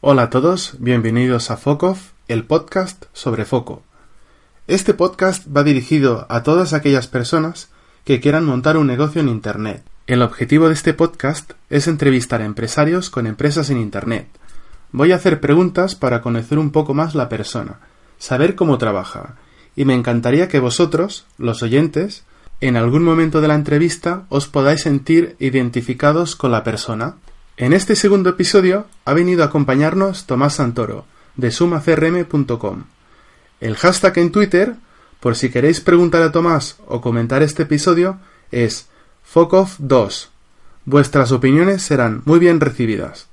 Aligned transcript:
Hola 0.00 0.22
a 0.22 0.30
todos, 0.30 0.76
bienvenidos 0.78 1.50
a 1.50 1.56
Focov, 1.56 1.96
el 2.28 2.44
podcast 2.44 3.06
sobre 3.12 3.44
foco. 3.44 3.82
Este 4.68 4.94
podcast 4.94 5.44
va 5.48 5.64
dirigido 5.64 6.26
a 6.28 6.44
todas 6.44 6.72
aquellas 6.72 7.08
personas 7.08 7.70
que 8.04 8.20
quieran 8.20 8.44
montar 8.44 8.76
un 8.76 8.86
negocio 8.86 9.20
en 9.20 9.28
Internet. 9.28 9.82
El 10.06 10.22
objetivo 10.22 10.68
de 10.68 10.74
este 10.74 10.94
podcast 10.94 11.54
es 11.68 11.88
entrevistar 11.88 12.40
a 12.40 12.44
empresarios 12.44 13.10
con 13.10 13.26
empresas 13.26 13.70
en 13.70 13.80
Internet. 13.80 14.28
Voy 14.92 15.10
a 15.10 15.16
hacer 15.16 15.40
preguntas 15.40 15.96
para 15.96 16.22
conocer 16.22 16.60
un 16.60 16.70
poco 16.70 16.94
más 16.94 17.16
la 17.16 17.28
persona, 17.28 17.80
saber 18.18 18.54
cómo 18.54 18.78
trabaja, 18.78 19.34
y 19.74 19.84
me 19.84 19.94
encantaría 19.94 20.46
que 20.46 20.60
vosotros, 20.60 21.26
los 21.38 21.64
oyentes, 21.64 22.22
en 22.62 22.76
algún 22.76 23.02
momento 23.02 23.40
de 23.40 23.48
la 23.48 23.56
entrevista 23.56 24.22
os 24.28 24.46
podáis 24.46 24.82
sentir 24.82 25.34
identificados 25.40 26.36
con 26.36 26.52
la 26.52 26.62
persona. 26.62 27.16
En 27.56 27.72
este 27.72 27.96
segundo 27.96 28.30
episodio 28.30 28.86
ha 29.04 29.12
venido 29.14 29.42
a 29.42 29.46
acompañarnos 29.46 30.26
Tomás 30.26 30.54
Santoro, 30.54 31.04
de 31.34 31.50
sumacrm.com. 31.50 32.84
El 33.60 33.74
hashtag 33.76 34.18
en 34.18 34.30
Twitter, 34.30 34.76
por 35.18 35.34
si 35.34 35.50
queréis 35.50 35.80
preguntar 35.80 36.22
a 36.22 36.30
Tomás 36.30 36.76
o 36.86 37.00
comentar 37.00 37.42
este 37.42 37.64
episodio, 37.64 38.18
es 38.52 38.86
FOCOF2. 39.34 40.28
Vuestras 40.84 41.32
opiniones 41.32 41.82
serán 41.82 42.22
muy 42.26 42.38
bien 42.38 42.60
recibidas. 42.60 43.26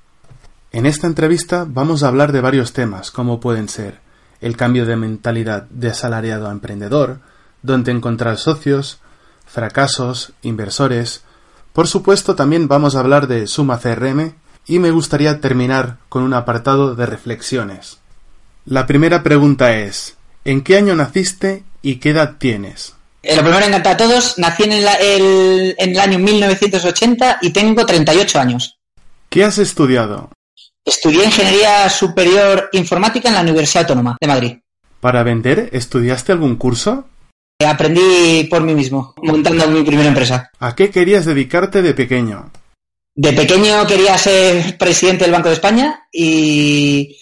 En 0.72 0.88
esta 0.88 1.06
entrevista 1.06 1.68
vamos 1.70 2.02
a 2.02 2.08
hablar 2.08 2.32
de 2.32 2.42
varios 2.42 2.74
temas, 2.74 3.12
como 3.12 3.40
pueden 3.40 3.70
ser 3.70 4.00
el 4.42 4.58
cambio 4.58 4.88
de 4.88 4.96
mentalidad 4.96 5.68
de 5.70 5.90
asalariado 5.90 6.48
a 6.48 6.52
emprendedor, 6.52 7.20
dónde 7.62 7.92
encontrar 7.92 8.40
socios, 8.40 9.02
fracasos, 9.50 10.34
inversores, 10.42 11.24
por 11.74 11.88
supuesto, 11.88 12.36
también 12.36 12.68
vamos 12.68 12.96
a 12.96 13.00
hablar 13.00 13.28
de 13.28 13.48
Suma 13.48 13.80
CRM 13.80 14.34
y 14.68 14.80
me 14.80 14.92
gustaría 14.92 15.40
terminar 15.40 15.98
con 16.10 16.24
un 16.24 16.34
apartado 16.34 16.96
de 16.96 17.06
reflexiones. 17.06 18.00
La 18.66 18.86
primera 18.86 19.24
pregunta 19.24 19.78
es, 19.78 20.18
¿en 20.46 20.62
qué 20.62 20.78
año 20.78 20.96
naciste 20.96 21.64
y 21.82 21.96
qué 21.96 22.10
edad 22.10 22.36
tienes? 22.38 22.96
Eh, 23.24 23.36
lo 23.36 23.44
primero, 23.44 23.66
encanta 23.66 23.92
a 23.92 23.98
todos. 23.98 24.38
Nací 24.38 24.64
en 24.64 24.74
el, 24.74 25.76
en 25.78 25.90
el 25.92 26.00
año 26.00 26.20
1980 26.20 27.40
y 27.42 27.52
tengo 27.52 27.86
38 27.86 28.40
años. 28.40 28.78
¿Qué 29.30 29.44
has 29.44 29.58
estudiado? 29.58 30.32
Estudié 30.86 31.26
Ingeniería 31.26 31.90
Superior 31.90 32.70
Informática 32.74 33.30
en 33.30 33.36
la 33.36 33.42
Universidad 33.42 33.84
Autónoma 33.84 34.18
de 34.20 34.28
Madrid. 34.28 34.58
¿Para 35.00 35.24
vender 35.24 35.70
estudiaste 35.72 36.32
algún 36.32 36.56
curso? 36.56 37.06
Aprendí 37.66 38.46
por 38.50 38.62
mí 38.62 38.74
mismo, 38.74 39.14
montando 39.22 39.68
mi 39.68 39.84
primera 39.84 40.08
empresa. 40.08 40.50
¿A 40.60 40.76
qué 40.76 40.90
querías 40.90 41.26
dedicarte 41.26 41.82
de 41.82 41.94
pequeño? 41.94 42.52
De 43.16 43.34
pequeño 43.34 43.86
quería 43.86 44.18
ser 44.18 44.78
presidente 44.78 45.26
del 45.26 45.34
Banco 45.34 45.50
de 45.50 45.56
España 45.56 46.08
y, 46.12 47.18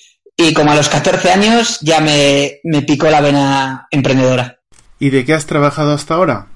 como 0.55 0.71
a 0.71 0.75
los 0.75 0.89
14 0.89 1.31
años 1.31 1.79
ya 1.81 2.01
me, 2.01 2.59
me 2.63 2.83
picó 2.83 3.09
la 3.09 3.21
vena 3.21 3.87
emprendedora. 3.89 4.59
¿Y 4.99 5.09
de 5.09 5.25
qué 5.25 5.33
has 5.33 5.47
trabajado 5.47 5.93
hasta 5.93 6.13
ahora? 6.13 6.47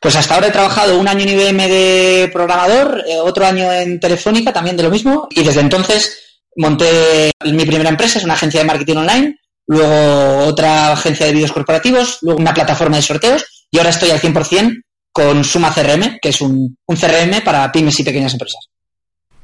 Pues 0.00 0.16
hasta 0.16 0.34
ahora 0.34 0.48
he 0.48 0.52
trabajado 0.52 0.98
un 0.98 1.08
año 1.08 1.22
en 1.22 1.28
IBM 1.28 1.68
de 1.68 2.30
programador, 2.32 3.02
eh, 3.06 3.18
otro 3.20 3.46
año 3.46 3.70
en 3.70 4.00
Telefónica, 4.00 4.52
también 4.52 4.78
de 4.78 4.82
lo 4.82 4.90
mismo, 4.90 5.28
y 5.30 5.42
desde 5.42 5.60
entonces 5.60 6.40
monté 6.56 7.32
mi 7.44 7.66
primera 7.66 7.90
empresa, 7.90 8.18
es 8.18 8.24
una 8.24 8.34
agencia 8.34 8.60
de 8.60 8.66
marketing 8.66 8.96
online, 8.96 9.40
luego 9.66 10.46
otra 10.46 10.92
agencia 10.92 11.26
de 11.26 11.32
vídeos 11.32 11.52
corporativos, 11.52 12.18
luego 12.22 12.40
una 12.40 12.54
plataforma 12.54 12.96
de 12.96 13.02
sorteos 13.02 13.66
y 13.70 13.78
ahora 13.78 13.90
estoy 13.90 14.10
al 14.10 14.20
100% 14.20 14.82
con 15.12 15.44
Suma 15.44 15.72
CRM, 15.72 16.18
que 16.20 16.28
es 16.28 16.40
un, 16.40 16.76
CRM 16.86 17.42
para 17.44 17.70
pymes 17.72 17.98
y 18.00 18.04
pequeñas 18.04 18.32
empresas. 18.32 18.68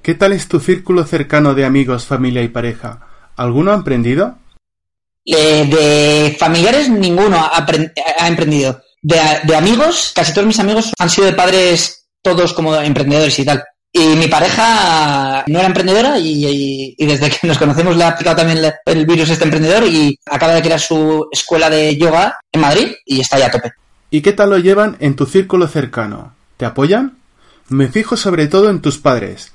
¿Qué 0.03 0.15
tal 0.15 0.33
es 0.33 0.49
tu 0.49 0.61
círculo 0.61 1.05
cercano 1.05 1.55
de 1.55 1.65
amigos, 1.65 2.05
familia 2.05 2.43
y 2.43 2.49
pareja? 2.49 3.07
¿Alguno 3.37 3.73
ha 3.73 3.77
emprendido? 3.77 4.39
Eh, 5.25 5.65
de 5.67 6.37
familiares 6.39 6.89
ninguno 6.91 7.39
ha, 7.39 7.65
emprendido. 8.27 8.83
de, 9.03 9.57
amigos, 9.57 10.13
casi 10.15 10.35
todos 10.35 10.47
mis 10.47 10.59
amigos 10.59 10.93
han 10.99 11.09
sido 11.09 11.27
de 11.27 11.33
padres 11.33 12.07
todos 12.21 12.53
como 12.53 12.75
emprendedores 12.77 13.39
y 13.39 13.45
tal. 13.45 13.65
Y 13.95 14.17
mi 14.17 14.27
pareja 14.27 15.45
no 15.47 15.59
era 15.59 15.69
emprendedora 15.69 16.19
y, 16.19 16.97
desde 16.99 17.29
que 17.29 17.47
nos 17.47 17.59
conocemos 17.59 17.95
le 17.95 18.05
ha 18.05 18.09
aplicado 18.09 18.37
también 18.37 18.73
el 18.87 19.07
virus 19.07 19.29
este 19.29 19.45
emprendedor 19.45 19.85
y 19.87 20.19
acaba 20.31 20.55
de 20.55 20.63
crear 20.63 20.81
su 20.81 21.29
escuela 21.31 21.69
de 21.69 21.97
yoga 21.99 22.39
en 22.51 22.61
Madrid 22.61 22.93
y 23.05 23.21
está 23.21 23.39
ya 23.39 23.47
a 23.47 23.51
tope. 23.51 23.73
¿Y 24.11 24.23
qué 24.23 24.33
tal 24.33 24.51
lo 24.51 24.59
llevan 24.59 24.97
en 25.01 25.15
tu 25.15 25.27
círculo 25.27 25.69
cercano? 25.69 26.35
¿Te 26.57 26.65
apoyan? 26.65 27.19
Me 27.69 27.89
fijo 27.89 28.17
sobre 28.17 28.47
todo 28.47 28.71
en 28.71 28.81
tus 28.81 28.97
padres. 28.97 29.53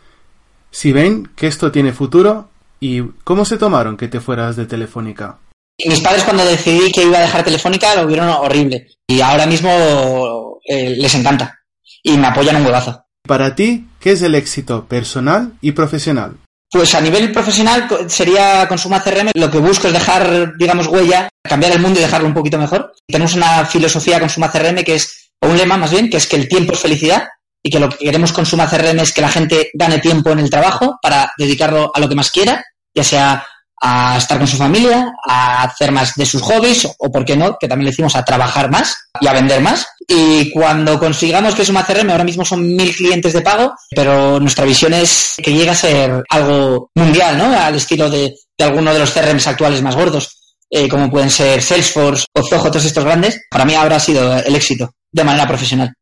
Si 0.70 0.92
ven 0.92 1.30
que 1.36 1.48
esto 1.48 1.72
tiene 1.72 1.92
futuro 1.92 2.50
y 2.80 3.02
cómo 3.24 3.44
se 3.44 3.58
tomaron 3.58 3.98
que 3.98 4.08
te 4.08 4.20
fueras 4.20 4.56
de 4.56 4.68
Telefónica. 4.68 5.40
Mis 5.84 6.02
padres 6.02 6.24
cuando 6.24 6.46
decidí 6.46 6.92
que 6.92 7.04
iba 7.04 7.18
a 7.18 7.22
dejar 7.22 7.44
Telefónica 7.44 7.96
lo 7.96 8.06
vieron 8.06 8.30
horrible 8.30 8.88
y 9.08 9.22
ahora 9.22 9.46
mismo 9.48 10.60
eh, 10.68 10.96
les 10.96 11.14
encanta 11.16 11.60
y 12.04 12.18
me 12.18 12.28
apoyan 12.28 12.58
un 12.58 12.66
huevazo. 12.66 13.07
Para 13.28 13.56
ti, 13.56 13.88
¿qué 14.00 14.14
es 14.14 14.22
el 14.22 14.36
éxito 14.36 14.86
personal 14.86 15.54
y 15.62 15.74
profesional? 15.74 16.38
Pues 16.70 16.96
a 16.96 17.02
nivel 17.02 17.32
profesional 17.32 17.88
sería 18.08 18.68
con 18.68 18.78
Suma 18.78 19.02
CRM 19.02 19.32
lo 19.36 19.50
que 19.50 19.58
busco 19.58 19.88
es 19.88 19.94
dejar, 19.94 20.58
digamos, 20.58 20.88
huella, 20.88 21.30
cambiar 21.44 21.72
el 21.74 21.80
mundo 21.80 22.00
y 22.00 22.04
dejarlo 22.04 22.28
un 22.28 22.34
poquito 22.34 22.58
mejor. 22.58 22.94
Tenemos 23.08 23.36
una 23.36 23.66
filosofía 23.66 24.20
con 24.20 24.30
Suma 24.30 24.52
CRM 24.52 24.84
que 24.84 24.96
es, 24.96 25.32
o 25.42 25.48
un 25.48 25.58
lema 25.58 25.78
más 25.78 25.92
bien, 25.92 26.10
que 26.10 26.18
es 26.18 26.28
que 26.28 26.36
el 26.36 26.48
tiempo 26.48 26.74
es 26.74 26.80
felicidad 26.80 27.28
y 27.64 27.70
que 27.70 27.80
lo 27.80 27.90
que 27.90 27.98
queremos 27.98 28.34
con 28.34 28.46
Suma 28.46 28.70
CRM 28.70 29.00
es 29.00 29.14
que 29.14 29.22
la 29.22 29.30
gente 29.30 29.70
gane 29.74 30.00
tiempo 30.00 30.32
en 30.32 30.40
el 30.40 30.50
trabajo 30.50 30.98
para 31.02 31.32
dedicarlo 31.38 31.92
a 31.94 32.00
lo 32.00 32.10
que 32.10 32.16
más 32.16 32.32
quiera, 32.32 32.64
ya 32.94 33.04
sea 33.04 33.46
a 33.82 34.18
estar 34.18 34.38
con 34.38 34.48
su 34.48 34.58
familia, 34.58 35.14
a 35.28 35.64
hacer 35.64 35.92
más 35.92 36.16
de 36.16 36.26
sus 36.26 36.42
hobbies 36.42 36.88
o, 36.98 37.12
por 37.12 37.24
qué 37.24 37.38
no, 37.38 37.58
que 37.60 37.68
también 37.68 37.86
le 37.86 37.92
decimos 37.92 38.16
a 38.16 38.26
trabajar 38.26 38.72
más 38.72 38.98
y 39.22 39.28
a 39.28 39.34
vender 39.34 39.62
más. 39.62 39.86
Y 40.10 40.50
cuando 40.52 40.98
consigamos 40.98 41.54
que 41.54 41.66
Suma 41.66 41.86
CRM, 41.86 42.10
ahora 42.10 42.24
mismo 42.24 42.46
son 42.46 42.66
mil 42.66 42.96
clientes 42.96 43.34
de 43.34 43.42
pago, 43.42 43.74
pero 43.90 44.40
nuestra 44.40 44.64
visión 44.64 44.94
es 44.94 45.36
que 45.44 45.52
llegue 45.52 45.70
a 45.70 45.76
ser 45.76 46.24
algo 46.30 46.90
mundial, 46.96 47.38
¿no? 47.38 47.46
Al 47.46 47.76
estilo 47.76 48.10
de, 48.10 48.34
alguno 48.60 48.94
de 48.94 49.00
los 49.00 49.12
CRMs 49.12 49.48
actuales 49.48 49.82
más 49.82 49.96
gordos, 49.96 50.38
eh, 50.70 50.88
como 50.88 51.12
pueden 51.12 51.30
ser 51.30 51.62
Salesforce 51.62 52.26
o 52.34 52.42
Zoho, 52.42 52.72
todos 52.72 52.86
estos 52.86 53.04
grandes. 53.04 53.42
Para 53.50 53.66
mí 53.66 53.76
habrá 53.76 54.00
sido 54.00 54.38
el 54.38 54.56
éxito 54.56 54.94
de 55.12 55.24
manera 55.26 55.46
profesional. 55.46 55.94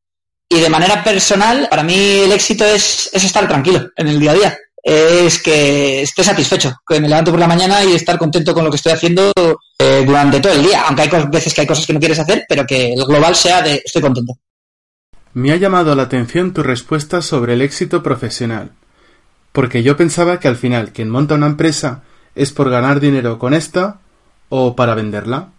Y 0.47 0.59
de 0.59 0.69
manera 0.69 1.03
personal, 1.03 1.67
para 1.67 1.81
mí 1.81 1.95
el 1.95 2.31
éxito 2.31 2.63
es, 2.63 3.09
es 3.11 3.23
estar 3.23 3.47
tranquilo 3.47 3.89
en 3.95 4.07
el 4.07 4.19
día 4.19 4.31
a 4.31 4.35
día 4.35 4.57
es 4.85 5.41
que 5.41 6.03
esté 6.03 6.23
satisfecho, 6.23 6.75
que 6.87 7.01
me 7.01 7.09
levanto 7.09 7.31
por 7.31 7.39
la 7.39 7.47
mañana 7.47 7.83
y 7.83 7.93
estar 7.93 8.19
contento 8.19 8.53
con 8.53 8.63
lo 8.63 8.69
que 8.69 8.77
estoy 8.77 8.91
haciendo 8.91 9.33
eh, 9.79 10.03
durante 10.05 10.39
todo 10.39 10.53
el 10.53 10.61
día, 10.61 10.83
aunque 10.85 11.01
hay 11.01 11.09
veces 11.27 11.55
que 11.55 11.61
hay 11.61 11.67
cosas 11.67 11.87
que 11.87 11.93
no 11.93 11.99
quieres 11.99 12.19
hacer, 12.19 12.45
pero 12.47 12.65
que 12.67 12.93
el 12.93 13.03
global 13.03 13.35
sea 13.35 13.63
de 13.63 13.81
estoy 13.83 14.03
contento. 14.03 14.33
Me 15.33 15.51
ha 15.51 15.55
llamado 15.55 15.95
la 15.95 16.03
atención 16.03 16.53
tu 16.53 16.61
respuesta 16.61 17.23
sobre 17.23 17.53
el 17.53 17.63
éxito 17.63 18.03
profesional, 18.03 18.73
porque 19.51 19.81
yo 19.81 19.97
pensaba 19.97 20.39
que 20.39 20.47
al 20.47 20.55
final 20.55 20.93
quien 20.93 21.09
monta 21.09 21.33
una 21.33 21.47
empresa 21.47 22.03
es 22.35 22.51
por 22.51 22.69
ganar 22.69 22.99
dinero 22.99 23.39
con 23.39 23.55
esta 23.55 24.01
o 24.49 24.75
para 24.75 24.93
venderla. 24.93 25.49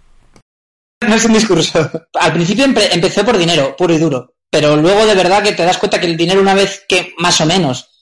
No 1.00 1.15
es 1.16 1.25
un 1.25 1.32
discurso. 1.32 1.91
Al 2.15 2.32
principio 2.32 2.65
empecé 2.65 3.25
por 3.25 3.36
dinero, 3.36 3.75
puro 3.76 3.92
y 3.92 3.98
duro, 3.98 4.34
pero 4.48 4.76
luego 4.76 5.04
de 5.04 5.16
verdad 5.16 5.42
que 5.42 5.53
te 5.53 5.65
das 5.65 5.78
cuenta 5.78 5.98
que 5.98 6.06
el 6.06 6.16
dinero 6.16 6.41
una 6.41 6.54
vez 6.54 6.84
que 6.88 7.12
más 7.19 7.41
o 7.41 7.47
menos 7.47 7.96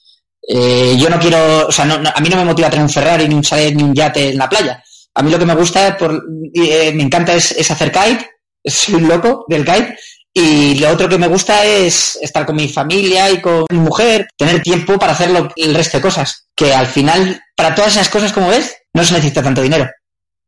eh, 0.47 0.95
yo 0.97 1.09
no 1.09 1.19
quiero, 1.19 1.67
o 1.67 1.71
sea, 1.71 1.85
a 1.85 2.21
mí 2.21 2.29
no 2.29 2.37
me 2.37 2.45
motiva 2.45 2.69
tener 2.69 2.83
un 2.83 2.91
Ferrari, 2.91 3.27
ni 3.27 3.35
un 3.35 3.41
chalet, 3.41 3.73
ni 3.73 3.83
un 3.83 3.93
yate 3.93 4.29
en 4.29 4.37
la 4.37 4.49
playa. 4.49 4.83
A 5.13 5.23
mí 5.23 5.31
lo 5.31 5.39
que 5.39 5.45
me 5.45 5.55
gusta, 5.55 5.97
por, 5.97 6.23
eh, 6.53 6.91
me 6.93 7.03
encanta 7.03 7.33
es, 7.33 7.71
hacer 7.71 7.91
kite, 7.91 8.29
soy 8.65 8.95
un 8.95 9.07
loco 9.07 9.45
del 9.47 9.65
kite, 9.65 9.97
y 10.33 10.75
lo 10.79 10.89
otro 10.89 11.07
que 11.07 11.17
me 11.17 11.27
gusta 11.27 11.65
es 11.65 12.19
estar 12.21 12.45
con 12.45 12.57
mi 12.57 12.67
familia 12.67 13.31
y 13.31 13.41
con 13.41 13.65
mi 13.71 13.79
mujer, 13.79 14.27
tener 14.37 14.61
tiempo 14.61 14.99
para 14.99 15.13
hacer 15.13 15.31
el 15.55 15.73
resto 15.73 15.97
de 15.97 16.01
cosas. 16.01 16.47
Que 16.53 16.73
al 16.73 16.87
final, 16.87 17.41
para 17.55 17.73
todas 17.73 17.93
esas 17.93 18.09
cosas, 18.09 18.33
como 18.33 18.49
ves, 18.49 18.75
no 18.93 19.05
se 19.05 19.13
necesita 19.13 19.41
tanto 19.41 19.61
dinero. 19.61 19.89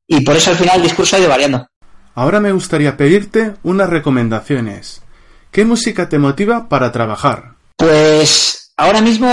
Y 0.05 0.21
por 0.25 0.35
eso 0.35 0.49
al 0.49 0.57
final 0.57 0.77
el 0.77 0.83
discurso 0.83 1.15
ha 1.15 1.19
ido 1.19 1.29
variando. 1.29 1.67
Ahora 2.15 2.41
me 2.41 2.51
gustaría 2.51 2.97
pedirte 2.97 3.53
unas 3.63 3.89
recomendaciones. 3.89 5.01
¿Qué 5.51 5.63
música 5.63 6.09
te 6.09 6.19
motiva 6.19 6.67
para 6.67 6.91
trabajar? 6.91 7.53
Pues 7.77 8.66
Ahora 8.77 9.01
mismo 9.01 9.27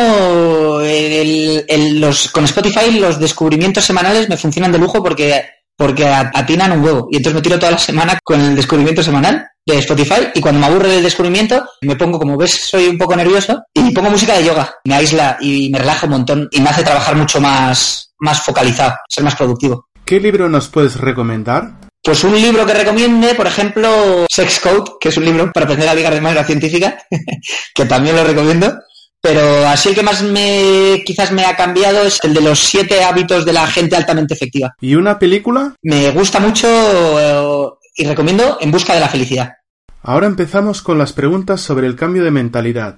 los, 0.80 2.28
con 2.30 2.44
Spotify 2.44 2.98
los 2.98 3.20
descubrimientos 3.20 3.84
semanales 3.84 4.28
me 4.28 4.38
funcionan 4.38 4.72
de 4.72 4.78
lujo 4.78 5.02
porque, 5.02 5.44
porque 5.76 6.06
atinan 6.06 6.72
un 6.72 6.84
huevo. 6.84 7.08
Y 7.10 7.18
entonces 7.18 7.34
me 7.34 7.42
tiro 7.42 7.58
toda 7.58 7.72
la 7.72 7.78
semana 7.78 8.18
con 8.24 8.40
el 8.40 8.56
descubrimiento 8.56 9.02
semanal 9.02 9.46
de 9.66 9.78
Spotify 9.78 10.28
y 10.34 10.40
cuando 10.40 10.60
me 10.60 10.66
aburre 10.66 10.88
del 10.88 11.02
descubrimiento 11.02 11.62
me 11.82 11.96
pongo, 11.96 12.18
como 12.18 12.36
ves, 12.38 12.52
soy 12.52 12.88
un 12.88 12.98
poco 12.98 13.16
nervioso 13.16 13.62
y 13.74 13.92
pongo 13.92 14.10
música 14.10 14.36
de 14.36 14.44
yoga. 14.44 14.76
Me 14.84 14.94
aísla 14.94 15.36
y 15.40 15.68
me 15.70 15.78
relaja 15.78 16.06
un 16.06 16.12
montón 16.12 16.48
y 16.50 16.60
me 16.60 16.70
hace 16.70 16.82
trabajar 16.82 17.14
mucho 17.14 17.38
más, 17.40 18.14
más 18.20 18.42
focalizado, 18.42 18.94
ser 19.08 19.24
más 19.24 19.36
productivo. 19.36 19.88
¿Qué 20.06 20.20
libro 20.20 20.48
nos 20.48 20.68
puedes 20.68 20.96
recomendar? 20.96 21.80
Pues 22.02 22.22
un 22.24 22.34
libro 22.34 22.66
que 22.66 22.74
recomiende, 22.74 23.34
por 23.34 23.46
ejemplo, 23.46 24.26
Sex 24.30 24.60
Code, 24.60 24.92
que 25.00 25.08
es 25.08 25.16
un 25.16 25.24
libro 25.24 25.50
para 25.52 25.64
aprender 25.64 25.88
a 25.88 25.94
ligar 25.94 26.14
de 26.14 26.20
manera 26.20 26.44
científica, 26.44 26.98
que 27.74 27.84
también 27.86 28.16
lo 28.16 28.24
recomiendo. 28.24 28.74
Pero 29.24 29.66
así 29.66 29.88
el 29.88 29.94
que 29.94 30.02
más 30.02 30.22
me 30.22 31.02
quizás 31.06 31.32
me 31.32 31.46
ha 31.46 31.56
cambiado 31.56 32.02
es 32.04 32.18
el 32.24 32.34
de 32.34 32.42
los 32.42 32.58
siete 32.58 33.02
hábitos 33.02 33.46
de 33.46 33.54
la 33.54 33.66
gente 33.66 33.96
altamente 33.96 34.34
efectiva. 34.34 34.76
¿Y 34.82 34.96
una 34.96 35.18
película? 35.18 35.74
Me 35.80 36.10
gusta 36.10 36.40
mucho 36.40 36.68
eh, 36.68 37.70
y 37.96 38.04
recomiendo 38.04 38.58
En 38.60 38.70
busca 38.70 38.92
de 38.92 39.00
la 39.00 39.08
felicidad. 39.08 39.54
Ahora 40.02 40.26
empezamos 40.26 40.82
con 40.82 40.98
las 40.98 41.14
preguntas 41.14 41.62
sobre 41.62 41.86
el 41.86 41.96
cambio 41.96 42.22
de 42.22 42.32
mentalidad, 42.32 42.96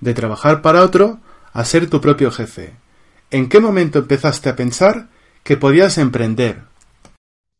de 0.00 0.14
trabajar 0.14 0.62
para 0.62 0.82
otro 0.82 1.20
a 1.52 1.64
ser 1.64 1.88
tu 1.88 2.00
propio 2.00 2.32
jefe. 2.32 2.74
¿En 3.30 3.48
qué 3.48 3.60
momento 3.60 4.00
empezaste 4.00 4.48
a 4.48 4.56
pensar 4.56 5.06
que 5.44 5.56
podías 5.56 5.96
emprender? 5.98 6.62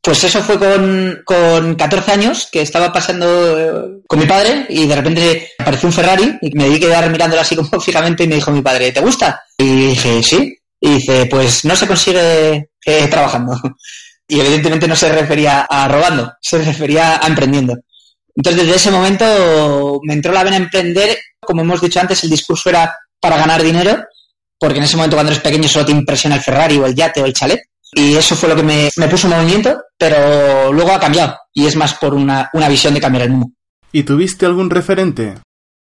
Pues 0.08 0.24
eso 0.24 0.42
fue 0.42 0.58
con, 0.58 1.20
con 1.22 1.74
14 1.74 2.12
años, 2.12 2.48
que 2.50 2.62
estaba 2.62 2.90
pasando 2.90 3.58
eh, 3.58 4.00
con 4.06 4.18
mi 4.18 4.24
padre 4.24 4.64
y 4.70 4.86
de 4.86 4.96
repente 4.96 5.50
apareció 5.58 5.86
un 5.86 5.92
Ferrari 5.92 6.38
y 6.40 6.50
me 6.56 6.66
di 6.66 6.80
que 6.80 6.86
quedar 6.86 7.10
mirándolo 7.10 7.42
así 7.42 7.54
como 7.54 7.78
fijamente 7.78 8.24
y 8.24 8.26
me 8.26 8.36
dijo 8.36 8.50
mi 8.50 8.62
padre, 8.62 8.90
¿te 8.90 9.02
gusta? 9.02 9.42
Y 9.58 9.88
dije, 9.88 10.22
sí. 10.22 10.56
Y 10.80 10.94
dice, 10.94 11.26
pues 11.26 11.66
no 11.66 11.76
se 11.76 11.86
consigue 11.86 12.70
eh, 12.86 13.08
trabajando. 13.10 13.54
Y 14.26 14.40
evidentemente 14.40 14.88
no 14.88 14.96
se 14.96 15.12
refería 15.12 15.66
a 15.68 15.88
robando, 15.88 16.32
se 16.40 16.56
refería 16.56 17.20
a 17.22 17.26
emprendiendo. 17.26 17.76
Entonces 18.34 18.62
desde 18.62 18.76
ese 18.76 18.90
momento 18.90 20.00
me 20.04 20.14
entró 20.14 20.32
la 20.32 20.44
vena 20.44 20.56
emprender. 20.56 21.18
Como 21.38 21.60
hemos 21.60 21.82
dicho 21.82 22.00
antes, 22.00 22.24
el 22.24 22.30
discurso 22.30 22.70
era 22.70 22.94
para 23.20 23.36
ganar 23.36 23.62
dinero, 23.62 24.04
porque 24.58 24.78
en 24.78 24.84
ese 24.84 24.96
momento 24.96 25.16
cuando 25.16 25.32
eres 25.32 25.42
pequeño 25.42 25.68
solo 25.68 25.84
te 25.84 25.92
impresiona 25.92 26.36
el 26.36 26.42
Ferrari 26.42 26.78
o 26.78 26.86
el 26.86 26.94
yate 26.94 27.20
o 27.20 27.26
el 27.26 27.34
chalet. 27.34 27.60
Y 27.98 28.14
eso 28.14 28.36
fue 28.36 28.48
lo 28.48 28.54
que 28.54 28.62
me, 28.62 29.08
puso 29.10 29.26
en 29.26 29.34
movimiento, 29.34 29.76
pero 29.98 30.72
luego 30.72 30.92
ha 30.92 31.00
cambiado 31.00 31.36
y 31.52 31.66
es 31.66 31.74
más 31.74 31.94
por 31.94 32.14
una, 32.14 32.48
visión 32.68 32.94
de 32.94 33.00
cambiar 33.00 33.24
el 33.24 33.32
mundo. 33.32 33.48
¿Y 33.90 34.04
tuviste 34.04 34.46
algún 34.46 34.70
referente? 34.70 35.34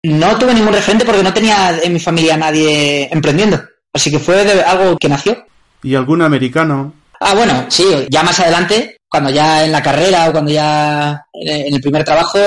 No 0.02 0.38
tuve 0.38 0.54
ningún 0.54 0.72
referente 0.72 1.04
porque 1.04 1.22
no 1.22 1.34
tenía 1.34 1.78
en 1.78 1.92
mi 1.92 2.00
familia 2.00 2.38
nadie 2.38 3.06
emprendiendo. 3.12 3.60
Así 3.92 4.10
que 4.10 4.18
fue 4.18 4.46
de 4.46 4.62
algo 4.62 4.96
que 4.96 5.10
nació. 5.10 5.44
¿Y 5.82 5.94
algún 5.94 6.22
americano? 6.22 6.94
Ah, 7.20 7.34
bueno, 7.34 7.66
sí, 7.68 7.84
ya 8.08 8.22
más 8.22 8.40
adelante, 8.40 8.96
cuando 9.06 9.28
ya 9.28 9.66
en 9.66 9.72
la 9.72 9.82
carrera 9.82 10.30
o 10.30 10.32
cuando 10.32 10.50
ya 10.50 11.22
en 11.34 11.74
el 11.74 11.80
primer 11.82 12.02
trabajo, 12.02 12.38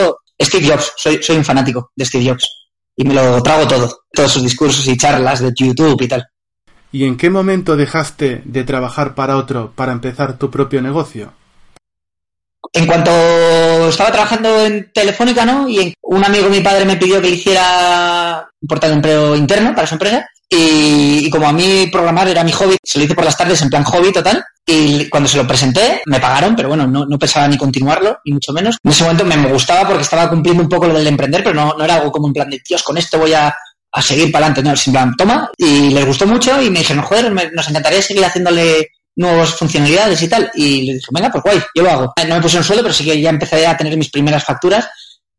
Steve 0.41 0.67
Jobs, 0.67 0.93
soy, 0.97 1.21
soy 1.21 1.37
un 1.37 1.45
fanático 1.45 1.91
de 1.95 2.05
Steve 2.05 2.29
Jobs. 2.29 2.47
Y 2.95 3.03
me 3.03 3.13
lo 3.13 3.43
trago 3.43 3.67
todo, 3.67 3.99
todos 4.11 4.31
sus 4.31 4.41
discursos 4.41 4.87
y 4.87 4.97
charlas 4.97 5.41
de 5.41 5.53
YouTube 5.55 6.01
y 6.01 6.07
tal. 6.07 6.25
¿Y 6.91 7.05
en 7.05 7.17
qué 7.17 7.29
momento 7.29 7.75
dejaste 7.75 8.41
de 8.45 8.63
trabajar 8.63 9.13
para 9.13 9.37
otro 9.37 9.71
para 9.75 9.91
empezar 9.91 10.37
tu 10.37 10.49
propio 10.49 10.81
negocio? 10.81 11.33
En 12.73 12.85
cuanto 12.85 13.11
estaba 13.87 14.11
trabajando 14.11 14.65
en 14.65 14.91
Telefónica, 14.91 15.45
¿no? 15.45 15.67
Y 15.69 15.93
un 16.01 16.23
amigo 16.23 16.45
de 16.45 16.57
mi 16.57 16.61
padre 16.61 16.85
me 16.85 16.97
pidió 16.97 17.21
que 17.21 17.29
le 17.29 17.35
hiciera 17.35 18.47
un 18.61 18.67
portal 18.67 18.91
de 18.91 18.95
empleo 18.95 19.35
interno 19.35 19.73
para 19.73 19.87
su 19.87 19.95
empresa. 19.95 20.27
Y, 20.51 21.29
como 21.29 21.47
a 21.47 21.53
mí 21.53 21.87
programar 21.91 22.27
era 22.27 22.43
mi 22.43 22.51
hobby, 22.51 22.75
se 22.83 22.97
lo 22.97 23.05
hice 23.05 23.13
por 23.13 23.23
las 23.23 23.37
tardes 23.37 23.61
en 23.61 23.69
plan 23.69 23.83
hobby 23.83 24.11
total. 24.11 24.43
Y 24.65 25.07
cuando 25.09 25.29
se 25.29 25.37
lo 25.37 25.47
presenté, 25.47 26.01
me 26.05 26.19
pagaron, 26.19 26.55
pero 26.55 26.69
bueno, 26.69 26.87
no, 26.87 27.19
pensaba 27.19 27.47
ni 27.47 27.57
continuarlo, 27.57 28.19
ni 28.25 28.33
mucho 28.33 28.51
menos. 28.51 28.77
En 28.83 28.91
ese 28.91 29.03
momento 29.03 29.25
me, 29.25 29.51
gustaba 29.51 29.87
porque 29.87 30.03
estaba 30.03 30.29
cumpliendo 30.29 30.63
un 30.63 30.69
poco 30.69 30.87
lo 30.87 30.95
del 30.95 31.07
emprender, 31.07 31.43
pero 31.43 31.55
no, 31.55 31.75
no 31.77 31.83
era 31.83 31.95
algo 31.95 32.11
como 32.11 32.27
en 32.27 32.33
plan 32.33 32.49
de, 32.49 32.61
Dios, 32.67 32.83
con 32.83 32.97
esto 32.97 33.17
voy 33.19 33.33
a, 33.33 33.53
a 33.91 34.01
seguir 34.01 34.31
para 34.31 34.45
adelante, 34.45 34.69
no, 34.69 34.75
sin 34.75 34.93
plan, 34.93 35.13
toma, 35.17 35.49
y 35.57 35.89
les 35.89 36.05
gustó 36.05 36.27
mucho 36.27 36.61
y 36.61 36.69
me 36.69 36.79
dijeron, 36.79 37.03
joder, 37.03 37.31
nos 37.31 37.69
encantaría 37.69 38.01
seguir 38.01 38.23
haciéndole 38.23 38.87
nuevas 39.15 39.49
funcionalidades 39.55 40.21
y 40.21 40.27
tal. 40.27 40.49
Y 40.55 40.85
les 40.85 40.95
dije, 40.95 41.07
venga, 41.11 41.29
pues 41.29 41.43
guay, 41.43 41.61
yo 41.75 41.83
lo 41.83 41.91
hago. 41.91 42.13
No 42.27 42.35
me 42.35 42.41
puse 42.41 42.57
un 42.57 42.63
sueldo, 42.63 42.83
pero 42.83 42.93
sí 42.93 43.03
que 43.03 43.19
ya 43.19 43.29
empecé 43.29 43.67
a 43.67 43.77
tener 43.77 43.97
mis 43.97 44.09
primeras 44.09 44.43
facturas. 44.43 44.87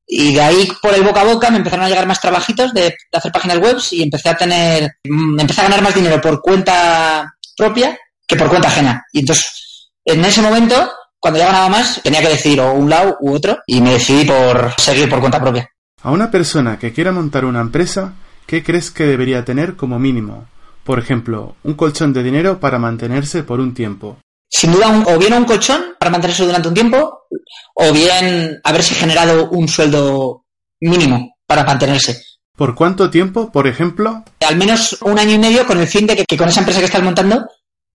Y 0.07 0.35
de 0.35 0.43
ahí, 0.43 0.69
por 0.83 0.93
el 0.93 1.03
boca 1.03 1.21
a 1.21 1.25
boca, 1.25 1.51
me 1.51 1.59
empezaron 1.59 1.85
a 1.85 1.89
llegar 1.89 2.07
más 2.07 2.21
trabajitos 2.21 2.75
de, 2.75 2.95
hacer 3.13 3.33
páginas 3.33 3.59
web 3.59 3.79
y 3.93 4.03
empecé 4.03 4.29
a 4.29 4.37
tener, 4.37 4.91
mm, 5.05 5.39
empecé 5.39 5.61
a 5.61 5.65
ganar 5.65 5.83
más 5.83 5.95
dinero 5.95 6.21
por 6.21 6.43
cuenta 6.43 7.33
propia 7.57 7.97
que 8.27 8.37
por 8.37 8.49
cuenta 8.49 8.69
ajena. 8.69 9.05
Y 9.13 9.21
entonces, 9.21 9.91
en 10.05 10.25
ese 10.25 10.43
momento, 10.43 10.93
cuando 11.19 11.39
ya 11.39 11.47
ganaba 11.47 11.69
más, 11.69 12.01
tenía 12.03 12.21
que 12.21 12.29
decidir 12.29 12.61
o 12.61 12.73
un 12.73 12.91
lado 12.91 13.17
u 13.21 13.33
otro 13.35 13.61
y 13.67 13.81
me 13.81 13.93
decidí 13.93 14.25
por 14.25 14.75
seguir 14.79 15.09
por 15.09 15.21
cuenta 15.21 15.41
propia. 15.41 15.71
A 16.03 16.11
una 16.11 16.31
persona 16.31 16.79
que 16.79 16.93
quiera 16.93 17.13
montar 17.13 17.45
una 17.45 17.61
empresa, 17.61 18.15
¿qué 18.51 18.65
crees 18.65 18.91
que 18.91 19.05
debería 19.05 19.45
tener 19.45 19.77
como 19.77 20.01
mínimo? 20.01 20.49
Por 20.83 20.99
ejemplo, 20.99 21.55
un 21.63 21.75
colchón 21.75 22.13
de 22.13 22.25
dinero 22.25 22.59
para 22.59 22.81
mantenerse 22.81 23.45
por 23.45 23.61
un 23.61 23.75
tiempo. 23.75 24.19
Sin 24.51 24.73
duda, 24.73 25.05
o 25.07 25.19
bien 25.21 25.35
un 25.35 25.45
colchón 25.45 25.95
para 26.01 26.11
mantenerse 26.11 26.45
durante 26.45 26.67
un 26.67 26.75
tiempo, 26.75 27.29
o 27.75 27.93
bien 27.93 28.61
haberse 28.65 28.97
generado 28.97 29.51
un 29.51 29.69
sueldo 29.69 30.47
mínimo 30.81 31.37
para 31.47 31.63
mantenerse. 31.63 32.25
¿Por 32.57 32.75
cuánto 32.75 33.09
tiempo, 33.09 33.53
por 33.53 33.69
ejemplo? 33.69 34.25
Al 34.41 34.57
menos 34.57 34.99
un 35.03 35.17
año 35.17 35.37
y 35.37 35.39
medio 35.39 35.65
con 35.65 35.79
el 35.79 35.87
fin 35.87 36.09
de 36.09 36.17
que, 36.17 36.37
con 36.37 36.49
esa 36.49 36.59
empresa 36.59 36.81
que 36.81 36.87
estás 36.87 37.05
montando 37.05 37.47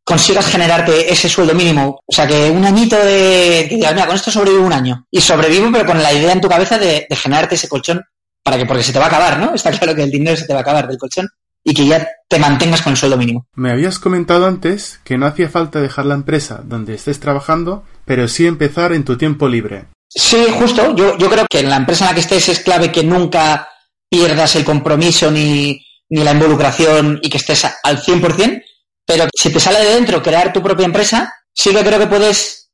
consigas 0.05 0.47
generarte 0.47 1.11
ese 1.11 1.27
sueldo 1.27 1.53
mínimo. 1.53 1.99
O 2.05 2.15
sea, 2.15 2.25
que 2.25 2.49
un 2.49 2.63
añito 2.63 2.95
de... 2.95 3.65
Que 3.67 3.75
digas, 3.75 3.93
mira, 3.93 4.07
con 4.07 4.15
esto 4.15 4.31
sobrevivo 4.31 4.65
un 4.65 4.71
año. 4.71 5.05
Y 5.11 5.19
sobrevivo, 5.19 5.69
pero 5.73 5.85
con 5.85 6.01
la 6.01 6.13
idea 6.13 6.31
en 6.31 6.39
tu 6.39 6.47
cabeza 6.47 6.77
de 6.77 7.07
generarte 7.11 7.55
ese 7.55 7.67
colchón 7.67 8.01
para 8.45 8.59
que, 8.59 8.65
porque 8.67 8.83
se 8.83 8.93
te 8.93 8.99
va 8.99 9.05
a 9.05 9.07
acabar, 9.07 9.39
¿no? 9.39 9.53
Está 9.55 9.71
claro 9.71 9.95
que 9.95 10.03
el 10.03 10.11
dinero 10.11 10.37
se 10.37 10.45
te 10.45 10.53
va 10.53 10.59
a 10.59 10.61
acabar 10.61 10.87
del 10.87 10.99
colchón 10.99 11.27
y 11.63 11.73
que 11.73 11.87
ya 11.87 12.07
te 12.29 12.37
mantengas 12.37 12.83
con 12.83 12.91
el 12.91 12.97
sueldo 12.97 13.17
mínimo. 13.17 13.47
Me 13.55 13.71
habías 13.71 13.97
comentado 13.97 14.45
antes 14.45 14.99
que 15.03 15.17
no 15.17 15.25
hacía 15.25 15.49
falta 15.49 15.81
dejar 15.81 16.05
la 16.05 16.13
empresa 16.13 16.61
donde 16.63 16.93
estés 16.93 17.19
trabajando, 17.19 17.83
pero 18.05 18.27
sí 18.27 18.45
empezar 18.45 18.93
en 18.93 19.03
tu 19.03 19.17
tiempo 19.17 19.47
libre. 19.47 19.87
Sí, 20.07 20.45
justo. 20.59 20.95
Yo, 20.95 21.17
yo 21.17 21.27
creo 21.27 21.47
que 21.49 21.61
en 21.61 21.69
la 21.71 21.77
empresa 21.77 22.05
en 22.05 22.09
la 22.11 22.13
que 22.13 22.21
estés 22.21 22.49
es 22.49 22.59
clave 22.59 22.91
que 22.91 23.03
nunca 23.03 23.67
pierdas 24.07 24.55
el 24.55 24.63
compromiso 24.63 25.31
ni, 25.31 25.83
ni 26.09 26.23
la 26.23 26.33
involucración 26.33 27.19
y 27.23 27.29
que 27.31 27.37
estés 27.37 27.65
al 27.65 27.99
100%, 27.99 28.63
pero 29.03 29.25
si 29.35 29.51
te 29.51 29.59
sale 29.59 29.79
de 29.79 29.95
dentro 29.95 30.21
crear 30.21 30.53
tu 30.53 30.61
propia 30.61 30.85
empresa, 30.85 31.33
sí 31.51 31.71
que 31.71 31.83
creo 31.83 31.97
que 31.97 32.07
puedes 32.07 32.69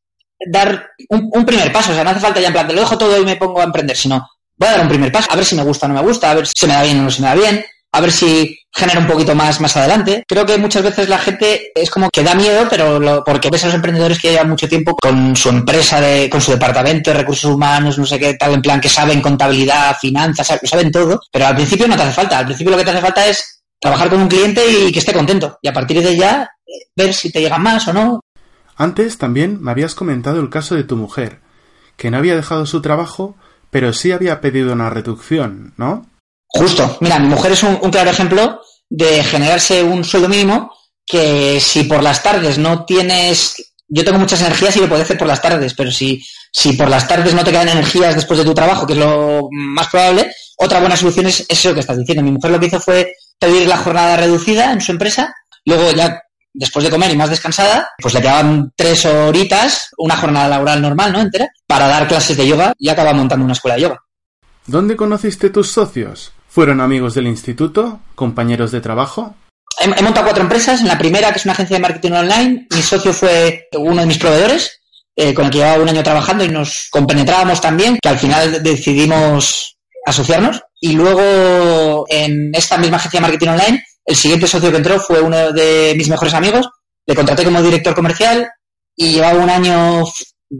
dar 0.51 0.89
un, 1.07 1.29
un 1.31 1.45
primer 1.45 1.71
paso. 1.71 1.91
O 1.91 1.95
sea, 1.95 2.03
no 2.03 2.09
hace 2.09 2.19
falta 2.19 2.41
ya 2.41 2.47
en 2.47 2.53
plan, 2.53 2.67
te 2.67 2.74
lo 2.74 2.81
dejo 2.81 2.97
todo 2.97 3.17
y 3.17 3.24
me 3.24 3.38
pongo 3.38 3.62
a 3.62 3.65
emprender, 3.65 3.95
sino 3.95 4.27
voy 4.61 4.69
a 4.69 4.73
dar 4.73 4.81
un 4.81 4.89
primer 4.89 5.11
paso, 5.11 5.27
a 5.31 5.35
ver 5.35 5.43
si 5.43 5.55
me 5.55 5.63
gusta 5.63 5.87
o 5.87 5.89
no 5.89 5.95
me 5.95 6.07
gusta, 6.07 6.29
a 6.29 6.35
ver 6.35 6.45
si 6.45 6.53
se 6.55 6.67
me 6.67 6.73
da 6.73 6.83
bien 6.83 6.99
o 6.99 7.03
no 7.03 7.09
se 7.09 7.23
me 7.23 7.27
da 7.29 7.33
bien, 7.33 7.65
a 7.93 7.99
ver 7.99 8.11
si 8.11 8.59
genera 8.71 8.99
un 8.99 9.07
poquito 9.07 9.33
más 9.33 9.59
más 9.59 9.75
adelante. 9.75 10.23
Creo 10.27 10.45
que 10.45 10.59
muchas 10.59 10.83
veces 10.83 11.09
la 11.09 11.17
gente 11.17 11.71
es 11.73 11.89
como 11.89 12.11
que 12.11 12.23
da 12.23 12.35
miedo, 12.35 12.67
pero 12.69 13.23
porque 13.25 13.49
ves 13.49 13.63
a 13.63 13.65
los 13.65 13.75
emprendedores 13.75 14.19
que 14.19 14.29
llevan 14.29 14.49
mucho 14.49 14.69
tiempo 14.69 14.95
con 14.95 15.35
su 15.35 15.49
empresa, 15.49 15.99
de, 15.99 16.29
con 16.29 16.41
su 16.41 16.51
departamento 16.51 17.09
de 17.09 17.17
recursos 17.17 17.51
humanos, 17.51 17.97
no 17.97 18.05
sé 18.05 18.19
qué 18.19 18.35
tal, 18.35 18.53
en 18.53 18.61
plan 18.61 18.79
que 18.79 18.87
saben 18.87 19.19
contabilidad, 19.19 19.97
finanzas, 19.99 20.59
saben 20.63 20.91
todo, 20.91 21.19
pero 21.31 21.47
al 21.47 21.55
principio 21.55 21.87
no 21.87 21.95
te 21.95 22.03
hace 22.03 22.13
falta. 22.13 22.38
Al 22.38 22.45
principio 22.45 22.69
lo 22.69 22.77
que 22.77 22.83
te 22.83 22.91
hace 22.91 23.01
falta 23.01 23.25
es 23.25 23.63
trabajar 23.79 24.12
con 24.12 24.21
un 24.21 24.27
cliente 24.27 24.62
y 24.69 24.91
que 24.91 25.00
esté 25.00 25.12
contento. 25.12 25.57
Y 25.63 25.67
a 25.67 25.74
partir 25.74 26.03
de 26.03 26.15
ya, 26.15 26.47
eh, 26.67 26.86
ver 26.95 27.15
si 27.15 27.31
te 27.31 27.41
llega 27.41 27.57
más 27.57 27.88
o 27.88 27.93
no. 27.93 28.19
Antes 28.77 29.17
también 29.17 29.59
me 29.59 29.71
habías 29.71 29.95
comentado 29.95 30.39
el 30.39 30.51
caso 30.51 30.75
de 30.75 30.83
tu 30.83 30.97
mujer, 30.97 31.39
que 31.97 32.12
no 32.12 32.17
había 32.17 32.36
dejado 32.36 32.67
su 32.67 32.79
trabajo 32.81 33.36
pero 33.71 33.93
sí 33.93 34.11
había 34.11 34.41
pedido 34.41 34.73
una 34.73 34.89
reducción, 34.89 35.73
¿no? 35.77 36.05
Justo. 36.45 36.97
Mira, 36.99 37.17
mi 37.17 37.29
mujer 37.29 37.53
es 37.53 37.63
un, 37.63 37.77
claro 37.89 38.11
ejemplo 38.11 38.61
de 38.89 39.23
generarse 39.23 39.81
un 39.81 40.03
sueldo 40.03 40.27
mínimo 40.27 40.75
que 41.07 41.59
si 41.61 41.85
por 41.85 42.03
las 42.03 42.21
tardes 42.21 42.57
no 42.57 42.85
tienes... 42.85 43.73
Yo 43.87 44.05
tengo 44.05 44.19
muchas 44.19 44.41
energías 44.41 44.75
y 44.77 44.79
lo 44.79 44.87
puedo 44.87 45.01
hacer 45.01 45.17
por 45.17 45.27
las 45.27 45.41
tardes, 45.41 45.73
pero 45.73 45.91
si, 45.91 46.23
si 46.51 46.73
por 46.73 46.89
las 46.89 47.07
tardes 47.07 47.33
no 47.33 47.43
te 47.43 47.51
quedan 47.51 47.69
energías 47.69 48.15
después 48.15 48.39
de 48.39 48.45
tu 48.45 48.53
trabajo, 48.53 48.85
que 48.85 48.93
es 48.93 48.99
lo 48.99 49.47
más 49.51 49.87
probable, 49.87 50.31
otra 50.57 50.79
buena 50.79 50.95
solución 50.95 51.25
es 51.25 51.45
eso 51.49 51.73
que 51.73 51.81
estás 51.81 51.97
diciendo. 51.97 52.23
Mi 52.23 52.31
mujer 52.31 52.51
lo 52.51 52.59
que 52.59 52.67
hizo 52.67 52.79
fue 52.79 53.13
pedir 53.37 53.67
la 53.67 53.77
jornada 53.77 54.15
reducida 54.15 54.71
en 54.71 54.79
su 54.79 54.93
empresa, 54.93 55.33
luego 55.65 55.91
ya 55.91 56.21
después 56.53 56.86
de 56.86 56.91
comer 56.91 57.12
y 57.12 57.17
más 57.17 57.29
descansada, 57.29 57.89
pues 57.98 58.13
le 58.13 58.22
quedaban 58.22 58.72
tres 58.75 59.05
horitas, 59.05 59.89
una 59.98 60.17
jornada 60.17 60.48
laboral 60.48 60.81
normal, 60.81 61.13
¿no? 61.13 61.22
Entera, 61.22 61.50
para 61.67 61.88
dar 61.88 62.08
clases 62.08 62.38
de 62.38 62.48
yoga 62.48 62.74
y 62.77 62.89
acaba 62.89 63.13
montando 63.13 63.46
una 63.46 63.53
escuela 63.53 63.75
de 63.75 63.81
yoga. 63.81 64.00
¿Dónde 64.67 64.96
conociste 64.96 65.50
tus 65.50 65.72
socios? 65.72 66.31
¿Fueron 66.48 66.81
amigos 66.81 67.13
del 67.13 67.27
instituto? 67.27 68.01
¿Compañeros 68.15 68.72
de 68.72 68.81
trabajo? 68.81 69.36
He, 69.79 70.03
montado 70.03 70.25
cuatro 70.25 70.43
empresas. 70.43 70.81
En 70.81 70.88
la 70.88 70.98
primera, 70.98 71.31
que 71.31 71.39
es 71.39 71.46
una 71.46 71.53
agencia 71.53 71.77
de 71.77 71.81
marketing 71.81 72.12
online, 72.12 72.67
mi 72.70 72.81
socio 72.81 73.13
fue 73.13 73.67
uno 73.77 74.01
de 74.01 74.08
mis 74.08 74.17
proveedores, 74.17 74.81
eh, 75.15 75.34
con 75.34 75.46
el 75.46 75.51
que 75.51 75.58
llevaba 75.60 75.81
un 75.81 75.89
año 75.89 76.03
trabajando 76.03 76.43
y 76.43 76.50
nos 76.50 76.88
compenetrábamos 76.91 77.62
también, 77.62 77.98
que 78.01 78.10
al 78.10 78.20
final 78.20 78.62
decidimos 78.62 79.77
asociarnos. 80.05 80.62
Y 80.79 80.93
luego, 80.93 82.05
en 82.10 82.51
esta 82.53 82.77
misma 82.77 82.98
agencia 82.98 83.20
de 83.20 83.22
marketing 83.22 83.50
online, 83.50 83.84
el 84.05 84.15
siguiente 84.15 84.48
socio 84.48 84.72
que 84.72 84.77
entró 84.77 85.00
fue 85.00 85.22
uno 85.22 85.51
de 85.51 85.93
mis 85.96 86.10
mejores 86.10 86.34
amigos. 86.34 86.67
Le 87.05 87.15
contraté 87.15 87.43
como 87.43 87.62
director 87.62 87.93
comercial 87.93 88.50
y 88.96 89.13
llevaba 89.13 89.39
un 89.39 89.50
año 89.50 90.03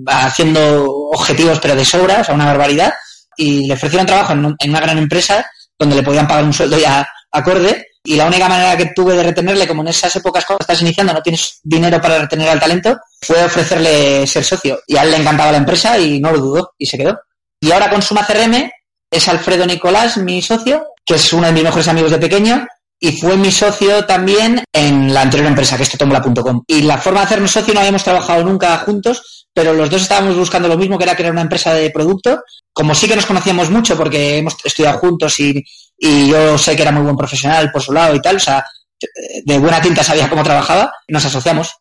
haciendo 0.08 0.86
objetivos, 1.14 1.60
pero 1.60 1.76
de 1.76 1.86
sobra, 1.86 2.22
o 2.22 2.24
sea, 2.24 2.36
una 2.36 2.46
barbaridad. 2.46 2.94
Y 3.38 3.68
le 3.68 3.74
ofrecieron 3.74 4.06
trabajo 4.06 4.34
en, 4.34 4.46
una 4.70 4.80
gran 4.80 4.98
empresa 4.98 5.46
donde 5.78 5.96
le 5.96 6.04
podían 6.04 6.28
pagar 6.28 6.44
un 6.44 6.54
sueldo 6.54 6.78
ya 6.78 7.08
acorde. 7.32 7.88
Y 8.04 8.16
la 8.16 8.26
única 8.26 8.50
manera 8.50 8.76
que 8.76 8.92
tuve 8.96 9.16
de 9.16 9.24
retenerle, 9.24 9.68
como 9.68 9.84
en 9.84 9.90
esas 9.90 10.16
épocas 10.16 10.46
cuando 10.46 10.62
estás 10.62 10.82
iniciando 10.82 11.14
no 11.14 11.22
tienes 11.22 11.60
dinero 11.64 12.02
para 12.02 12.20
retener 12.20 12.50
al 12.50 12.60
talento, 12.60 12.98
fue 13.22 13.44
ofrecerle 13.44 14.26
ser 14.26 14.44
socio. 14.44 14.80
Y 14.88 14.98
a 14.98 15.04
él 15.04 15.12
le 15.12 15.18
encantaba 15.18 15.52
la 15.52 15.58
empresa 15.58 15.98
y 16.00 16.20
no 16.20 16.32
lo 16.32 16.40
dudó 16.40 16.74
y 16.78 16.86
se 16.86 16.98
quedó. 16.98 17.20
Y 17.60 17.72
ahora 17.72 17.90
con 17.90 18.02
Suma 18.02 18.26
CRM 18.26 18.72
es 19.12 19.28
Alfredo 19.28 19.66
Nicolás, 19.68 20.18
mi 20.18 20.42
socio, 20.42 20.88
que 21.06 21.16
es 21.16 21.34
uno 21.34 21.46
de 21.46 21.54
mis 21.54 21.64
mejores 21.64 21.88
amigos 21.88 22.12
de 22.12 22.18
pequeño 22.18 22.66
y 23.04 23.14
fue 23.14 23.36
mi 23.36 23.52
socio 23.52 24.06
también 24.06 24.64
en 24.72 25.12
la 25.12 25.24
anterior 25.24 25.48
empresa, 25.48 25.76
que 25.76 25.84
es 25.84 25.90
totombola.com. 25.90 26.62
Y 26.68 26.84
la 26.84 27.00
forma 27.00 27.22
de 27.22 27.26
hacernos 27.26 27.50
socio 27.50 27.74
no 27.74 27.80
habíamos 27.80 28.04
trabajado 28.04 28.44
nunca 28.44 28.78
juntos, 28.78 29.48
pero 29.52 29.74
los 29.74 29.90
dos 29.90 30.04
estábamos 30.04 30.38
buscando 30.38 30.68
lo 30.68 30.78
mismo, 30.78 31.00
que 31.00 31.06
era 31.06 31.16
crear 31.16 31.32
una 31.32 31.42
empresa 31.42 31.74
de 31.74 31.90
producto. 31.90 32.44
Como 32.72 32.94
sí 32.94 33.08
que 33.08 33.16
nos 33.16 33.26
conocíamos 33.26 33.72
mucho 33.72 33.98
porque 33.98 34.38
hemos 34.38 34.56
estudiado 34.64 35.00
juntos 35.00 35.40
y, 35.40 35.64
y 35.98 36.30
yo 36.30 36.60
sé 36.60 36.76
que 36.76 36.84
era 36.84 36.92
muy 36.92 37.02
buen 37.02 37.18
profesional 37.18 37.72
por 37.72 37.82
su 37.82 37.92
lado 37.92 38.14
y 38.14 38.22
tal, 38.22 38.36
o 38.36 38.40
sea, 38.40 38.64
de 39.46 39.58
buena 39.58 39.82
tinta 39.82 40.04
sabía 40.04 40.30
cómo 40.30 40.44
trabajaba, 40.44 40.94
nos 41.08 41.26
asociamos. 41.26 41.74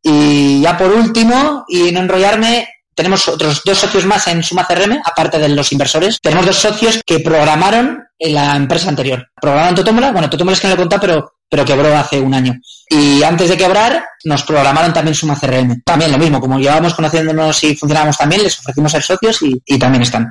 Y 0.00 0.60
ya 0.60 0.78
por 0.78 0.92
último, 0.92 1.64
y 1.66 1.90
no 1.90 2.00
enrollarme, 2.00 2.68
tenemos 2.96 3.28
otros 3.28 3.60
dos 3.64 3.78
socios 3.78 4.06
más 4.06 4.26
en 4.26 4.42
Suma 4.42 4.66
CRM, 4.66 5.00
aparte 5.04 5.38
de 5.38 5.50
los 5.50 5.70
inversores. 5.70 6.18
Tenemos 6.20 6.46
dos 6.46 6.56
socios 6.56 7.00
que 7.06 7.20
programaron 7.20 8.02
en 8.18 8.34
la 8.34 8.56
empresa 8.56 8.88
anterior. 8.88 9.28
Programaron 9.40 9.74
Totómola, 9.74 10.12
bueno, 10.12 10.30
Totómola 10.30 10.54
es 10.54 10.60
que 10.60 10.66
no 10.66 10.74
lo 10.74 10.80
he 10.80 10.82
contado, 10.82 11.00
pero, 11.02 11.32
pero 11.48 11.64
quebró 11.64 11.94
hace 11.94 12.18
un 12.18 12.32
año. 12.32 12.54
Y 12.88 13.22
antes 13.22 13.50
de 13.50 13.56
quebrar, 13.56 14.02
nos 14.24 14.42
programaron 14.44 14.94
también 14.94 15.14
Suma 15.14 15.38
CRM. 15.38 15.82
También 15.84 16.10
lo 16.10 16.18
mismo, 16.18 16.40
como 16.40 16.58
llevábamos 16.58 16.94
conociéndonos 16.94 17.62
y 17.64 17.76
funcionábamos 17.76 18.16
también, 18.16 18.42
les 18.42 18.58
ofrecimos 18.58 18.90
ser 18.90 19.02
socios 19.02 19.42
y, 19.42 19.62
y 19.66 19.78
también 19.78 20.02
están. 20.02 20.28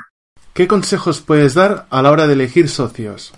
¿Qué 0.54 0.68
consejos 0.68 1.22
puedes 1.22 1.54
dar 1.54 1.86
a 1.92 2.02
la 2.02 2.12
hora 2.12 2.26
de 2.26 2.34
elegir 2.34 2.68
socios? 2.68 3.32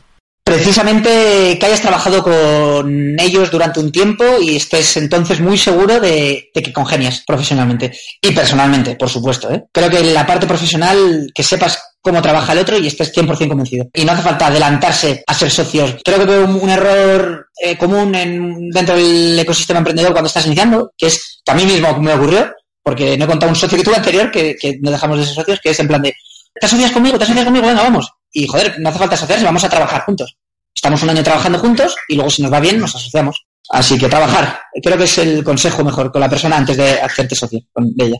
Precisamente 0.47 1.57
que 1.59 1.65
hayas 1.65 1.81
trabajado 1.81 2.23
con 2.23 3.19
ellos 3.19 3.51
durante 3.51 3.81
un 3.81 3.91
tiempo 3.91 4.23
y 4.39 4.55
estés 4.55 4.95
entonces 4.95 5.41
muy 5.41 5.57
seguro 5.57 5.99
de, 5.99 6.49
que 6.53 6.71
congenias 6.71 7.21
profesionalmente 7.27 7.91
y 8.21 8.31
personalmente, 8.31 8.95
por 8.95 9.09
supuesto. 9.09 9.51
¿eh? 9.51 9.65
Creo 9.73 9.89
que 9.89 10.01
la 10.05 10.25
parte 10.25 10.47
profesional, 10.47 11.29
que 11.35 11.43
sepas 11.43 11.77
cómo 11.99 12.21
trabaja 12.21 12.53
el 12.53 12.59
otro 12.59 12.77
y 12.77 12.87
estés 12.87 13.13
100% 13.13 13.49
convencido. 13.49 13.87
Y 13.93 14.05
no 14.05 14.13
hace 14.13 14.21
falta 14.21 14.47
adelantarse 14.47 15.21
a 15.27 15.33
ser 15.33 15.51
socios. 15.51 15.97
Creo 16.01 16.19
que 16.19 16.25
veo 16.25 16.45
un, 16.45 16.69
error 16.69 17.49
eh, 17.61 17.77
común 17.77 18.15
en, 18.15 18.69
dentro 18.69 18.95
del 18.95 19.37
ecosistema 19.37 19.79
emprendedor 19.79 20.13
cuando 20.13 20.27
estás 20.27 20.45
iniciando, 20.45 20.93
que 20.97 21.07
es 21.07 21.41
que 21.43 21.51
a 21.51 21.55
mí 21.55 21.65
mismo 21.65 21.99
me 21.99 22.13
ocurrió, 22.13 22.53
porque 22.81 23.17
no 23.17 23.25
he 23.25 23.27
contado 23.27 23.49
un 23.49 23.57
socio 23.57 23.77
que 23.77 23.83
tuve 23.83 23.97
anterior, 23.97 24.31
que, 24.31 24.55
que 24.55 24.77
no 24.81 24.91
dejamos 24.91 25.19
de 25.19 25.25
ser 25.25 25.35
socios, 25.35 25.59
que 25.61 25.71
es 25.71 25.79
en 25.81 25.89
plan 25.89 26.01
de, 26.01 26.15
¿te 26.57 26.65
asocias 26.65 26.93
conmigo? 26.93 27.17
¿Te 27.17 27.25
asocias 27.25 27.43
conmigo? 27.43 27.67
Venga, 27.67 27.83
vamos. 27.83 28.09
Y 28.37 28.45
joder, 28.45 28.79
no 28.79 28.89
hace 28.89 28.99
falta 28.99 29.15
asociarse, 29.15 29.45
vamos 29.45 29.63
a 29.63 29.69
trabajar 29.69 30.03
juntos. 30.03 30.37
Estamos 30.71 31.01
un 31.01 31.09
año 31.09 31.23
trabajando 31.23 31.57
juntos 31.57 31.95
y 32.07 32.13
luego 32.13 32.29
si 32.29 32.43
nos 32.43 32.53
va 32.53 32.59
bien 32.59 32.79
nos 32.79 32.95
asociamos. 32.95 33.47
Así 33.71 33.97
que 33.97 34.07
trabajar, 34.07 34.59
creo 34.83 34.95
que 34.95 35.05
es 35.05 35.17
el 35.17 35.43
consejo 35.43 35.83
mejor 35.83 36.11
con 36.11 36.21
la 36.21 36.29
persona 36.29 36.55
antes 36.55 36.77
de 36.77 37.01
hacerte 37.01 37.33
socio 37.33 37.61
de 37.75 38.05
ella. 38.05 38.17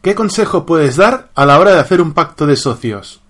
¿Qué 0.00 0.14
consejo 0.14 0.64
puedes 0.64 0.94
dar 0.94 1.28
a 1.34 1.44
la 1.44 1.58
hora 1.58 1.72
de 1.72 1.80
hacer 1.80 2.00
un 2.00 2.12
pacto 2.12 2.46
de 2.46 2.54
socios? 2.54 3.20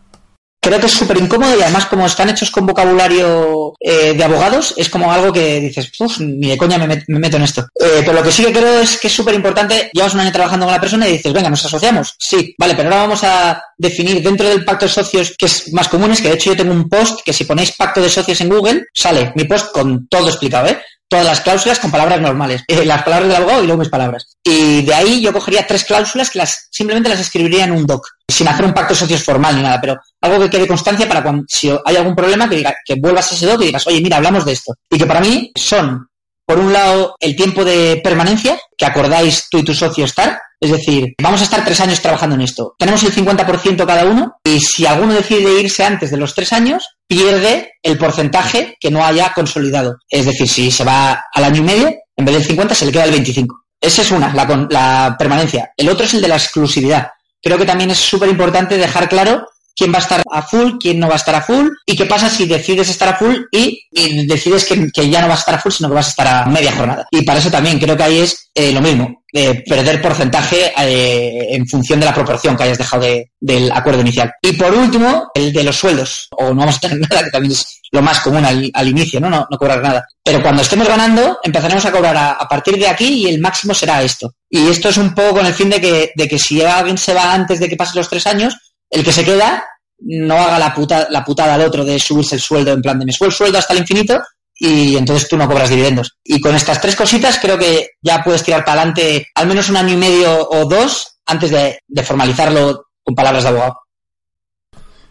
Creo 0.60 0.80
que 0.80 0.86
es 0.86 0.92
súper 0.92 1.18
incómodo 1.18 1.56
y 1.56 1.62
además 1.62 1.86
como 1.86 2.06
están 2.06 2.28
hechos 2.28 2.50
con 2.50 2.66
vocabulario 2.66 3.74
eh, 3.80 4.14
de 4.14 4.24
abogados, 4.24 4.74
es 4.76 4.88
como 4.88 5.12
algo 5.12 5.32
que 5.32 5.60
dices, 5.60 5.90
uff, 5.98 6.20
ni 6.20 6.48
de 6.48 6.56
coña 6.56 6.78
me, 6.78 7.04
meto 7.06 7.36
en 7.36 7.42
esto. 7.42 7.68
Eh, 7.74 8.00
pero 8.00 8.14
lo 8.14 8.22
que 8.22 8.32
sí 8.32 8.44
que 8.44 8.52
creo 8.52 8.80
es 8.80 8.98
que 8.98 9.08
es 9.08 9.12
súper 9.12 9.34
importante, 9.34 9.90
llevas 9.92 10.14
un 10.14 10.20
año 10.20 10.32
trabajando 10.32 10.66
con 10.66 10.74
la 10.74 10.80
persona 10.80 11.08
y 11.08 11.12
dices, 11.12 11.32
venga, 11.32 11.50
¿nos 11.50 11.64
asociamos? 11.64 12.14
Sí, 12.18 12.54
vale, 12.58 12.74
pero 12.74 12.88
ahora 12.88 13.02
vamos 13.02 13.24
a 13.24 13.62
definir 13.76 14.22
dentro 14.22 14.48
del 14.48 14.64
pacto 14.64 14.86
de 14.86 14.92
socios 14.92 15.34
que 15.38 15.46
es 15.46 15.72
más 15.72 15.88
común, 15.88 16.10
es 16.10 16.20
que 16.20 16.28
de 16.28 16.34
hecho 16.34 16.50
yo 16.50 16.56
tengo 16.56 16.72
un 16.72 16.88
post 16.88 17.20
que 17.24 17.32
si 17.32 17.44
ponéis 17.44 17.72
pacto 17.72 18.00
de 18.00 18.10
socios 18.10 18.40
en 18.40 18.48
Google, 18.48 18.84
sale 18.92 19.32
mi 19.36 19.44
post 19.44 19.72
con 19.72 20.08
todo 20.08 20.28
explicado, 20.28 20.68
¿eh? 20.68 20.78
Todas 21.08 21.24
las 21.24 21.40
cláusulas 21.40 21.78
con 21.78 21.90
palabras 21.90 22.20
normales. 22.20 22.62
Eh, 22.68 22.84
las 22.84 23.02
palabras 23.02 23.28
del 23.28 23.36
abogado 23.36 23.62
y 23.62 23.66
luego 23.66 23.80
mis 23.80 23.88
palabras. 23.88 24.36
Y 24.44 24.82
de 24.82 24.94
ahí 24.94 25.20
yo 25.20 25.32
cogería 25.32 25.66
tres 25.66 25.84
cláusulas 25.84 26.30
que 26.30 26.38
las 26.38 26.68
simplemente 26.70 27.08
las 27.08 27.20
escribiría 27.20 27.64
en 27.64 27.72
un 27.72 27.86
doc, 27.86 28.06
sin 28.28 28.48
hacer 28.48 28.64
un 28.64 28.74
pacto 28.74 28.94
de 28.94 29.00
socios 29.00 29.22
formal 29.22 29.56
ni 29.56 29.62
nada, 29.62 29.80
pero 29.80 29.96
algo 30.20 30.40
que 30.40 30.50
quede 30.50 30.66
constancia 30.66 31.08
para 31.08 31.22
cuando 31.22 31.44
si 31.48 31.70
hay 31.84 31.96
algún 31.96 32.14
problema 32.14 32.48
que 32.48 32.56
diga, 32.56 32.74
que 32.84 32.96
vuelvas 33.00 33.32
a 33.32 33.34
ese 33.34 33.46
doc 33.46 33.60
y 33.62 33.66
digas, 33.66 33.86
oye, 33.86 34.00
mira, 34.00 34.18
hablamos 34.18 34.44
de 34.44 34.52
esto. 34.52 34.74
Y 34.90 34.98
que 34.98 35.06
para 35.06 35.20
mí 35.20 35.50
son, 35.54 36.08
por 36.44 36.58
un 36.58 36.72
lado, 36.72 37.14
el 37.20 37.34
tiempo 37.34 37.64
de 37.64 38.00
permanencia, 38.04 38.58
que 38.76 38.86
acordáis 38.86 39.48
tú 39.50 39.58
y 39.58 39.64
tu 39.64 39.74
socio 39.74 40.04
estar, 40.04 40.38
es 40.60 40.70
decir, 40.70 41.14
vamos 41.22 41.40
a 41.40 41.44
estar 41.44 41.64
tres 41.64 41.80
años 41.80 42.00
trabajando 42.00 42.34
en 42.34 42.42
esto. 42.42 42.74
Tenemos 42.78 43.02
el 43.04 43.14
50% 43.14 43.86
cada 43.86 44.04
uno 44.04 44.34
y 44.44 44.60
si 44.60 44.86
alguno 44.86 45.14
decide 45.14 45.60
irse 45.60 45.84
antes 45.84 46.10
de 46.10 46.16
los 46.16 46.34
tres 46.34 46.52
años, 46.52 46.97
pierde 47.08 47.72
el 47.82 47.98
porcentaje 47.98 48.76
que 48.78 48.90
no 48.90 49.04
haya 49.04 49.32
consolidado. 49.32 49.96
Es 50.08 50.26
decir, 50.26 50.48
si 50.48 50.70
se 50.70 50.84
va 50.84 51.24
al 51.32 51.44
año 51.44 51.62
y 51.62 51.64
medio, 51.64 51.94
en 52.16 52.24
vez 52.24 52.34
del 52.36 52.44
50 52.44 52.74
se 52.74 52.86
le 52.86 52.92
queda 52.92 53.04
el 53.04 53.10
25. 53.10 53.64
Esa 53.80 54.02
es 54.02 54.10
una, 54.10 54.32
la, 54.34 54.66
la 54.70 55.16
permanencia. 55.18 55.72
El 55.76 55.88
otro 55.88 56.04
es 56.04 56.14
el 56.14 56.20
de 56.20 56.28
la 56.28 56.36
exclusividad. 56.36 57.08
Creo 57.42 57.56
que 57.56 57.64
también 57.64 57.90
es 57.90 57.98
súper 57.98 58.28
importante 58.28 58.76
dejar 58.76 59.08
claro 59.08 59.48
quién 59.78 59.92
va 59.92 59.98
a 59.98 60.02
estar 60.02 60.22
a 60.28 60.42
full, 60.42 60.72
quién 60.80 60.98
no 60.98 61.06
va 61.06 61.14
a 61.14 61.16
estar 61.16 61.34
a 61.36 61.40
full 61.40 61.68
y 61.86 61.96
qué 61.96 62.04
pasa 62.04 62.28
si 62.28 62.46
decides 62.46 62.88
estar 62.88 63.08
a 63.08 63.16
full 63.16 63.36
y, 63.52 63.86
decides 64.26 64.64
que, 64.64 65.08
ya 65.08 65.22
no 65.22 65.28
vas 65.28 65.38
a 65.38 65.40
estar 65.40 65.54
a 65.54 65.58
full, 65.60 65.70
sino 65.70 65.88
que 65.88 65.94
vas 65.94 66.06
a 66.06 66.10
estar 66.10 66.26
a 66.26 66.46
media 66.46 66.72
jornada. 66.72 67.06
Y 67.12 67.22
para 67.22 67.38
eso 67.38 67.50
también 67.50 67.78
creo 67.78 67.96
que 67.96 68.02
ahí 68.02 68.18
es 68.18 68.50
eh, 68.54 68.72
lo 68.72 68.80
mismo, 68.80 69.22
eh, 69.32 69.62
perder 69.64 70.02
porcentaje 70.02 70.72
eh, 70.78 71.54
en 71.54 71.66
función 71.68 72.00
de 72.00 72.06
la 72.06 72.14
proporción 72.14 72.56
que 72.56 72.64
hayas 72.64 72.78
dejado 72.78 73.06
del 73.38 73.70
acuerdo 73.70 74.00
inicial. 74.00 74.32
Y 74.42 74.52
por 74.52 74.74
último, 74.74 75.28
el 75.32 75.52
de 75.52 75.62
los 75.62 75.76
sueldos, 75.76 76.26
o 76.32 76.48
no 76.48 76.56
vamos 76.56 76.76
a 76.76 76.80
tener 76.80 76.98
nada, 77.10 77.22
que 77.22 77.30
también 77.30 77.52
es 77.52 77.80
lo 77.92 78.02
más 78.02 78.20
común 78.20 78.44
al, 78.44 78.88
inicio, 78.88 79.20
¿no? 79.20 79.30
¿no? 79.30 79.46
cobrar 79.58 79.80
nada. 79.80 80.04
Pero 80.22 80.42
cuando 80.42 80.62
estemos 80.62 80.88
ganando, 80.88 81.38
empezaremos 81.42 81.84
a 81.86 81.92
cobrar 81.92 82.16
a, 82.16 82.48
partir 82.48 82.76
de 82.78 82.88
aquí 82.88 83.06
y 83.06 83.28
el 83.28 83.40
máximo 83.40 83.72
será 83.74 84.02
esto. 84.02 84.34
Y 84.50 84.68
esto 84.68 84.88
es 84.88 84.98
un 84.98 85.14
poco 85.14 85.36
con 85.36 85.46
el 85.46 85.54
fin 85.54 85.70
de 85.70 85.80
que, 85.80 86.10
de 86.14 86.28
que 86.28 86.38
si 86.38 86.62
alguien 86.62 86.98
se 86.98 87.14
va 87.14 87.32
antes 87.32 87.60
de 87.60 87.68
que 87.68 87.76
pasen 87.76 87.96
los 87.96 88.10
tres 88.10 88.26
años, 88.26 88.56
el 88.90 89.04
que 89.04 89.12
se 89.12 89.24
queda 89.24 89.64
no 90.00 90.34
haga 90.34 90.58
la, 90.58 90.74
puta, 90.74 91.08
la 91.10 91.24
putada 91.24 91.54
al 91.54 91.62
otro 91.62 91.84
de 91.84 91.98
subirse 91.98 92.36
el 92.36 92.40
sueldo 92.40 92.72
en 92.72 92.82
plan 92.82 92.98
de 92.98 93.06
me 93.06 93.12
subo 93.12 93.26
el 93.26 93.34
sueldo 93.34 93.58
hasta 93.58 93.72
el 93.72 93.80
infinito 93.80 94.20
y 94.58 94.96
entonces 94.96 95.28
tú 95.28 95.36
no 95.36 95.46
cobras 95.46 95.70
dividendos. 95.70 96.16
Y 96.24 96.40
con 96.40 96.54
estas 96.54 96.80
tres 96.80 96.96
cositas 96.96 97.38
creo 97.40 97.56
que 97.56 97.90
ya 98.02 98.22
puedes 98.24 98.42
tirar 98.42 98.64
para 98.64 98.80
adelante 98.80 99.28
al 99.34 99.46
menos 99.46 99.68
un 99.68 99.76
año 99.76 99.94
y 99.94 99.96
medio 99.96 100.48
o 100.48 100.64
dos 100.66 101.18
antes 101.26 101.50
de, 101.50 101.78
formalizarlo 102.02 102.86
con 103.02 103.14
palabras 103.14 103.44
de 103.44 103.48
abogado. 103.50 103.74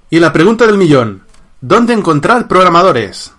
Y 0.10 0.20
la 0.20 0.34
pregunta 0.34 0.66
del 0.66 0.78
millón, 0.78 1.26
¿dónde 1.62 1.94
encontrar 1.94 2.48
programadores? 2.48 3.34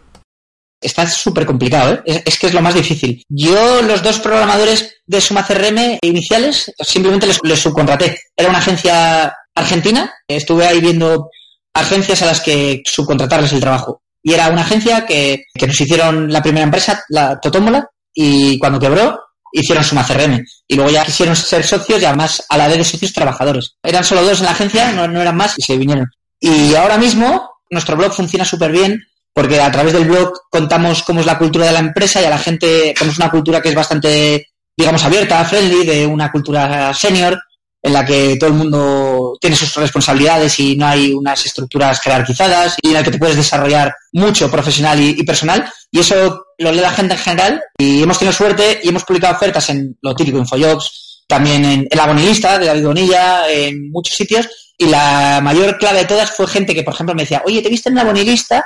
Está 0.81 1.09
súper 1.09 1.45
complicado, 1.45 1.95
¿eh? 2.07 2.23
es, 2.25 2.39
que 2.39 2.47
es 2.47 2.55
lo 2.55 2.63
más 2.63 2.75
difícil. 2.75 3.23
Yo, 3.29 3.83
los 3.83 4.03
dos 4.03 4.21
programadores 4.21 5.01
de 5.07 5.21
Suma 5.21 5.45
CRM 5.45 5.99
iniciales, 6.03 6.73
simplemente 6.79 7.27
les, 7.27 7.39
les 7.43 7.59
subcontraté. 7.59 8.21
Era 8.37 8.49
una 8.49 8.59
agencia 8.59 9.35
argentina, 9.59 10.13
estuve 10.27 10.67
ahí 10.67 10.81
viendo 10.81 11.31
agencias 11.75 12.23
a 12.23 12.27
las 12.27 12.41
que 12.41 12.83
subcontratarles 12.85 13.53
el 13.53 13.61
trabajo. 13.61 14.03
Y 14.23 14.33
era 14.35 14.49
una 14.49 14.63
agencia 14.63 15.07
que, 15.07 15.45
nos 15.61 15.81
hicieron 15.81 16.33
la 16.33 16.43
primera 16.43 16.65
empresa, 16.65 17.03
la 17.09 17.39
Totómola, 17.39 17.89
y 18.13 18.59
cuando 18.59 18.81
quebró, 18.81 19.19
hicieron 19.53 19.85
Suma 19.85 20.05
CRM. 20.07 20.45
Y 20.67 20.75
luego 20.75 20.91
ya 20.91 21.05
quisieron 21.05 21.37
ser 21.37 21.65
socios 21.65 22.03
y 22.03 22.05
además 22.05 22.45
a 22.49 22.59
la 22.59 22.69
vez 22.69 22.79
de 22.79 22.85
socios 22.85 23.13
trabajadores. 23.13 23.77
Eran 23.83 24.05
solo 24.05 24.25
dos 24.25 24.41
en 24.41 24.47
la 24.47 24.53
agencia, 24.53 24.93
no, 24.93 25.07
no 25.07 25.21
eran 25.21 25.37
más, 25.37 25.55
y 25.57 25.63
se 25.63 25.77
vinieron. 25.77 26.07
Y 26.41 26.75
ahora 26.75 26.99
mismo 26.99 27.51
nuestro 27.71 27.97
blog 27.97 28.13
funciona 28.13 28.45
súper 28.45 28.73
bien 28.73 29.01
porque 29.39 29.61
a 29.61 29.71
través 29.71 29.93
del 29.93 30.05
blog 30.05 30.33
contamos 30.51 31.05
cómo 31.05 31.21
es 31.21 31.27
la 31.27 31.39
cultura 31.39 31.67
de 31.67 31.73
la 31.73 31.79
empresa 31.79 32.21
y 32.21 32.25
a 32.25 32.31
la 32.31 32.39
gente, 32.39 32.93
como 32.99 33.13
es 33.13 33.19
una 33.19 33.31
cultura 33.31 33.63
que 33.63 33.69
es 33.69 33.75
bastante, 33.75 34.49
digamos, 34.77 35.05
abierta, 35.05 35.45
friendly, 35.45 35.87
de 35.87 36.07
una 36.07 36.33
cultura 36.33 36.93
senior, 36.93 37.41
en 37.83 37.93
la 37.93 38.05
que 38.05 38.37
todo 38.39 38.51
el 38.51 38.57
mundo 38.57 39.37
tiene 39.41 39.57
sus 39.57 39.75
responsabilidades 39.75 40.59
y 40.59 40.77
no 40.77 40.87
hay 40.87 41.13
unas 41.13 41.45
estructuras 41.47 42.01
jerarquizadas 42.01 42.77
y 42.83 42.89
en 42.89 42.95
la 42.95 43.03
que 43.03 43.11
te 43.11 43.19
puedes 43.19 43.37
desarrollar 43.37 43.95
mucho 44.13 44.51
profesional 44.51 45.01
y, 45.01 45.23
personal. 45.25 45.71
Y 45.91 46.01
eso 46.01 46.47
lo 46.59 46.73
lee 46.73 46.81
la 46.81 46.91
gente 46.91 47.15
en 47.15 47.21
general 47.21 47.63
y 47.79 48.03
hemos 48.03 48.19
tenido 48.19 48.33
suerte 48.33 48.81
y 48.83 48.89
hemos 48.89 49.05
publicado 49.05 49.37
ofertas 49.37 49.71
en 49.71 49.97
lo 50.03 50.15
típico, 50.15 50.39
Infojobs, 50.39 51.25
también 51.29 51.65
en, 51.65 51.89
la 51.93 52.07
Bonilista 52.07 52.59
de 52.59 52.67
David 52.67 52.87
Bonilla, 52.87 53.51
en 53.51 53.91
muchos 53.91 54.17
sitios. 54.17 54.49
Y 54.77 54.87
la 54.87 55.41
mayor 55.43 55.79
clave 55.79 56.01
de 56.01 56.05
todas 56.05 56.31
fue 56.31 56.47
gente 56.47 56.75
que, 56.75 56.83
por 56.83 56.95
ejemplo, 56.95 57.15
me 57.15 57.23
decía, 57.23 57.43
oye, 57.45 57.63
te 57.63 57.69
viste 57.69 57.89
en 57.89 57.97
la 57.97 58.05
Bonilista 58.05 58.65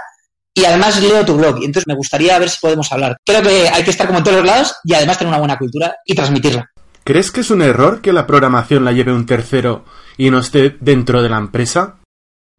y 0.54 0.64
además 0.64 1.00
leo 1.00 1.24
tu 1.24 1.36
blog. 1.36 1.60
Y 1.60 1.64
entonces 1.64 1.86
me 1.86 1.94
gustaría 1.94 2.38
ver 2.38 2.50
si 2.50 2.58
podemos 2.60 2.90
hablar. 2.92 3.16
Creo 3.24 3.42
que 3.42 3.68
hay 3.68 3.82
que 3.82 3.90
estar 3.90 4.06
como 4.06 4.18
en 4.18 4.24
todos 4.24 4.38
los 4.38 4.46
lados 4.46 4.74
y 4.84 4.94
además 4.94 5.18
tener 5.18 5.28
una 5.28 5.38
buena 5.38 5.58
cultura 5.58 5.96
y 6.04 6.14
transmitirla. 6.14 6.71
¿Crees 7.04 7.32
que 7.32 7.40
es 7.40 7.50
un 7.50 7.62
error 7.62 8.00
que 8.00 8.12
la 8.12 8.26
programación 8.26 8.84
la 8.84 8.92
lleve 8.92 9.12
un 9.12 9.26
tercero 9.26 9.84
y 10.16 10.30
no 10.30 10.38
esté 10.38 10.76
dentro 10.80 11.22
de 11.22 11.28
la 11.28 11.38
empresa? 11.38 11.96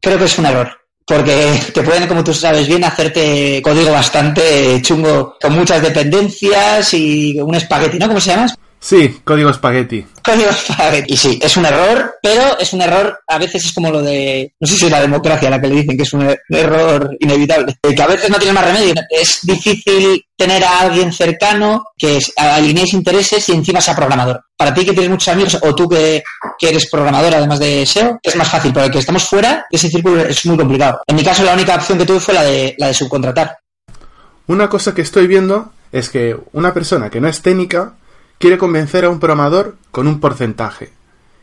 Creo 0.01 0.17
que 0.17 0.25
es 0.25 0.37
un 0.37 0.45
error. 0.45 0.69
Porque 1.05 1.59
te 1.73 1.81
pueden, 1.81 2.07
como 2.07 2.23
tú 2.23 2.33
sabes 2.33 2.67
bien, 2.67 2.83
hacerte 2.83 3.61
código 3.61 3.91
bastante 3.91 4.81
chungo, 4.81 5.35
con 5.41 5.53
muchas 5.53 5.81
dependencias 5.81 6.93
y 6.93 7.39
un 7.39 7.55
espagueti, 7.55 7.99
¿no? 7.99 8.07
¿Cómo 8.07 8.21
se 8.21 8.31
llama? 8.31 8.47
Sí, 8.83 9.21
código 9.23 9.49
espagueti. 9.49 10.05
Código 10.21 10.49
espagueti. 10.49 11.13
Y 11.13 11.15
sí, 11.15 11.39
es 11.41 11.55
un 11.55 11.65
error, 11.65 12.15
pero 12.21 12.59
es 12.59 12.73
un 12.73 12.81
error, 12.81 13.17
a 13.25 13.37
veces 13.37 13.63
es 13.63 13.71
como 13.71 13.89
lo 13.89 14.01
de, 14.01 14.53
no 14.59 14.67
sé 14.67 14.75
si 14.75 14.85
es 14.87 14.91
la 14.91 14.99
democracia 14.99 15.49
la 15.49 15.61
que 15.61 15.69
le 15.69 15.75
dicen 15.75 15.95
que 15.95 16.03
es 16.03 16.11
un 16.11 16.23
er-, 16.23 16.41
error 16.49 17.15
inevitable, 17.17 17.77
que 17.81 18.01
a 18.01 18.07
veces 18.07 18.29
no 18.29 18.37
tiene 18.37 18.51
más 18.51 18.65
remedio. 18.65 18.93
Es 19.09 19.39
difícil 19.43 20.25
tener 20.35 20.65
a 20.65 20.81
alguien 20.81 21.13
cercano 21.13 21.85
que 21.97 22.19
alineéis 22.35 22.93
intereses 22.93 23.47
y 23.47 23.53
encima 23.53 23.79
sea 23.79 23.95
programador. 23.95 24.43
Para 24.57 24.73
ti 24.73 24.83
que 24.83 24.91
tienes 24.91 25.11
muchos 25.11 25.29
amigos 25.29 25.57
o 25.61 25.73
tú 25.73 25.87
que, 25.87 26.21
que 26.59 26.67
eres 26.67 26.89
programador 26.89 27.35
además 27.35 27.59
de 27.59 27.85
SEO, 27.85 28.19
es 28.21 28.35
más 28.35 28.49
fácil, 28.49 28.73
pero 28.73 28.87
el 28.87 28.91
que 28.91 28.99
estamos 28.99 29.23
fuera, 29.23 29.65
ese 29.71 29.87
círculo 29.87 30.25
es 30.25 30.45
muy 30.45 30.57
complicado. 30.57 30.99
En 31.07 31.15
mi 31.15 31.23
caso 31.23 31.41
la 31.45 31.53
única 31.53 31.75
opción 31.75 31.97
que 31.97 32.05
tuve 32.05 32.19
fue 32.19 32.33
la 32.33 32.43
de, 32.43 32.75
la 32.77 32.87
de 32.87 32.93
subcontratar. 32.93 33.59
Una 34.47 34.67
cosa 34.67 34.93
que 34.93 35.03
estoy 35.03 35.27
viendo 35.27 35.71
es 35.93 36.09
que 36.09 36.35
una 36.51 36.73
persona 36.73 37.09
que 37.09 37.21
no 37.21 37.29
es 37.29 37.41
técnica 37.41 37.93
quiere 38.43 38.57
convencer 38.57 39.05
a 39.05 39.09
un 39.09 39.21
programador 39.21 39.77
con 39.89 40.05
un 40.05 40.19
porcentaje. 40.19 40.91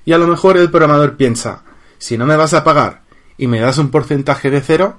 Y 0.05 0.13
a 0.13 0.19
lo 0.19 0.27
mejor 0.27 0.59
el 0.59 0.71
programador 0.71 1.17
piensa, 1.17 1.63
si 1.97 2.19
no 2.19 2.27
me 2.27 2.37
vas 2.37 2.53
a 2.53 2.63
pagar 2.63 3.05
y 3.39 3.47
me 3.47 3.59
das 3.59 3.79
un 3.79 3.91
porcentaje 3.91 4.51
de 4.51 4.61
cero, 4.61 4.99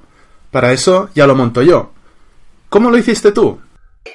para 0.50 0.74
eso 0.74 1.10
ya 1.14 1.28
lo 1.28 1.36
monto 1.36 1.62
yo. 1.62 1.92
¿Cómo 2.70 2.90
lo 2.90 2.98
hiciste 2.98 3.32
tú? 3.32 3.62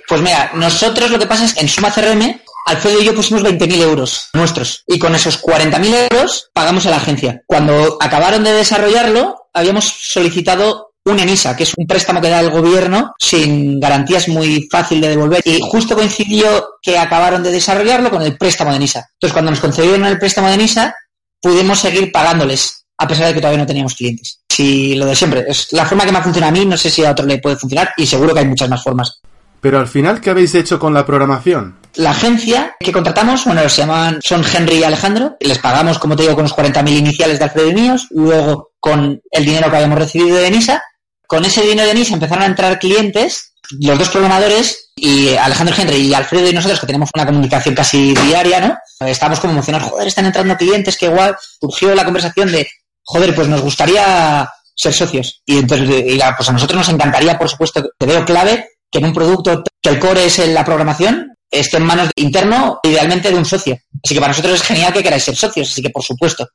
Pues 0.09 0.21
mira, 0.21 0.50
nosotros 0.55 1.12
lo 1.12 1.19
que 1.21 1.28
pasa 1.28 1.45
es 1.45 1.55
que 1.55 1.61
en 1.61 1.69
Suma 1.69 1.93
CRM, 1.93 2.40
Alfredo 2.66 3.00
y 3.00 3.05
yo 3.05 3.14
pusimos 3.14 3.45
20.000 3.45 3.81
euros 3.81 4.31
nuestros. 4.33 4.83
Y 4.88 4.99
con 4.99 5.14
esos 5.14 5.40
40.000 5.40 6.09
euros 6.11 6.50
pagamos 6.52 6.87
a 6.87 6.90
la 6.90 6.97
agencia. 6.97 7.43
Cuando 7.47 7.99
acabaron 8.00 8.43
de 8.43 8.50
desarrollarlo, 8.50 9.47
habíamos 9.55 9.85
solicitado 9.85 10.90
un 11.07 11.19
ENISA, 11.19 11.57
que 11.57 11.63
es 11.63 11.73
un 11.77 11.87
préstamo 11.87 12.21
que 12.21 12.29
da 12.29 12.41
el 12.41 12.51
gobierno 12.51 13.15
sin 13.19 13.79
garantías 13.79 14.29
muy 14.29 14.69
fácil 14.71 15.01
de 15.01 15.09
devolver. 15.09 15.41
Y 15.45 15.61
justo 15.63 15.95
coincidió 15.95 16.47
que 16.83 16.99
acabaron 16.99 17.43
de 17.43 17.53
desarrollarlo 17.53 18.11
con 18.11 18.23
el 18.23 18.37
préstamo 18.37 18.71
de 18.71 18.77
ENISA. 18.77 19.09
Entonces, 19.15 19.33
cuando 19.33 19.51
nos 19.51 19.61
concedieron 19.61 20.05
el 20.05 20.19
préstamo 20.19 20.49
de 20.49 20.55
ENISA, 20.55 20.95
pudimos 21.41 21.79
seguir 21.79 22.11
pagándoles, 22.11 22.87
a 22.99 23.07
pesar 23.07 23.29
de 23.29 23.35
que 23.35 23.41
todavía 23.41 23.61
no 23.61 23.67
teníamos 23.67 23.95
clientes. 23.95 24.41
Si 24.49 24.95
lo 24.97 25.07
de 25.07 25.15
siempre, 25.15 25.45
es 25.47 25.73
la 25.73 25.87
forma 25.87 26.05
que 26.05 26.13
me 26.13 26.23
funciona 26.23 26.49
a 26.49 26.53
mí, 26.53 26.65
no 26.67 26.77
sé 26.77 26.91
si 26.91 27.05
a 27.05 27.13
otro 27.13 27.25
le 27.25 27.39
puede 27.39 27.57
funcionar 27.57 27.91
y 27.97 28.07
seguro 28.07 28.35
que 28.35 28.41
hay 28.41 28.47
muchas 28.47 28.69
más 28.69 28.83
formas. 28.83 29.21
Pero 29.61 29.79
al 29.79 29.89
final, 29.89 30.21
¿qué 30.21 30.31
habéis 30.31 30.55
hecho 30.55 30.79
con 30.79 30.95
la 30.95 31.07
programación? 31.07 31.77
La 31.95 32.11
agencia 32.11 32.77
que 32.79 32.93
contratamos, 32.93 33.45
bueno, 33.45 33.69
se 33.69 33.83
llaman, 33.83 34.21
son 34.23 34.45
Henry 34.45 34.77
y 34.77 34.85
Alejandro, 34.85 35.37
les 35.41 35.59
pagamos, 35.59 35.99
como 35.99 36.15
te 36.15 36.23
digo, 36.23 36.35
con 36.35 36.45
los 36.45 36.55
40.000 36.55 36.89
iniciales 36.91 37.39
de 37.39 37.45
Alfredo 37.45 37.71
y 37.71 37.75
míos, 37.75 38.07
luego 38.11 38.73
con 38.79 39.21
el 39.31 39.45
dinero 39.45 39.71
que 39.71 39.77
habíamos 39.77 39.99
recibido 39.99 40.37
de 40.37 40.47
ENISA, 40.47 40.83
con 41.26 41.45
ese 41.45 41.62
dinero 41.62 41.88
de 41.88 41.95
NIS 41.95 42.12
empezaron 42.12 42.45
a 42.45 42.47
entrar 42.47 42.78
clientes, 42.78 43.52
los 43.80 43.99
dos 43.99 44.09
programadores, 44.11 44.87
y 44.97 45.35
Alejandro 45.35 45.75
Henry 45.76 45.97
y 45.97 46.14
Alfredo 46.14 46.49
y 46.49 46.54
nosotros, 46.54 46.80
que 46.80 46.87
tenemos 46.87 47.11
una 47.14 47.26
comunicación 47.26 47.75
casi 47.75 48.14
diaria, 48.14 48.61
¿no? 48.61 49.06
Estábamos 49.06 49.40
como 49.40 49.52
emocionados, 49.52 49.90
joder, 49.90 50.09
están 50.09 50.25
entrando 50.25 50.56
clientes, 50.56 50.97
que 50.97 51.06
igual 51.06 51.37
surgió 51.61 51.95
la 51.95 52.04
conversación 52.04 52.50
de, 52.50 52.66
joder, 53.02 53.35
pues 53.35 53.49
nos 53.49 53.61
gustaría 53.61 54.49
ser 54.75 54.95
socios. 54.95 55.42
Y 55.45 55.59
entonces, 55.59 55.88
pues 56.37 56.49
a 56.49 56.52
nosotros 56.52 56.78
nos 56.78 56.88
encantaría, 56.88 57.38
por 57.38 57.49
supuesto, 57.49 57.85
te 57.99 58.06
veo 58.06 58.25
clave 58.25 58.71
que 58.90 58.99
en 58.99 59.06
un 59.06 59.12
producto 59.12 59.62
que 59.83 59.90
el 59.90 59.99
core 59.99 60.26
es 60.26 60.38
en 60.38 60.54
la 60.54 60.64
programación, 60.64 61.35
esté 61.50 61.76
en 61.76 61.85
manos 61.85 62.11
interno, 62.16 62.80
idealmente 62.83 63.30
de 63.30 63.37
un 63.37 63.45
socio. 63.45 63.78
Así 64.02 64.14
que 64.14 64.21
para 64.21 64.33
nosotros 64.33 64.54
es 64.54 64.62
genial 64.62 64.92
que 64.92 65.02
queráis 65.02 65.25
ser 65.25 65.37
socios, 65.37 65.71
así 65.71 65.83
que 65.83 65.90
por 65.90 66.02
supuesto. 66.02 66.49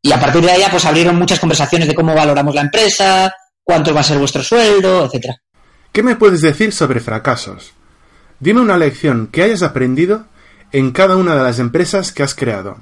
Y 0.00 0.12
a 0.12 0.20
partir 0.20 0.42
de 0.42 0.52
ahí, 0.52 0.62
pues 0.70 0.84
abrieron 0.84 1.16
muchas 1.16 1.40
conversaciones 1.40 1.88
de 1.88 1.94
cómo 1.94 2.14
valoramos 2.14 2.54
la 2.54 2.60
empresa, 2.62 3.34
cuánto 3.66 3.92
va 3.92 4.00
a 4.00 4.04
ser 4.04 4.18
vuestro 4.18 4.42
sueldo, 4.44 5.04
etcétera. 5.04 5.42
¿Qué 5.90 6.02
me 6.02 6.14
puedes 6.14 6.40
decir 6.40 6.72
sobre 6.72 7.00
fracasos? 7.00 7.72
Dime 8.38 8.60
una 8.60 8.78
lección 8.78 9.26
que 9.26 9.42
hayas 9.42 9.62
aprendido 9.62 10.26
en 10.70 10.92
cada 10.92 11.16
una 11.16 11.34
de 11.34 11.42
las 11.42 11.58
empresas 11.58 12.12
que 12.12 12.22
has 12.22 12.34
creado. 12.34 12.76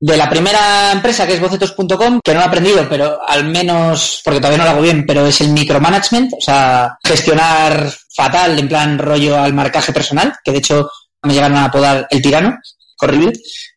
De 0.00 0.16
la 0.16 0.30
primera 0.30 0.90
empresa, 0.90 1.26
que 1.26 1.34
es 1.34 1.40
bocetos.com, 1.40 2.20
que 2.24 2.34
no 2.34 2.40
he 2.40 2.44
aprendido, 2.44 2.88
pero 2.88 3.20
al 3.28 3.44
menos, 3.44 4.20
porque 4.24 4.40
todavía 4.40 4.58
no 4.58 4.64
lo 4.64 4.70
hago 4.70 4.82
bien, 4.82 5.04
pero 5.06 5.26
es 5.26 5.40
el 5.42 5.50
micromanagement, 5.50 6.32
o 6.32 6.40
sea, 6.40 6.96
gestionar 7.04 7.92
fatal, 8.14 8.58
en 8.58 8.68
plan 8.68 8.98
rollo 8.98 9.38
al 9.38 9.52
marcaje 9.52 9.92
personal, 9.92 10.34
que 10.42 10.52
de 10.52 10.58
hecho 10.58 10.90
me 11.22 11.34
llegaron 11.34 11.58
a 11.58 11.66
apodar 11.66 12.06
el 12.10 12.22
tirano, 12.22 12.58
horrible. 13.00 13.32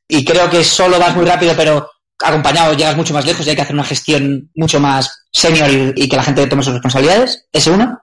Y 0.08 0.24
creo 0.24 0.50
que 0.50 0.64
solo 0.64 0.98
vas 1.00 1.16
muy 1.16 1.26
rápido, 1.26 1.54
pero 1.56 1.90
acompañado 2.24 2.74
llegas 2.74 2.96
mucho 2.96 3.14
más 3.14 3.26
lejos 3.26 3.46
y 3.46 3.50
hay 3.50 3.56
que 3.56 3.62
hacer 3.62 3.76
una 3.76 3.84
gestión 3.84 4.50
mucho 4.56 4.80
más 4.80 5.25
senior 5.36 5.70
y, 5.96 6.08
que 6.08 6.16
la 6.16 6.24
gente 6.24 6.48
tome 6.48 6.64
sus 6.64 6.74
responsabilidades. 6.74 7.46
Ese 7.52 7.72
uno. 7.72 8.02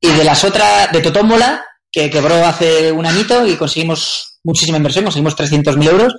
Y 0.00 0.08
de 0.08 0.24
las 0.24 0.44
otras, 0.44 0.92
de 0.92 1.00
Totómbola, 1.00 1.64
que 1.90 2.10
quebró 2.10 2.44
hace 2.44 2.92
un 2.92 3.06
añito 3.06 3.46
y 3.46 3.56
conseguimos 3.56 4.38
muchísima 4.44 4.76
inversión, 4.76 5.04
conseguimos 5.04 5.36
300.000 5.36 5.88
euros. 5.88 6.14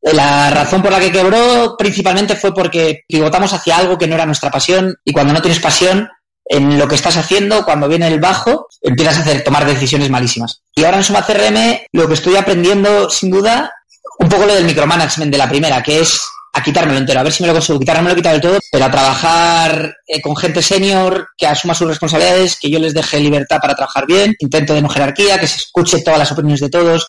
La 0.00 0.50
razón 0.50 0.82
por 0.82 0.90
la 0.90 0.98
que 0.98 1.12
quebró 1.12 1.76
principalmente 1.78 2.34
fue 2.34 2.52
porque 2.52 3.04
pivotamos 3.06 3.52
hacia 3.52 3.76
algo 3.76 3.96
que 3.96 4.08
no 4.08 4.16
era 4.16 4.26
nuestra 4.26 4.50
pasión 4.50 4.96
y 5.04 5.12
cuando 5.12 5.32
no 5.32 5.40
tienes 5.40 5.60
pasión 5.60 6.08
en 6.44 6.76
lo 6.76 6.88
que 6.88 6.96
estás 6.96 7.16
haciendo, 7.16 7.64
cuando 7.64 7.88
viene 7.88 8.08
el 8.08 8.18
bajo, 8.18 8.66
empiezas 8.80 9.18
a 9.18 9.20
hacer, 9.20 9.44
tomar 9.44 9.64
decisiones 9.64 10.10
malísimas. 10.10 10.62
Y 10.74 10.82
ahora 10.82 10.96
en 10.96 11.04
Suma 11.04 11.24
CRM 11.24 11.78
lo 11.92 12.08
que 12.08 12.14
estoy 12.14 12.34
aprendiendo 12.34 13.08
sin 13.08 13.30
duda, 13.30 13.72
un 14.18 14.28
poco 14.28 14.46
lo 14.46 14.54
del 14.54 14.64
micromanagement 14.64 15.30
de 15.30 15.38
la 15.38 15.48
primera, 15.48 15.80
que 15.84 16.00
es 16.00 16.20
a 16.54 16.62
quitármelo 16.62 16.98
entero, 16.98 17.20
a 17.20 17.22
ver 17.22 17.32
si 17.32 17.42
me 17.42 17.46
lo 17.46 17.54
consigo 17.54 17.78
quitar, 17.78 17.96
no 17.96 18.02
me 18.02 18.08
lo 18.10 18.12
he 18.12 18.16
quitado 18.16 18.34
del 18.34 18.42
todo, 18.42 18.58
pero 18.70 18.84
a 18.84 18.90
trabajar 18.90 19.94
eh, 20.06 20.20
con 20.20 20.36
gente 20.36 20.60
senior 20.60 21.28
que 21.36 21.46
asuma 21.46 21.74
sus 21.74 21.88
responsabilidades, 21.88 22.58
que 22.60 22.70
yo 22.70 22.78
les 22.78 22.92
deje 22.92 23.20
libertad 23.20 23.58
para 23.60 23.74
trabajar 23.74 24.06
bien, 24.06 24.34
intento 24.38 24.74
de 24.74 24.82
no 24.82 24.88
jerarquía, 24.88 25.40
que 25.40 25.46
se 25.46 25.56
escuche 25.56 26.02
todas 26.02 26.18
las 26.18 26.32
opiniones 26.32 26.60
de 26.60 26.68
todos. 26.68 27.06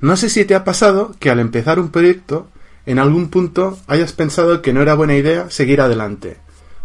No 0.00 0.16
sé 0.16 0.28
si 0.28 0.44
te 0.44 0.54
ha 0.54 0.64
pasado 0.64 1.16
que 1.18 1.30
al 1.30 1.40
empezar 1.40 1.80
un 1.80 1.90
proyecto, 1.90 2.48
en 2.84 3.00
algún 3.00 3.30
punto 3.30 3.78
hayas 3.88 4.12
pensado 4.12 4.62
que 4.62 4.72
no 4.72 4.82
era 4.82 4.94
buena 4.94 5.16
idea 5.16 5.50
seguir 5.50 5.80
adelante. 5.80 6.36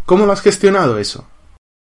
¿Cómo 0.04 0.26
lo 0.26 0.32
has 0.32 0.40
gestionado 0.40 0.98
eso? 0.98 1.28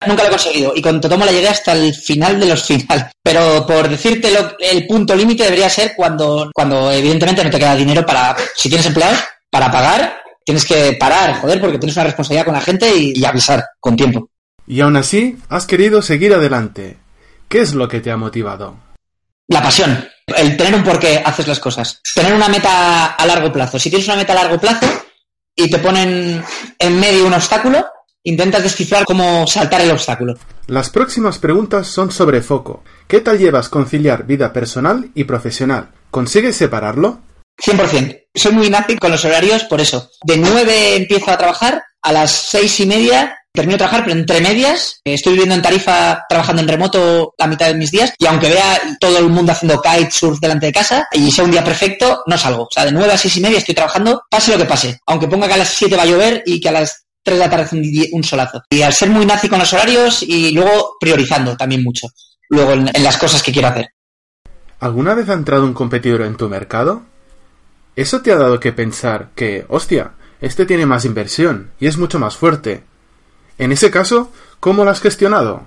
Nunca 0.06 0.22
lo 0.22 0.28
he 0.28 0.32
conseguido 0.32 0.72
y 0.76 0.82
con 0.82 1.00
Totomo 1.00 1.24
la 1.24 1.32
llegué 1.32 1.48
hasta 1.48 1.72
el 1.72 1.94
final 1.94 2.38
de 2.38 2.46
los 2.46 2.62
finales. 2.62 3.06
Pero 3.22 3.66
por 3.66 3.88
decirte 3.88 4.28
el 4.60 4.86
punto 4.86 5.16
límite 5.16 5.44
debería 5.44 5.68
ser 5.68 5.94
cuando, 5.96 6.50
cuando 6.54 6.92
evidentemente 6.92 7.42
no 7.42 7.50
te 7.50 7.58
queda 7.58 7.74
dinero 7.74 8.04
para, 8.04 8.36
si 8.54 8.68
tienes 8.68 8.86
empleados, 8.86 9.18
para 9.54 9.70
pagar 9.70 10.16
tienes 10.44 10.64
que 10.64 10.96
parar, 10.98 11.40
joder, 11.40 11.60
porque 11.60 11.78
tienes 11.78 11.96
una 11.96 12.06
responsabilidad 12.06 12.44
con 12.44 12.54
la 12.54 12.60
gente 12.60 12.92
y, 12.92 13.24
avisar 13.24 13.64
con 13.78 13.94
tiempo. 13.94 14.28
Y 14.66 14.80
aún 14.80 14.96
así, 14.96 15.38
has 15.48 15.64
querido 15.64 16.02
seguir 16.02 16.34
adelante. 16.34 16.98
¿Qué 17.48 17.60
es 17.60 17.72
lo 17.72 17.86
que 17.86 18.00
te 18.00 18.10
ha 18.10 18.16
motivado? 18.16 18.76
La 19.46 19.62
pasión, 19.62 20.08
el 20.26 20.56
tener 20.56 20.74
un 20.74 20.82
porqué 20.82 21.22
haces 21.24 21.46
las 21.46 21.60
cosas, 21.60 22.00
tener 22.16 22.34
una 22.34 22.48
meta 22.48 23.12
a 23.12 23.26
largo 23.26 23.52
plazo. 23.52 23.78
Si 23.78 23.90
tienes 23.90 24.08
una 24.08 24.16
meta 24.16 24.32
a 24.32 24.42
largo 24.42 24.58
plazo 24.58 24.86
y 25.54 25.70
te 25.70 25.78
ponen 25.78 26.42
en 26.76 27.00
medio 27.00 27.24
un 27.24 27.34
obstáculo, 27.34 27.86
intentas 28.24 28.64
descifrar 28.64 29.04
cómo 29.04 29.46
saltar 29.46 29.82
el 29.82 29.92
obstáculo. 29.92 30.34
Las 30.66 30.90
próximas 30.90 31.38
preguntas 31.38 31.86
son 31.86 32.10
sobre 32.10 32.42
foco. 32.42 32.82
¿Qué 33.06 33.20
tal 33.20 33.38
llevas 33.38 33.68
conciliar 33.68 34.26
vida 34.26 34.52
personal 34.52 35.12
y 35.14 35.22
profesional? 35.22 35.90
¿Consigues 36.10 36.56
separarlo? 36.56 37.20
100%. 37.62 38.20
Soy 38.34 38.52
muy 38.52 38.68
nazi 38.68 38.96
con 38.96 39.10
los 39.10 39.24
horarios 39.24 39.64
por 39.64 39.80
eso. 39.80 40.10
De 40.22 40.36
9 40.36 40.96
empiezo 40.96 41.30
a 41.30 41.38
trabajar, 41.38 41.82
a 42.02 42.12
las 42.12 42.30
seis 42.30 42.80
y 42.80 42.86
media 42.86 43.38
termino 43.54 43.74
de 43.74 43.78
trabajar, 43.78 44.04
pero 44.04 44.18
entre 44.18 44.40
medias 44.40 45.00
estoy 45.04 45.34
viviendo 45.34 45.54
en 45.54 45.62
Tarifa 45.62 46.24
trabajando 46.28 46.60
en 46.60 46.66
remoto 46.66 47.34
la 47.38 47.46
mitad 47.46 47.68
de 47.68 47.74
mis 47.74 47.92
días 47.92 48.12
y 48.18 48.26
aunque 48.26 48.48
vea 48.48 48.96
todo 48.98 49.16
el 49.18 49.28
mundo 49.28 49.52
haciendo 49.52 49.80
kitesurf 49.80 50.40
delante 50.40 50.66
de 50.66 50.72
casa 50.72 51.06
y 51.12 51.30
sea 51.30 51.44
un 51.44 51.52
día 51.52 51.62
perfecto, 51.62 52.24
no 52.26 52.36
salgo. 52.36 52.64
O 52.64 52.68
sea, 52.70 52.84
de 52.84 52.92
9 52.92 53.12
a 53.12 53.16
seis 53.16 53.36
y 53.36 53.40
media 53.40 53.58
estoy 53.58 53.74
trabajando, 53.74 54.22
pase 54.28 54.50
lo 54.50 54.58
que 54.58 54.64
pase. 54.64 54.98
Aunque 55.06 55.28
ponga 55.28 55.46
que 55.46 55.54
a 55.54 55.58
las 55.58 55.68
7 55.68 55.96
va 55.96 56.02
a 56.02 56.06
llover 56.06 56.42
y 56.44 56.60
que 56.60 56.68
a 56.68 56.72
las 56.72 57.06
3 57.22 57.38
de 57.38 57.44
la 57.44 57.50
tarde 57.50 58.08
un 58.12 58.24
solazo. 58.24 58.62
Y 58.70 58.82
al 58.82 58.92
ser 58.92 59.10
muy 59.10 59.24
nazi 59.24 59.48
con 59.48 59.60
los 59.60 59.72
horarios 59.72 60.24
y 60.24 60.50
luego 60.50 60.96
priorizando 60.98 61.56
también 61.56 61.84
mucho. 61.84 62.08
Luego 62.48 62.72
en 62.72 63.02
las 63.02 63.16
cosas 63.16 63.42
que 63.42 63.52
quiero 63.52 63.68
hacer. 63.68 63.88
¿Alguna 64.80 65.14
vez 65.14 65.28
ha 65.28 65.34
entrado 65.34 65.64
un 65.64 65.74
competidor 65.74 66.22
en 66.22 66.36
tu 66.36 66.48
mercado? 66.48 67.02
Eso 67.96 68.22
te 68.22 68.32
ha 68.32 68.36
dado 68.36 68.58
que 68.58 68.72
pensar 68.72 69.30
que, 69.34 69.64
hostia, 69.68 70.12
este 70.40 70.66
tiene 70.66 70.86
más 70.86 71.04
inversión 71.04 71.70
y 71.78 71.86
es 71.86 71.96
mucho 71.96 72.18
más 72.18 72.36
fuerte. 72.36 72.82
En 73.56 73.72
ese 73.72 73.90
caso, 73.90 74.32
¿cómo 74.60 74.84
lo 74.84 74.90
has 74.90 75.00
gestionado? 75.00 75.64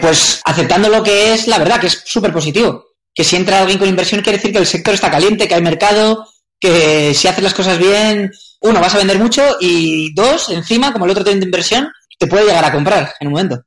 Pues 0.00 0.42
aceptando 0.44 0.88
lo 0.88 1.02
que 1.02 1.32
es 1.32 1.46
la 1.46 1.58
verdad, 1.58 1.80
que 1.80 1.86
es 1.86 2.02
súper 2.04 2.32
positivo. 2.32 2.84
Que 3.14 3.24
si 3.24 3.36
entra 3.36 3.60
alguien 3.60 3.78
con 3.78 3.88
inversión 3.88 4.20
quiere 4.20 4.38
decir 4.38 4.52
que 4.52 4.58
el 4.58 4.66
sector 4.66 4.94
está 4.94 5.10
caliente, 5.10 5.48
que 5.48 5.54
hay 5.54 5.62
mercado, 5.62 6.26
que 6.60 7.14
si 7.14 7.28
haces 7.28 7.42
las 7.42 7.54
cosas 7.54 7.78
bien, 7.78 8.30
uno, 8.60 8.80
vas 8.80 8.94
a 8.94 8.98
vender 8.98 9.18
mucho 9.18 9.42
y 9.60 10.12
dos, 10.14 10.50
encima, 10.50 10.92
como 10.92 11.04
el 11.04 11.12
otro 11.12 11.24
tiene 11.24 11.44
inversión, 11.44 11.88
te 12.18 12.26
puede 12.26 12.46
llegar 12.46 12.64
a 12.64 12.72
comprar 12.72 13.14
en 13.20 13.28
un 13.28 13.32
momento. 13.32 13.62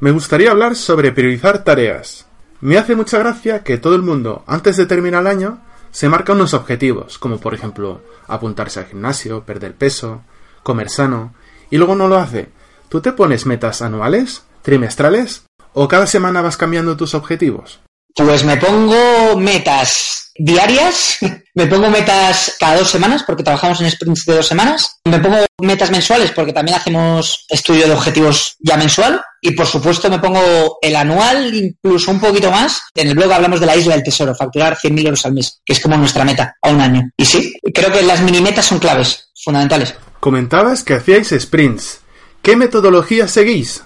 Me 0.00 0.10
gustaría 0.10 0.50
hablar 0.50 0.76
sobre 0.76 1.12
priorizar 1.12 1.64
tareas. 1.64 2.26
Me 2.60 2.76
hace 2.76 2.94
mucha 2.94 3.18
gracia 3.18 3.62
que 3.62 3.78
todo 3.78 3.94
el 3.94 4.02
mundo, 4.02 4.44
antes 4.46 4.76
de 4.76 4.86
terminar 4.86 5.22
el 5.22 5.28
año, 5.28 5.60
se 5.90 6.08
marca 6.08 6.32
unos 6.32 6.54
objetivos, 6.54 7.18
como 7.18 7.38
por 7.38 7.54
ejemplo 7.54 8.02
apuntarse 8.26 8.80
al 8.80 8.86
gimnasio, 8.86 9.44
perder 9.44 9.74
peso, 9.74 10.22
comer 10.62 10.90
sano, 10.90 11.34
y 11.70 11.78
luego 11.78 11.94
no 11.94 12.08
lo 12.08 12.16
hace. 12.16 12.50
¿Tú 12.88 13.00
te 13.00 13.12
pones 13.12 13.46
metas 13.46 13.82
anuales, 13.82 14.44
trimestrales, 14.62 15.44
o 15.72 15.88
cada 15.88 16.06
semana 16.06 16.42
vas 16.42 16.56
cambiando 16.56 16.96
tus 16.96 17.14
objetivos? 17.14 17.80
Pues 18.18 18.42
me 18.42 18.56
pongo 18.56 19.36
metas 19.36 20.32
diarias, 20.36 21.18
me 21.54 21.66
pongo 21.68 21.88
metas 21.88 22.56
cada 22.58 22.78
dos 22.78 22.90
semanas, 22.90 23.22
porque 23.24 23.44
trabajamos 23.44 23.80
en 23.80 23.88
sprints 23.88 24.24
de 24.26 24.34
dos 24.34 24.46
semanas, 24.48 24.98
me 25.04 25.20
pongo 25.20 25.46
metas 25.60 25.92
mensuales, 25.92 26.32
porque 26.32 26.52
también 26.52 26.76
hacemos 26.76 27.46
estudio 27.48 27.86
de 27.86 27.92
objetivos 27.92 28.56
ya 28.58 28.76
mensual, 28.76 29.22
y 29.40 29.52
por 29.52 29.66
supuesto 29.66 30.10
me 30.10 30.18
pongo 30.18 30.78
el 30.82 30.96
anual, 30.96 31.54
incluso 31.54 32.10
un 32.10 32.18
poquito 32.18 32.50
más. 32.50 32.82
En 32.92 33.06
el 33.06 33.14
blog 33.14 33.32
hablamos 33.32 33.60
de 33.60 33.66
la 33.66 33.76
isla 33.76 33.94
del 33.94 34.02
tesoro, 34.02 34.34
facturar 34.34 34.76
100.000 34.76 35.04
euros 35.04 35.24
al 35.24 35.34
mes, 35.34 35.60
que 35.64 35.74
es 35.74 35.80
como 35.80 35.96
nuestra 35.96 36.24
meta 36.24 36.56
a 36.60 36.70
un 36.70 36.80
año. 36.80 37.08
Y 37.16 37.24
sí, 37.24 37.54
creo 37.72 37.92
que 37.92 38.02
las 38.02 38.20
mini 38.20 38.40
metas 38.40 38.66
son 38.66 38.80
claves, 38.80 39.30
fundamentales. 39.44 39.94
Comentabas 40.18 40.82
que 40.82 40.94
hacíais 40.94 41.32
sprints. 41.38 42.00
¿Qué 42.42 42.56
metodología 42.56 43.28
seguís? 43.28 43.82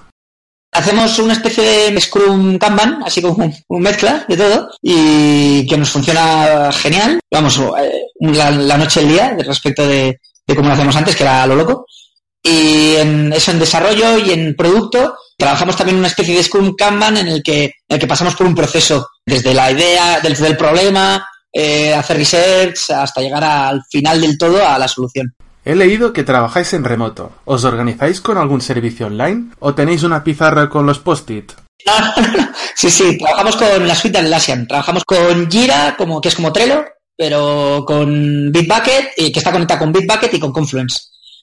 Hacemos 0.74 1.18
una 1.18 1.34
especie 1.34 1.90
de 1.90 2.00
Scrum 2.00 2.56
Kanban, 2.56 3.02
así 3.04 3.20
como 3.20 3.52
un, 3.68 3.82
mezcla 3.82 4.24
de 4.26 4.36
todo, 4.38 4.70
y 4.80 5.66
que 5.66 5.76
nos 5.76 5.90
funciona 5.90 6.72
genial. 6.72 7.20
Vamos, 7.30 7.60
eh, 7.78 8.06
la, 8.20 8.78
noche 8.78 9.00
el 9.00 9.08
día, 9.08 9.36
respecto 9.38 9.86
de, 9.86 10.18
de 10.46 10.56
cómo 10.56 10.68
lo 10.68 10.74
hacemos 10.74 10.96
antes, 10.96 11.14
que 11.14 11.24
era 11.24 11.46
lo 11.46 11.56
loco. 11.56 11.86
Y 12.42 12.96
en 12.96 13.32
eso 13.34 13.50
en 13.50 13.58
desarrollo 13.58 14.16
y 14.18 14.32
en 14.32 14.56
producto, 14.56 15.14
trabajamos 15.36 15.76
también 15.76 15.98
una 15.98 16.08
especie 16.08 16.34
de 16.34 16.42
Scrum 16.42 16.74
Kanban 16.74 17.18
en 17.18 17.28
el 17.28 17.42
que, 17.42 17.64
en 17.64 17.72
el 17.88 17.98
que 17.98 18.06
pasamos 18.06 18.34
por 18.34 18.46
un 18.46 18.54
proceso, 18.54 19.08
desde 19.26 19.52
la 19.52 19.70
idea, 19.70 20.20
desde 20.20 20.48
el 20.48 20.56
problema, 20.56 21.24
eh, 21.52 21.92
hacer 21.92 22.16
research, 22.16 22.90
hasta 22.90 23.20
llegar 23.20 23.44
al 23.44 23.82
final 23.90 24.22
del 24.22 24.38
todo 24.38 24.66
a 24.66 24.78
la 24.78 24.88
solución. 24.88 25.34
He 25.64 25.76
leído 25.76 26.12
que 26.12 26.24
trabajáis 26.24 26.72
en 26.72 26.84
remoto. 26.84 27.32
¿Os 27.44 27.64
organizáis 27.64 28.20
con 28.20 28.36
algún 28.36 28.60
servicio 28.60 29.06
online 29.06 29.50
o 29.60 29.74
tenéis 29.74 30.02
una 30.02 30.24
pizarra 30.24 30.68
con 30.68 30.86
los 30.86 30.98
post-it? 30.98 31.52
No, 31.86 31.98
no, 31.98 32.28
no, 32.36 32.48
Sí, 32.74 32.90
sí, 32.90 33.18
trabajamos 33.18 33.56
con 33.56 33.86
la 33.86 33.94
suite 33.94 34.18
de 34.18 34.24
Atlassian. 34.24 34.66
Trabajamos 34.66 35.04
con 35.04 35.48
Jira, 35.50 35.94
como, 35.96 36.20
que 36.20 36.28
es 36.28 36.34
como 36.34 36.52
Trello, 36.52 36.84
pero 37.16 37.84
con 37.86 38.50
Bitbucket, 38.50 39.12
y 39.18 39.30
que 39.30 39.38
está 39.38 39.52
conectada 39.52 39.78
con 39.78 39.92
Bitbucket 39.92 40.34
y 40.34 40.40
con 40.40 40.52
Confluence, 40.52 40.98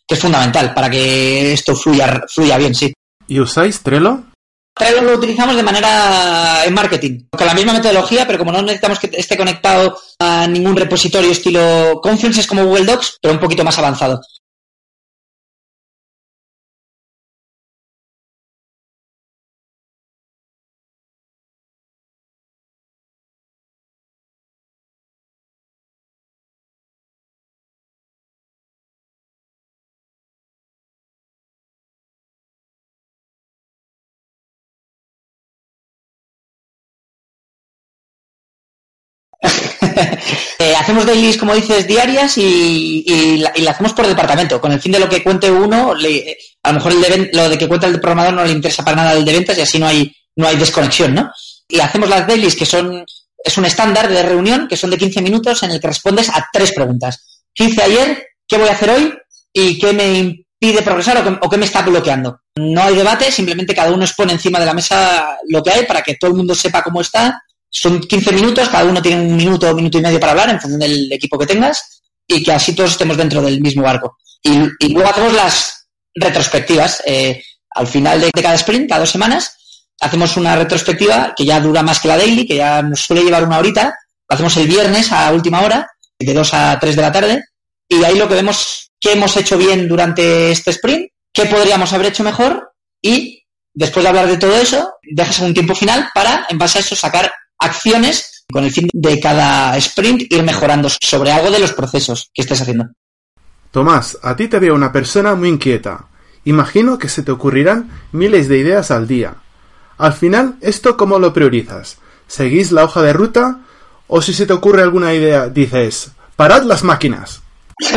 que 0.06 0.16
es 0.16 0.22
fundamental 0.22 0.74
para 0.74 0.90
que 0.90 1.54
esto 1.54 1.76
fluya, 1.76 2.22
fluya 2.28 2.58
bien, 2.58 2.76
sí. 2.76 2.92
¿Y 3.28 3.40
usáis 3.40 3.82
Trello? 3.82 4.24
Trello 4.74 5.02
lo 5.02 5.16
utilizamos 5.16 5.56
de 5.56 5.64
manera 5.64 6.64
en 6.66 6.74
marketing, 6.74 7.26
con 7.30 7.46
la 7.46 7.54
misma 7.54 7.74
metodología, 7.74 8.26
pero 8.26 8.40
como 8.40 8.52
no 8.52 8.62
necesitamos 8.62 9.00
que 9.00 9.10
esté 9.14 9.36
conectado 9.36 9.98
a 10.20 10.48
ningún 10.48 10.76
repositorio 10.76 11.32
estilo 11.32 12.00
Confluence, 12.02 12.42
es 12.42 12.48
como 12.48 12.66
Google 12.66 12.86
Docs, 12.86 13.18
pero 13.22 13.34
un 13.34 13.40
poquito 13.40 13.64
más 13.64 13.78
avanzado. 13.78 14.22
Hacemos 41.00 41.06
dailies, 41.06 41.38
como 41.38 41.56
dices, 41.56 41.88
diarias 41.88 42.38
y, 42.38 43.04
y, 43.06 43.38
la, 43.38 43.72
hacemos 43.72 43.94
por 43.94 44.08
departamento, 44.08 44.60
con 44.60 44.72
el 44.72 44.80
fin 44.80 44.92
de 44.92 45.00
lo 45.00 45.08
que 45.08 45.24
cuente 45.24 45.50
uno, 45.50 45.94
a 45.94 46.70
lo 46.70 46.74
mejor 46.74 46.94
lo 47.34 47.50
de 47.50 47.58
que 47.58 47.68
cuenta 47.68 47.88
el 47.88 48.00
programador 48.00 48.34
no 48.34 48.46
le 48.46 48.52
interesa 48.52 48.84
para 48.84 48.98
nada 48.98 49.14
el 49.14 49.26
de 49.26 49.32
ventas 49.32 49.58
y 49.58 49.62
así 49.62 49.80
no 49.80 49.88
hay, 49.88 50.14
no 50.36 50.48
hay 50.48 50.58
desconexión, 50.58 51.14
¿no? 51.14 51.32
Y 51.68 51.80
hacemos 51.80 52.10
las 52.10 52.28
dailies, 52.28 52.56
que 52.56 52.66
son, 52.66 53.06
es 53.44 53.58
un 53.58 53.66
estándar 53.66 54.10
de 54.10 54.24
reunión, 54.24 54.68
que 54.68 54.76
son 54.76 54.90
de 54.90 54.98
15 54.98 55.22
minutos, 55.22 55.64
en 55.64 55.72
el 55.72 55.80
que 55.80 55.88
respondes 55.88 56.30
a 56.30 56.48
tres 56.52 56.74
preguntas. 56.74 57.44
¿Qué 57.54 57.66
hice 57.66 57.84
ayer? 57.84 58.28
¿Qué 58.48 58.58
voy 58.58 58.68
a 58.68 58.74
hacer 58.74 58.90
hoy? 58.90 59.14
¿Y 59.54 59.80
qué 59.80 59.94
me 59.94 60.18
impide 60.18 60.82
progresar 60.82 61.18
o 61.20 61.24
qué, 61.24 61.38
o 61.42 61.50
qué 61.50 61.58
me 61.58 61.66
está 61.66 61.82
bloqueando? 61.82 62.42
No 62.56 62.84
hay 62.84 62.96
debate, 62.96 63.32
simplemente 63.32 63.76
cada 63.76 63.92
uno 63.92 64.04
expone 64.04 64.34
encima 64.34 64.60
de 64.60 64.66
la 64.66 64.74
mesa 64.74 65.38
lo 65.48 65.64
que 65.64 65.72
hay 65.72 65.86
para 65.86 66.02
que 66.02 66.16
todo 66.16 66.32
el 66.32 66.38
mundo 66.38 66.56
sepa 66.56 66.84
cómo 66.84 67.02
está 67.02 67.42
son 67.70 68.00
15 68.00 68.32
minutos, 68.32 68.70
cada 68.70 68.86
uno 68.86 69.02
tiene 69.02 69.22
un 69.22 69.36
minuto 69.36 69.70
o 69.70 69.76
minuto 69.76 69.98
y 69.98 70.02
medio 70.02 70.20
para 70.20 70.32
hablar 70.32 70.50
en 70.50 70.60
función 70.60 70.80
del 70.80 71.12
equipo 71.12 71.38
que 71.38 71.46
tengas 71.46 72.02
y 72.28 72.44
que 72.44 72.52
así 72.52 72.74
todos 72.74 72.92
estemos 72.92 73.18
dentro 73.18 73.42
del 73.42 73.62
mismo 73.62 73.84
barco. 73.84 74.18
Y, 74.44 74.58
luego 74.94 75.10
hacemos 75.10 75.34
las 75.34 75.88
retrospectivas. 76.16 77.02
Eh, 77.06 77.44
al 77.72 77.88
final 77.88 78.22
de, 78.22 78.32
cada 78.32 78.56
sprint, 78.56 78.90
cada 78.90 79.02
dos 79.02 79.12
semanas, 79.12 79.56
hacemos 80.00 80.38
una 80.38 80.56
retrospectiva 80.56 81.34
que 81.36 81.46
ya 81.46 81.60
dura 81.60 81.84
más 81.84 82.00
que 82.00 82.08
la 82.08 82.18
daily, 82.18 82.48
que 82.48 82.56
ya 82.56 82.82
nos 82.82 83.02
suele 83.02 83.24
llevar 83.24 83.44
una 83.44 83.60
horita. 83.60 83.96
Lo 84.28 84.34
hacemos 84.34 84.56
el 84.58 84.68
viernes 84.68 85.12
a 85.12 85.32
última 85.32 85.62
hora, 85.62 85.88
de 86.18 86.34
2 86.34 86.54
a 86.54 86.80
3 86.80 86.96
de 86.96 87.02
la 87.02 87.12
tarde. 87.12 87.44
Y 87.88 88.04
ahí 88.04 88.18
lo 88.18 88.28
que 88.28 88.36
vemos 88.36 88.92
qué 89.00 89.14
hemos 89.14 89.36
hecho 89.38 89.58
bien 89.58 89.88
durante 89.88 90.52
este 90.52 90.72
sprint, 90.72 91.12
qué 91.34 91.46
podríamos 91.46 91.94
haber 91.94 92.08
hecho 92.08 92.24
mejor 92.24 92.74
y 93.02 93.46
después 93.74 94.04
de 94.04 94.10
hablar 94.10 94.28
de 94.28 94.38
todo 94.38 94.56
eso, 94.58 94.94
dejas 95.02 95.40
un 95.40 95.54
tiempo 95.54 95.74
final 95.74 96.10
para, 96.14 96.46
en 96.50 96.58
base 96.58 96.80
a 96.80 96.82
eso, 96.82 96.96
sacar 96.96 97.32
acciones 97.60 98.46
con 98.52 98.64
el 98.64 98.72
fin 98.72 98.90
de 98.94 99.20
cada 99.20 99.78
sprint 99.78 100.24
ir 100.32 100.44
mejorando 100.44 100.90
sobre 100.90 101.32
algo 101.32 101.52
de 101.52 101.60
los 101.60 101.74
procesos 101.74 102.32
que 102.34 102.42
estés 102.42 102.62
haciendo. 102.62 102.86
Tomás, 103.72 104.18
a 104.24 104.36
ti 104.36 104.48
te 104.48 104.60
veo 104.60 104.74
una 104.74 104.92
persona 104.92 105.36
muy 105.36 105.50
inquieta. 105.50 106.08
Imagino 106.46 106.98
que 106.98 107.10
se 107.10 107.22
te 107.22 107.32
ocurrirán 107.32 107.92
miles 108.12 108.48
de 108.48 108.58
ideas 108.58 108.90
al 108.90 109.08
día. 109.08 109.36
Al 109.98 110.14
final, 110.14 110.56
¿esto 110.62 110.98
cómo 110.98 111.20
lo 111.20 111.34
priorizas? 111.34 111.98
¿Seguís 112.28 112.72
la 112.72 112.86
hoja 112.86 113.02
de 113.02 113.14
ruta? 113.14 113.60
¿O 114.08 114.22
si 114.22 114.34
se 114.34 114.48
te 114.48 114.54
ocurre 114.54 114.82
alguna 114.82 115.14
idea, 115.14 115.50
dices, 115.50 116.12
parad 116.36 116.64
las 116.64 116.84
máquinas? 116.84 117.42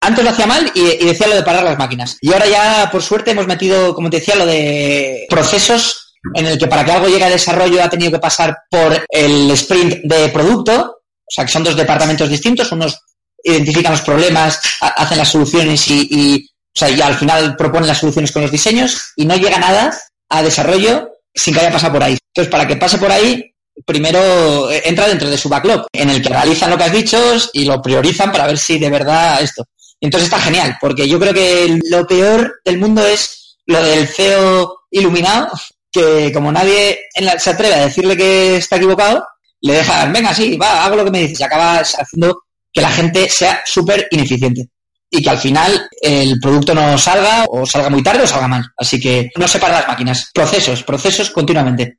Antes 0.00 0.24
lo 0.24 0.30
hacía 0.30 0.46
mal 0.46 0.70
y, 0.74 0.80
y, 0.80 1.06
decía 1.06 1.26
lo 1.26 1.34
de 1.34 1.42
parar 1.42 1.64
las 1.64 1.78
máquinas. 1.78 2.18
Y 2.20 2.32
ahora 2.32 2.46
ya, 2.46 2.88
por 2.90 3.02
suerte, 3.02 3.30
hemos 3.30 3.46
metido, 3.46 3.94
como 3.94 4.10
te 4.10 4.18
decía, 4.18 4.36
lo 4.36 4.46
de 4.46 5.26
procesos 5.28 6.07
en 6.34 6.46
el 6.46 6.58
que 6.58 6.66
para 6.66 6.84
que 6.84 6.92
algo 6.92 7.08
llegue 7.08 7.24
a 7.24 7.30
desarrollo 7.30 7.82
ha 7.82 7.88
tenido 7.88 8.12
que 8.12 8.18
pasar 8.18 8.56
por 8.70 9.04
el 9.08 9.50
sprint 9.52 10.04
de 10.04 10.28
producto, 10.28 11.00
o 11.02 11.30
sea 11.30 11.44
que 11.44 11.52
son 11.52 11.64
dos 11.64 11.76
departamentos 11.76 12.28
distintos, 12.28 12.72
unos 12.72 12.98
identifican 13.42 13.92
los 13.92 14.02
problemas, 14.02 14.60
hacen 14.80 15.18
las 15.18 15.28
soluciones 15.28 15.86
y, 15.88 16.50
o 16.74 16.78
sea, 16.78 16.90
y 16.90 17.00
al 17.00 17.14
final 17.14 17.56
proponen 17.56 17.88
las 17.88 17.98
soluciones 17.98 18.32
con 18.32 18.42
los 18.42 18.50
diseños 18.50 19.12
y 19.16 19.24
no 19.24 19.36
llega 19.36 19.58
nada 19.58 19.96
a 20.28 20.42
desarrollo 20.42 21.10
sin 21.34 21.54
que 21.54 21.60
haya 21.60 21.72
pasado 21.72 21.94
por 21.94 22.02
ahí. 22.02 22.18
Entonces, 22.34 22.50
para 22.50 22.66
que 22.66 22.76
pase 22.76 22.98
por 22.98 23.10
ahí, 23.10 23.52
primero 23.86 24.70
eh, 24.70 24.82
entra 24.84 25.06
dentro 25.08 25.30
de 25.30 25.38
su 25.38 25.48
backlog, 25.48 25.86
en 25.92 26.10
el 26.10 26.22
que 26.22 26.28
realizan 26.28 26.70
lo 26.70 26.76
que 26.76 26.84
has 26.84 26.92
dicho 26.92 27.18
y 27.52 27.64
lo 27.64 27.80
priorizan 27.80 28.32
para 28.32 28.46
ver 28.46 28.58
si 28.58 28.78
de 28.78 28.90
verdad 28.90 29.40
esto. 29.40 29.64
Entonces 30.00 30.28
está 30.28 30.40
genial, 30.40 30.76
porque 30.80 31.08
yo 31.08 31.18
creo 31.18 31.34
que 31.34 31.78
lo 31.90 32.06
peor 32.06 32.60
del 32.64 32.78
mundo 32.78 33.04
es 33.06 33.56
lo 33.66 33.82
del 33.82 34.06
CEO 34.06 34.84
iluminado, 34.90 35.50
que 35.90 36.32
como 36.32 36.52
nadie 36.52 37.00
se 37.38 37.50
atreve 37.50 37.74
a 37.74 37.84
decirle 37.86 38.16
que 38.16 38.56
está 38.56 38.76
equivocado, 38.76 39.24
le 39.60 39.74
dejan, 39.74 40.12
venga, 40.12 40.34
sí, 40.34 40.56
va, 40.56 40.84
hago 40.84 40.96
lo 40.96 41.04
que 41.04 41.10
me 41.10 41.20
dices, 41.20 41.40
y 41.40 41.42
acabas 41.42 41.96
haciendo 41.98 42.42
que 42.72 42.80
la 42.80 42.90
gente 42.90 43.28
sea 43.28 43.62
súper 43.64 44.06
ineficiente. 44.10 44.68
Y 45.10 45.22
que 45.22 45.30
al 45.30 45.38
final 45.38 45.88
el 46.02 46.38
producto 46.40 46.74
no 46.74 46.98
salga, 46.98 47.46
o 47.48 47.64
salga 47.64 47.88
muy 47.88 48.02
tarde 48.02 48.24
o 48.24 48.26
salga 48.26 48.46
mal. 48.46 48.64
Así 48.76 49.00
que 49.00 49.30
no 49.36 49.48
se 49.48 49.58
las 49.58 49.88
máquinas. 49.88 50.30
Procesos, 50.34 50.82
procesos 50.82 51.30
continuamente. 51.30 51.98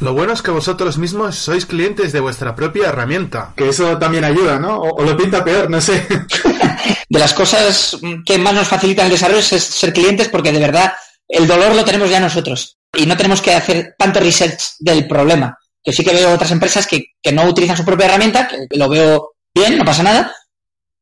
Lo 0.00 0.12
bueno 0.12 0.34
es 0.34 0.42
que 0.42 0.50
vosotros 0.50 0.98
mismos 0.98 1.36
sois 1.36 1.64
clientes 1.64 2.12
de 2.12 2.20
vuestra 2.20 2.54
propia 2.54 2.88
herramienta. 2.88 3.54
Que 3.56 3.70
eso 3.70 3.96
también 3.96 4.24
ayuda, 4.24 4.58
¿no? 4.58 4.78
O, 4.78 5.02
lo 5.02 5.16
pinta 5.16 5.42
peor, 5.42 5.70
no 5.70 5.80
sé. 5.80 6.06
de 7.08 7.18
las 7.18 7.32
cosas 7.32 7.96
que 8.26 8.36
más 8.36 8.52
nos 8.52 8.68
facilitan 8.68 9.06
el 9.06 9.12
desarrollo 9.12 9.40
es 9.40 9.46
ser 9.46 9.94
clientes 9.94 10.28
porque 10.28 10.52
de 10.52 10.60
verdad 10.60 10.92
el 11.28 11.46
dolor 11.46 11.74
lo 11.74 11.84
tenemos 11.84 12.10
ya 12.10 12.20
nosotros 12.20 12.78
y 12.94 13.06
no 13.06 13.16
tenemos 13.16 13.42
que 13.42 13.54
hacer 13.54 13.94
tanto 13.98 14.20
research 14.20 14.76
del 14.78 15.06
problema. 15.06 15.58
Que 15.82 15.92
sí 15.92 16.04
que 16.04 16.12
veo 16.12 16.32
otras 16.32 16.50
empresas 16.50 16.86
que, 16.86 17.04
no 17.32 17.44
utilizan 17.44 17.76
su 17.76 17.84
propia 17.84 18.06
herramienta, 18.06 18.48
que 18.48 18.76
lo 18.76 18.88
veo 18.88 19.34
bien, 19.54 19.78
no 19.78 19.84
pasa 19.84 20.02
nada, 20.02 20.34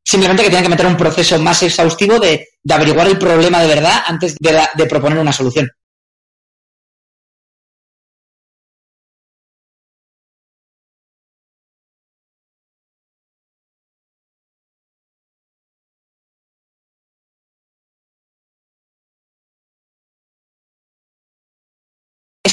simplemente 0.05 0.43
que 0.43 0.51
tienen 0.51 0.65
que 0.65 0.71
meter 0.71 0.87
un 0.87 0.97
proceso 0.97 1.39
más 1.39 1.63
exhaustivo 1.63 2.19
de, 2.19 2.47
averiguar 2.69 3.07
el 3.07 3.19
problema 3.19 3.63
de 3.63 3.69
verdad 3.69 4.03
antes 4.07 4.37
de 4.39 4.87
proponer 4.87 5.19
una 5.19 5.33
solución. 5.33 5.71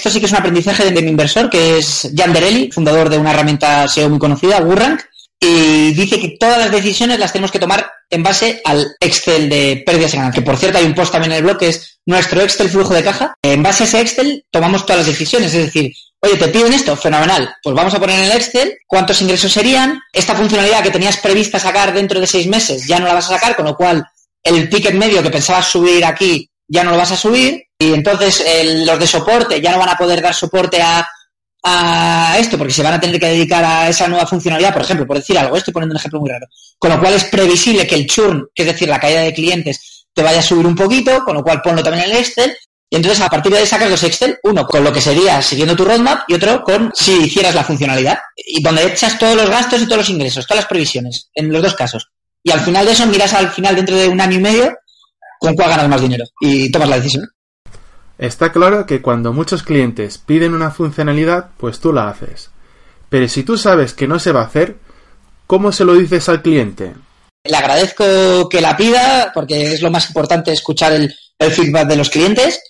Esto 0.01 0.09
sí 0.09 0.19
que 0.19 0.25
es 0.25 0.31
un 0.31 0.39
aprendizaje 0.39 0.89
de, 0.89 1.01
mi 1.03 1.11
inversor, 1.11 1.47
que 1.47 1.77
es 1.77 2.11
Jan 2.17 2.33
Derelli, 2.33 2.71
fundador 2.71 3.07
de 3.07 3.19
una 3.19 3.29
herramienta 3.29 3.87
SEO 3.87 4.09
muy 4.09 4.17
conocida, 4.17 4.59
WooRank, 4.59 4.99
y 5.39 5.93
dice 5.93 6.19
que 6.19 6.37
todas 6.39 6.57
las 6.57 6.71
decisiones 6.71 7.19
las 7.19 7.31
tenemos 7.31 7.51
que 7.51 7.59
tomar 7.59 7.87
en 8.09 8.23
base 8.23 8.63
al 8.65 8.95
Excel 8.99 9.47
de 9.47 9.83
pérdidas 9.85 10.15
y 10.15 10.17
ganancias. 10.17 10.43
Que 10.43 10.45
por 10.45 10.57
cierto 10.57 10.79
hay 10.79 10.85
un 10.85 10.95
post 10.95 11.11
también 11.11 11.33
en 11.33 11.37
el 11.37 11.43
blog 11.43 11.59
que 11.59 11.69
es 11.69 11.99
nuestro 12.07 12.41
Excel 12.41 12.69
flujo 12.69 12.95
de 12.95 13.03
caja. 13.03 13.35
En 13.43 13.61
base 13.61 13.83
a 13.83 13.85
ese 13.85 14.01
Excel 14.01 14.43
tomamos 14.49 14.87
todas 14.87 15.05
las 15.05 15.07
decisiones, 15.07 15.53
es 15.53 15.65
decir, 15.65 15.93
oye, 16.19 16.35
te 16.35 16.47
piden 16.47 16.73
esto, 16.73 16.95
fenomenal, 16.95 17.53
pues 17.61 17.75
vamos 17.75 17.93
a 17.93 17.99
poner 17.99 18.17
en 18.17 18.25
el 18.25 18.37
Excel 18.37 18.75
cuántos 18.87 19.21
ingresos 19.21 19.51
serían, 19.51 19.99
esta 20.13 20.33
funcionalidad 20.33 20.81
que 20.81 20.89
tenías 20.89 21.17
prevista 21.17 21.59
sacar 21.59 21.93
dentro 21.93 22.19
de 22.19 22.25
seis 22.25 22.47
meses 22.47 22.87
ya 22.87 22.97
no 22.97 23.05
la 23.05 23.13
vas 23.13 23.29
a 23.29 23.35
sacar, 23.35 23.55
con 23.55 23.65
lo 23.65 23.75
cual 23.75 24.03
el 24.43 24.67
ticket 24.67 24.95
medio 24.95 25.21
que 25.21 25.29
pensabas 25.29 25.67
subir 25.67 26.03
aquí 26.03 26.49
ya 26.67 26.83
no 26.83 26.89
lo 26.91 26.97
vas 26.97 27.11
a 27.11 27.17
subir 27.17 27.65
y 27.81 27.95
entonces 27.95 28.45
los 28.85 28.99
de 28.99 29.07
soporte 29.07 29.59
ya 29.59 29.71
no 29.71 29.79
van 29.79 29.89
a 29.89 29.95
poder 29.95 30.21
dar 30.21 30.35
soporte 30.35 30.79
a, 30.83 31.07
esto 32.37 32.57
porque 32.57 32.73
se 32.73 32.83
van 32.83 32.93
a 32.93 32.99
tener 32.99 33.19
que 33.19 33.27
dedicar 33.27 33.63
a 33.63 33.89
esa 33.89 34.07
nueva 34.07 34.27
funcionalidad, 34.27 34.71
por 34.71 34.83
ejemplo, 34.83 35.07
por 35.07 35.17
decir 35.17 35.37
algo, 35.37 35.57
estoy 35.57 35.73
poniendo 35.73 35.93
un 35.93 35.97
ejemplo 35.97 36.19
muy 36.19 36.29
raro. 36.29 36.45
Con 36.77 36.91
lo 36.91 36.99
cual 36.99 37.15
es 37.15 37.23
previsible 37.25 37.87
que 37.87 37.95
el 37.95 38.05
churn, 38.05 38.47
que 38.53 38.63
es 38.63 38.67
decir, 38.67 38.87
la 38.87 38.99
caída 38.99 39.21
de 39.21 39.33
clientes, 39.33 40.07
te 40.13 40.21
vaya 40.21 40.39
a 40.39 40.43
subir 40.43 40.65
un 40.67 40.75
poquito, 40.75 41.23
con 41.23 41.35
lo 41.35 41.43
cual 41.43 41.61
ponlo 41.61 41.81
también 41.83 42.05
en 42.05 42.11
el 42.11 42.17
Excel 42.17 42.55
Y 42.89 42.95
entonces 42.95 43.21
a 43.21 43.29
partir 43.29 43.51
de 43.51 43.59
ahí 43.59 43.65
sacas 43.65 43.89
dos 43.89 44.03
Excel, 44.03 44.37
uno 44.43 44.65
con 44.65 44.83
lo 44.83 44.93
que 44.93 45.01
sería 45.01 45.41
siguiendo 45.41 45.75
tu 45.75 45.85
roadmap 45.85 46.21
y 46.27 46.35
otro 46.35 46.63
con 46.63 46.91
si 46.93 47.13
hicieras 47.13 47.55
la 47.55 47.63
funcionalidad. 47.63 48.19
Y 48.35 48.61
donde 48.61 48.85
echas 48.85 49.17
todos 49.17 49.35
los 49.35 49.49
gastos 49.49 49.81
y 49.81 49.85
todos 49.85 49.97
los 49.97 50.09
ingresos, 50.09 50.45
todas 50.45 50.63
las 50.63 50.69
previsiones, 50.69 51.29
en 51.33 51.51
los 51.51 51.61
dos 51.63 51.73
casos. 51.73 52.09
Y 52.43 52.51
al 52.51 52.61
final 52.61 52.85
de 52.85 52.91
eso 52.91 53.05
miras 53.07 53.33
al 53.33 53.49
final 53.49 53.75
dentro 53.75 53.95
de 53.95 54.07
un 54.07 54.21
año 54.21 54.37
y 54.37 54.41
medio 54.41 54.75
con 55.39 55.55
cuál 55.55 55.69
ganas 55.69 55.89
más 55.89 56.01
dinero 56.01 56.25
y 56.39 56.71
tomas 56.71 56.89
la 56.89 56.97
decisión. 56.97 57.27
Está 58.21 58.51
claro 58.51 58.85
que 58.85 59.01
cuando 59.01 59.33
muchos 59.33 59.63
clientes 59.63 60.19
piden 60.19 60.53
una 60.53 60.69
funcionalidad, 60.69 61.49
pues 61.57 61.79
tú 61.79 61.91
la 61.91 62.07
haces. 62.07 62.51
Pero 63.09 63.27
si 63.27 63.41
tú 63.41 63.57
sabes 63.57 63.95
que 63.95 64.07
no 64.07 64.19
se 64.19 64.31
va 64.31 64.41
a 64.41 64.45
hacer, 64.45 64.77
¿cómo 65.47 65.71
se 65.71 65.85
lo 65.85 65.95
dices 65.95 66.29
al 66.29 66.43
cliente? 66.43 66.93
Le 67.43 67.57
agradezco 67.57 68.47
que 68.47 68.61
la 68.61 68.77
pida, 68.77 69.31
porque 69.33 69.73
es 69.73 69.81
lo 69.81 69.89
más 69.89 70.07
importante 70.07 70.51
escuchar 70.51 70.93
el, 70.93 71.11
feedback 71.39 71.87
de 71.87 71.95
los 71.95 72.11
clientes. 72.11 72.61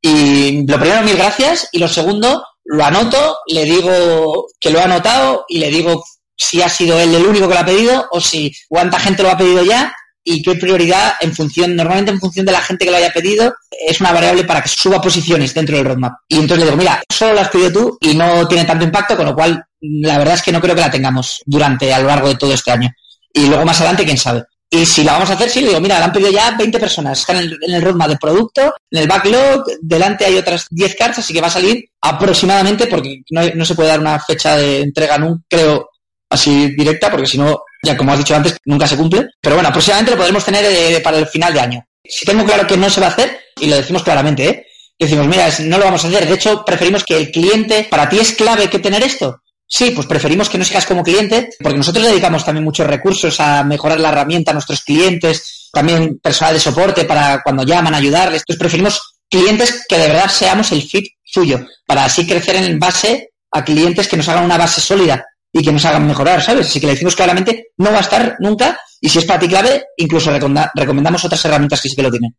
Y 0.00 0.66
lo 0.66 0.80
primero, 0.80 1.02
mil 1.02 1.18
gracias. 1.18 1.68
Y 1.70 1.80
lo 1.80 1.88
segundo, 1.88 2.42
lo 2.64 2.82
anoto, 2.82 3.36
le 3.46 3.64
digo 3.64 4.46
que 4.58 4.70
lo 4.70 4.80
ha 4.80 4.84
anotado 4.84 5.44
y 5.50 5.58
le 5.58 5.68
digo 5.68 6.02
si 6.34 6.62
ha 6.62 6.70
sido 6.70 6.98
él 6.98 7.14
el 7.14 7.26
único 7.26 7.46
que 7.46 7.54
lo 7.54 7.60
ha 7.60 7.66
pedido 7.66 8.08
o 8.10 8.22
si 8.22 8.56
cuánta 8.68 8.98
gente 8.98 9.22
lo 9.22 9.30
ha 9.30 9.36
pedido 9.36 9.62
ya 9.62 9.94
y 10.24 10.42
qué 10.42 10.54
prioridad 10.54 11.14
en 11.20 11.34
función, 11.34 11.76
normalmente 11.76 12.10
en 12.10 12.18
función 12.18 12.46
de 12.46 12.52
la 12.52 12.62
gente 12.62 12.86
que 12.86 12.90
lo 12.90 12.96
haya 12.96 13.12
pedido, 13.12 13.54
es 13.86 14.00
una 14.00 14.12
variable 14.12 14.44
para 14.44 14.62
que 14.62 14.68
suba 14.70 15.00
posiciones 15.00 15.52
dentro 15.52 15.76
del 15.76 15.84
roadmap. 15.84 16.14
Y 16.26 16.36
entonces 16.36 16.58
le 16.58 16.64
digo, 16.64 16.76
mira, 16.78 17.02
solo 17.12 17.34
lo 17.34 17.40
has 17.40 17.50
pedido 17.50 17.72
tú 17.72 17.98
y 18.00 18.14
no 18.14 18.48
tiene 18.48 18.64
tanto 18.64 18.84
impacto, 18.84 19.16
con 19.16 19.26
lo 19.26 19.34
cual 19.34 19.62
la 19.80 20.16
verdad 20.16 20.34
es 20.34 20.42
que 20.42 20.50
no 20.50 20.62
creo 20.62 20.74
que 20.74 20.80
la 20.80 20.90
tengamos 20.90 21.42
durante, 21.44 21.92
a 21.92 22.00
lo 22.00 22.08
largo 22.08 22.28
de 22.28 22.36
todo 22.36 22.54
este 22.54 22.70
año. 22.70 22.90
Y 23.32 23.46
luego 23.46 23.66
más 23.66 23.78
adelante, 23.80 24.04
quién 24.04 24.16
sabe. 24.16 24.44
Y 24.70 24.86
si 24.86 25.04
la 25.04 25.12
vamos 25.12 25.30
a 25.30 25.34
hacer, 25.34 25.50
sí, 25.50 25.60
le 25.60 25.68
digo, 25.68 25.80
mira, 25.80 25.98
la 25.98 26.06
han 26.06 26.12
pedido 26.12 26.30
ya 26.30 26.52
20 26.52 26.80
personas, 26.80 27.20
están 27.20 27.36
en 27.36 27.74
el, 27.74 27.82
roadmap 27.82 28.08
de 28.08 28.16
producto, 28.16 28.74
en 28.90 29.02
el 29.02 29.06
backlog, 29.06 29.64
delante 29.80 30.24
hay 30.24 30.36
otras 30.36 30.66
10 30.70 30.96
cartas, 30.96 31.18
así 31.18 31.32
que 31.32 31.40
va 31.40 31.46
a 31.48 31.50
salir 31.50 31.84
aproximadamente, 32.00 32.86
porque 32.86 33.22
no, 33.30 33.42
no 33.54 33.64
se 33.64 33.74
puede 33.74 33.90
dar 33.90 34.00
una 34.00 34.18
fecha 34.18 34.56
de 34.56 34.80
entrega, 34.80 35.18
no 35.18 35.42
creo, 35.48 35.90
así 36.28 36.74
directa, 36.74 37.10
porque 37.10 37.26
si 37.26 37.38
no 37.38 37.62
ya 37.84 37.96
como 37.96 38.12
has 38.12 38.18
dicho 38.18 38.34
antes, 38.34 38.56
nunca 38.64 38.86
se 38.86 38.96
cumple. 38.96 39.28
Pero 39.40 39.56
bueno, 39.56 39.68
aproximadamente 39.68 40.12
lo 40.12 40.16
podremos 40.16 40.44
tener 40.44 40.64
eh, 40.64 41.00
para 41.00 41.18
el 41.18 41.26
final 41.26 41.52
de 41.52 41.60
año. 41.60 41.86
Si 42.04 42.26
tengo 42.26 42.44
claro 42.44 42.66
que 42.66 42.76
no 42.76 42.90
se 42.90 43.00
va 43.00 43.06
a 43.06 43.10
hacer, 43.10 43.38
y 43.60 43.66
lo 43.66 43.76
decimos 43.76 44.02
claramente, 44.02 44.48
¿eh? 44.48 44.66
Decimos, 44.98 45.26
mira, 45.26 45.48
no 45.60 45.78
lo 45.78 45.84
vamos 45.84 46.04
a 46.04 46.08
hacer. 46.08 46.26
De 46.26 46.34
hecho, 46.34 46.64
preferimos 46.64 47.04
que 47.04 47.16
el 47.16 47.30
cliente, 47.30 47.86
para 47.90 48.08
ti 48.08 48.18
es 48.18 48.32
clave 48.32 48.68
que 48.68 48.78
tener 48.78 49.02
esto. 49.02 49.42
Sí, 49.66 49.90
pues 49.90 50.06
preferimos 50.06 50.48
que 50.48 50.58
no 50.58 50.64
sigas 50.64 50.86
como 50.86 51.02
cliente, 51.02 51.50
porque 51.60 51.78
nosotros 51.78 52.06
dedicamos 52.06 52.44
también 52.44 52.64
muchos 52.64 52.86
recursos 52.86 53.40
a 53.40 53.64
mejorar 53.64 53.98
la 53.98 54.10
herramienta 54.10 54.50
a 54.50 54.54
nuestros 54.54 54.82
clientes, 54.82 55.70
también 55.72 56.18
personal 56.22 56.54
de 56.54 56.60
soporte 56.60 57.04
para 57.04 57.42
cuando 57.42 57.64
llaman, 57.64 57.94
ayudarles. 57.94 58.42
Entonces 58.42 58.60
preferimos 58.60 59.16
clientes 59.28 59.84
que 59.88 59.98
de 59.98 60.08
verdad 60.08 60.28
seamos 60.28 60.70
el 60.72 60.82
fit 60.82 61.06
suyo, 61.24 61.66
para 61.86 62.04
así 62.04 62.26
crecer 62.26 62.56
en 62.56 62.78
base 62.78 63.30
a 63.50 63.64
clientes 63.64 64.06
que 64.06 64.16
nos 64.16 64.28
hagan 64.28 64.44
una 64.44 64.58
base 64.58 64.80
sólida 64.80 65.24
y 65.56 65.62
que 65.62 65.72
nos 65.72 65.84
hagan 65.84 66.06
mejorar, 66.06 66.42
¿sabes? 66.42 66.66
Así 66.66 66.80
que 66.80 66.86
le 66.86 66.94
decimos 66.94 67.14
claramente, 67.14 67.68
no 67.78 67.92
va 67.92 67.98
a 67.98 68.00
estar 68.00 68.36
nunca 68.40 68.76
y 69.00 69.08
si 69.08 69.20
es 69.20 69.24
para 69.24 69.38
ti 69.38 69.46
clave, 69.48 69.84
incluso 69.96 70.32
recomendamos 70.74 71.24
otras 71.24 71.44
herramientas 71.44 71.80
que 71.80 71.88
sí 71.88 71.94
que 71.94 72.02
lo 72.02 72.10
tienen. 72.10 72.34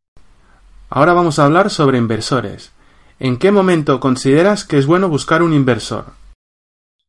Ahora 0.89 1.13
vamos 1.13 1.39
a 1.39 1.45
hablar 1.45 1.69
sobre 1.69 1.97
inversores. 1.97 2.71
¿En 3.17 3.37
qué 3.37 3.51
momento 3.51 4.01
consideras 4.01 4.65
que 4.65 4.77
es 4.77 4.85
bueno 4.85 5.07
buscar 5.07 5.41
un 5.41 5.53
inversor? 5.53 6.13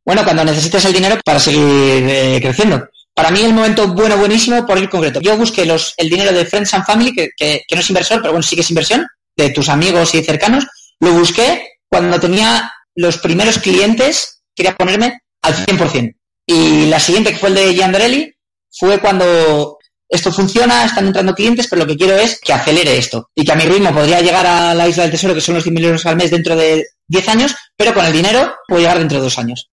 Bueno, 0.05 0.23
cuando 0.23 0.45
necesites 0.45 0.85
el 0.85 0.93
dinero 0.93 1.19
para 1.25 1.41
seguir 1.41 1.61
eh, 1.61 2.39
creciendo. 2.41 2.89
Para 3.13 3.33
mí 3.33 3.41
el 3.41 3.53
momento 3.53 3.89
bueno, 3.89 4.17
buenísimo, 4.17 4.65
por 4.65 4.79
ir 4.79 4.89
concreto. 4.89 5.21
Yo 5.21 5.37
busqué 5.37 5.67
los, 5.67 5.95
el 5.97 6.09
dinero 6.09 6.33
de 6.33 6.45
Friends 6.45 6.73
and 6.75 6.85
Family, 6.85 7.13
que, 7.13 7.31
que 7.37 7.75
no 7.75 7.81
es 7.81 7.91
inversor, 7.91 8.21
pero 8.21 8.33
bueno, 8.33 8.45
sí 8.45 8.55
que 8.55 8.63
es 8.63 8.71
inversión, 8.71 9.05
de 9.37 9.51
tus 9.51 9.69
amigos 9.69 10.15
y 10.15 10.23
cercanos. 10.23 10.67
Lo 11.01 11.13
busqué 11.15 11.79
cuando 11.89 12.21
tenía 12.21 12.71
los 12.95 13.19
primeros 13.19 13.59
clientes, 13.59 14.43
quería 14.55 14.77
ponerme 14.77 15.19
al 15.47 15.55
100%. 15.55 16.15
Y 16.47 16.87
la 16.87 17.01
siguiente, 17.01 17.33
que 17.33 17.39
fue 17.39 17.49
el 17.49 17.55
de 17.55 17.75
Giandarelli, 17.75 18.33
fue 18.71 18.99
cuando 18.99 19.79
esto 20.09 20.33
funciona, 20.33 20.85
están 20.85 21.07
entrando 21.07 21.35
clientes, 21.35 21.67
pero 21.69 21.83
lo 21.83 21.89
que 21.89 21.97
quiero 21.97 22.15
es 22.15 22.41
que 22.41 22.53
acelere 22.53 22.97
esto 22.97 23.31
y 23.35 23.45
que 23.45 23.53
a 23.53 23.57
mi 23.57 23.65
ritmo 23.65 23.93
podría 23.93 24.21
llegar 24.21 24.47
a 24.47 24.75
la 24.75 24.89
isla 24.89 25.03
del 25.03 25.13
tesoro, 25.13 25.35
que 25.35 25.41
son 25.41 25.57
los 25.57 25.67
100.000 25.67 25.85
euros 25.85 26.07
al 26.07 26.17
mes 26.17 26.31
dentro 26.31 26.55
de 26.55 26.87
10 27.09 27.29
años, 27.29 27.55
pero 27.77 27.93
con 27.93 28.05
el 28.05 28.13
dinero 28.13 28.55
puedo 28.69 28.81
llegar 28.81 28.99
dentro 28.99 29.19
de 29.19 29.25
dos 29.25 29.39
años. 29.39 29.71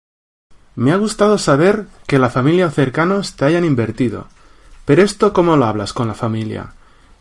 Me 0.75 0.91
ha 0.91 0.97
gustado 0.97 1.37
saber 1.37 1.85
que 2.07 2.19
la 2.19 2.29
familia 2.29 2.67
o 2.67 2.71
cercanos 2.71 3.35
te 3.35 3.45
hayan 3.45 3.65
invertido. 3.65 4.27
Pero 4.85 5.03
esto, 5.03 5.33
¿cómo 5.33 5.57
lo 5.57 5.65
hablas 5.65 5.93
con 5.93 6.07
la 6.07 6.13
familia? 6.13 6.73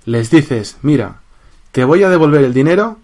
¿Les 0.05 0.31
dices, 0.31 0.77
mira, 0.83 1.21
te 1.73 1.85
voy 1.85 2.03
a 2.03 2.09
devolver 2.09 2.45
el 2.45 2.55
dinero 2.55 2.99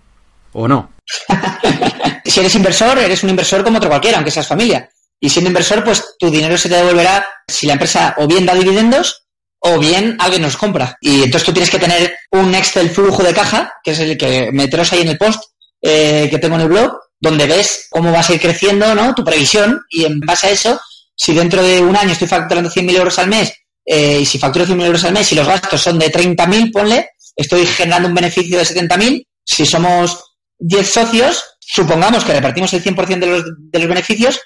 o 0.53 0.69
no? 0.69 0.93
si 2.25 2.41
eres 2.41 2.55
inversor, 2.55 2.99
eres 2.99 3.23
un 3.25 3.31
inversor 3.31 3.65
como 3.65 3.79
otro 3.79 3.89
cualquiera, 3.89 4.19
aunque 4.19 4.31
seas 4.31 4.47
familia. 4.47 4.89
Y 5.25 5.31
siendo 5.31 5.49
inversor, 5.49 5.83
pues 5.83 6.05
tu 6.19 6.31
dinero 6.31 6.59
se 6.59 6.69
te 6.69 6.75
devolverá 6.75 7.27
si 7.49 7.67
la 7.67 7.73
empresa 7.73 8.15
o 8.19 8.27
bien 8.27 8.45
da 8.45 8.55
dividendos 8.55 9.25
o 9.59 9.79
bien 9.79 10.19
alguien 10.21 10.43
nos 10.43 10.59
compra. 10.59 10.99
Y 11.01 11.23
entonces 11.23 11.45
tú 11.45 11.53
tienes 11.55 11.71
que 11.71 11.79
tener 11.79 12.15
un 12.31 12.55
Excel 12.55 12.91
flujo 12.91 13.23
de 13.23 13.33
caja, 13.33 13.73
que 13.83 13.93
es 13.93 14.01
el 14.01 14.19
que 14.19 14.51
meteros 14.53 14.93
ahí 14.93 15.01
en 15.01 15.09
el 15.09 15.17
post 15.17 15.45
eh, 15.81 16.29
que 16.31 16.39
tengo 16.39 16.57
en 16.57 16.61
el 16.61 16.69
blog, 16.69 16.93
donde 17.19 17.47
ves 17.47 17.87
cómo 17.89 18.13
vas 18.13 18.29
a 18.29 18.35
ir 18.35 18.41
creciendo, 18.43 18.95
¿no? 18.95 19.15
Tu 19.15 19.25
previsión 19.25 19.81
y 19.89 20.05
en 20.05 20.21
base 20.21 20.49
a 20.49 20.51
eso, 20.51 20.79
si 21.17 21.33
dentro 21.33 21.63
de 21.63 21.81
un 21.81 21.97
año 21.97 22.13
estoy 22.13 22.29
facturando 22.29 22.69
100.000 22.69 22.95
euros 22.95 23.19
al 23.19 23.29
mes 23.29 23.51
eh, 23.87 24.19
y 24.21 24.27
si 24.27 24.39
facturo 24.39 24.67
100.000 24.67 24.85
euros 24.85 25.05
al 25.05 25.15
mes 25.15 25.33
y 25.33 25.37
los 25.37 25.47
gastos 25.47 25.81
son 25.81 25.99
de 25.99 26.13
30.000, 26.13 26.71
ponle, 26.71 27.09
estoy 27.35 27.65
generando 27.65 28.09
un 28.09 28.15
beneficio 28.15 28.59
de 28.59 28.65
70.000. 28.67 29.27
Si 29.43 29.65
somos 29.65 30.23
10 30.59 30.87
socios, 30.87 31.43
supongamos 31.61 32.25
que 32.25 32.35
repartimos 32.35 32.75
el 32.75 32.85
100% 32.85 33.19
de 33.21 33.27
los, 33.27 33.45
de 33.57 33.79
los 33.79 33.89
beneficios, 33.89 34.39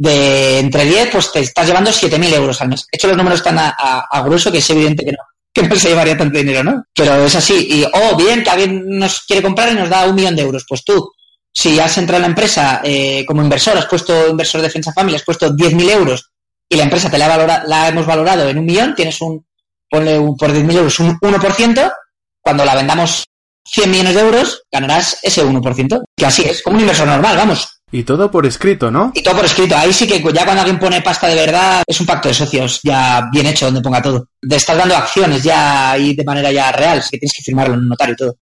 de 0.00 0.60
entre 0.60 0.86
10, 0.86 1.10
pues 1.12 1.30
te 1.30 1.40
estás 1.40 1.66
llevando 1.66 1.90
7.000 1.90 2.32
euros 2.32 2.58
al 2.62 2.70
mes. 2.70 2.86
He 2.90 2.96
hecho 2.96 3.08
los 3.08 3.18
números 3.18 3.42
tan 3.42 3.58
a, 3.58 4.22
grueso 4.24 4.50
que 4.50 4.56
es 4.56 4.70
evidente 4.70 5.04
que 5.04 5.12
no, 5.12 5.18
que 5.52 5.62
no 5.62 5.76
se 5.76 5.90
llevaría 5.90 6.16
tanto 6.16 6.38
dinero, 6.38 6.64
¿no? 6.64 6.84
Pero 6.94 7.26
es 7.26 7.36
así. 7.36 7.68
Y, 7.70 7.84
oh, 7.84 8.16
bien, 8.16 8.42
que 8.42 8.48
alguien 8.48 8.98
nos 8.98 9.20
quiere 9.20 9.42
comprar 9.42 9.70
y 9.70 9.74
nos 9.74 9.90
da 9.90 10.06
un 10.06 10.14
millón 10.14 10.36
de 10.36 10.42
euros. 10.42 10.64
Pues 10.66 10.82
tú, 10.84 11.12
si 11.52 11.78
has 11.78 11.98
entrado 11.98 12.16
en 12.16 12.22
la 12.22 12.28
empresa 12.28 12.80
eh, 12.82 13.26
como 13.26 13.42
inversor, 13.42 13.76
has 13.76 13.84
puesto 13.84 14.28
inversor 14.28 14.62
defensa 14.62 14.90
familia, 14.90 15.18
has 15.18 15.24
puesto 15.24 15.50
10.000 15.50 15.90
euros 15.90 16.30
y 16.66 16.76
la 16.76 16.84
empresa 16.84 17.10
te 17.10 17.18
la, 17.18 17.28
valora, 17.28 17.62
la 17.66 17.88
hemos 17.88 18.06
valorado 18.06 18.48
en 18.48 18.56
un 18.56 18.64
millón, 18.64 18.94
tienes 18.94 19.20
un, 19.20 19.44
ponle 19.90 20.18
un, 20.18 20.34
por 20.34 20.50
10.000 20.50 20.76
euros 20.78 20.98
un 21.00 21.18
1%, 21.18 21.92
cuando 22.40 22.64
la 22.64 22.74
vendamos 22.74 23.24
100 23.66 23.90
millones 23.90 24.14
de 24.14 24.20
euros, 24.22 24.62
ganarás 24.72 25.18
ese 25.22 25.44
1%. 25.44 26.04
Que 26.16 26.24
así 26.24 26.42
es, 26.42 26.62
como 26.62 26.76
un 26.76 26.80
inversor 26.80 27.06
normal, 27.06 27.36
vamos. 27.36 27.79
Y 27.92 28.04
todo 28.04 28.30
por 28.30 28.46
escrito, 28.46 28.90
¿no? 28.90 29.12
Y 29.14 29.22
todo 29.22 29.36
por 29.36 29.44
escrito. 29.44 29.76
Ahí 29.76 29.92
sí 29.92 30.06
que 30.06 30.22
ya 30.32 30.44
cuando 30.44 30.62
alguien 30.62 30.78
pone 30.78 31.02
pasta 31.02 31.26
de 31.26 31.34
verdad, 31.34 31.82
es 31.86 32.00
un 32.00 32.06
pacto 32.06 32.28
de 32.28 32.34
socios 32.34 32.80
ya 32.82 33.28
bien 33.32 33.46
hecho 33.46 33.66
donde 33.66 33.80
ponga 33.80 34.00
todo. 34.00 34.28
De 34.40 34.56
estar 34.56 34.76
dando 34.76 34.96
acciones 34.96 35.42
ya 35.42 35.98
y 35.98 36.14
de 36.14 36.24
manera 36.24 36.52
ya 36.52 36.70
real, 36.70 36.98
así 36.98 37.10
que 37.10 37.18
tienes 37.18 37.34
que 37.36 37.42
firmarlo 37.42 37.74
en 37.74 37.80
un 37.80 37.88
notario 37.88 38.14
y 38.14 38.16
todo. 38.16 38.36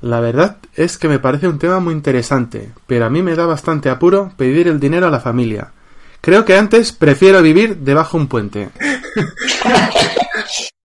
La 0.00 0.20
verdad 0.20 0.56
es 0.74 0.98
que 0.98 1.08
me 1.08 1.18
parece 1.18 1.48
un 1.48 1.58
tema 1.58 1.80
muy 1.80 1.94
interesante, 1.94 2.70
pero 2.86 3.06
a 3.06 3.10
mí 3.10 3.22
me 3.22 3.34
da 3.34 3.46
bastante 3.46 3.88
apuro 3.88 4.32
pedir 4.36 4.68
el 4.68 4.80
dinero 4.80 5.06
a 5.06 5.10
la 5.10 5.20
familia. 5.20 5.72
Creo 6.20 6.44
que 6.44 6.56
antes 6.56 6.92
prefiero 6.92 7.42
vivir 7.42 7.78
debajo 7.78 8.16
un 8.16 8.28
puente. 8.28 8.70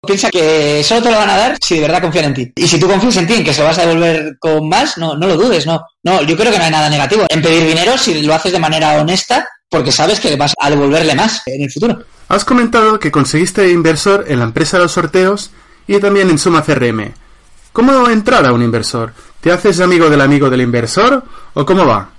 Piensa 0.07 0.31
que 0.31 0.83
solo 0.85 1.03
te 1.03 1.11
lo 1.11 1.19
van 1.19 1.31
a 1.31 1.37
dar 1.37 1.57
si 1.61 1.77
de 1.77 1.81
verdad 1.83 2.03
confían 2.03 2.27
en 2.27 2.35
ti. 2.35 2.53
Y 2.57 2.69
si 2.69 2.79
tú 2.79 2.89
confías 2.89 3.17
en 3.17 3.27
ti, 3.27 3.35
en 3.35 3.45
que 3.45 3.53
se 3.53 3.61
lo 3.61 3.67
vas 3.67 3.79
a 3.79 3.87
devolver 3.87 4.37
con 4.39 4.69
más, 4.69 4.99
no, 4.99 5.17
no 5.17 5.27
lo 5.27 5.37
dudes, 5.37 5.67
no. 5.67 5.81
No, 6.03 6.23
yo 6.23 6.37
creo 6.37 6.53
que 6.53 6.59
no 6.59 6.65
hay 6.65 6.71
nada 6.71 6.89
negativo 6.89 7.25
en 7.29 7.43
pedir 7.43 7.67
dinero 7.67 7.97
si 7.97 8.23
lo 8.23 8.35
haces 8.35 8.53
de 8.53 8.59
manera 8.59 9.01
honesta, 9.01 9.49
porque 9.69 9.93
sabes 9.93 10.21
que 10.21 10.37
vas 10.37 10.53
a 10.61 10.71
devolverle 10.71 11.15
más 11.15 11.43
en 11.47 11.63
el 11.63 11.71
futuro. 11.71 12.05
Has 12.29 12.45
comentado 12.45 12.99
que 12.99 13.11
conseguiste 13.11 13.71
inversor 13.71 14.25
en 14.29 14.39
la 14.39 14.45
empresa 14.45 14.77
de 14.77 14.85
los 14.85 14.93
sorteos 14.93 15.51
y 15.87 15.99
también 15.99 16.31
en 16.31 16.39
Suma 16.39 16.63
CRM. 16.63 17.13
¿Cómo 17.73 18.09
entrar 18.09 18.47
a 18.47 18.53
un 18.53 18.63
inversor? 18.63 19.13
¿Te 19.41 19.51
haces 19.53 19.81
amigo 19.81 20.09
del 20.09 20.21
amigo 20.21 20.49
del 20.49 20.63
inversor 20.63 21.23
o 21.53 21.67
cómo 21.67 21.85
va? 21.85 22.11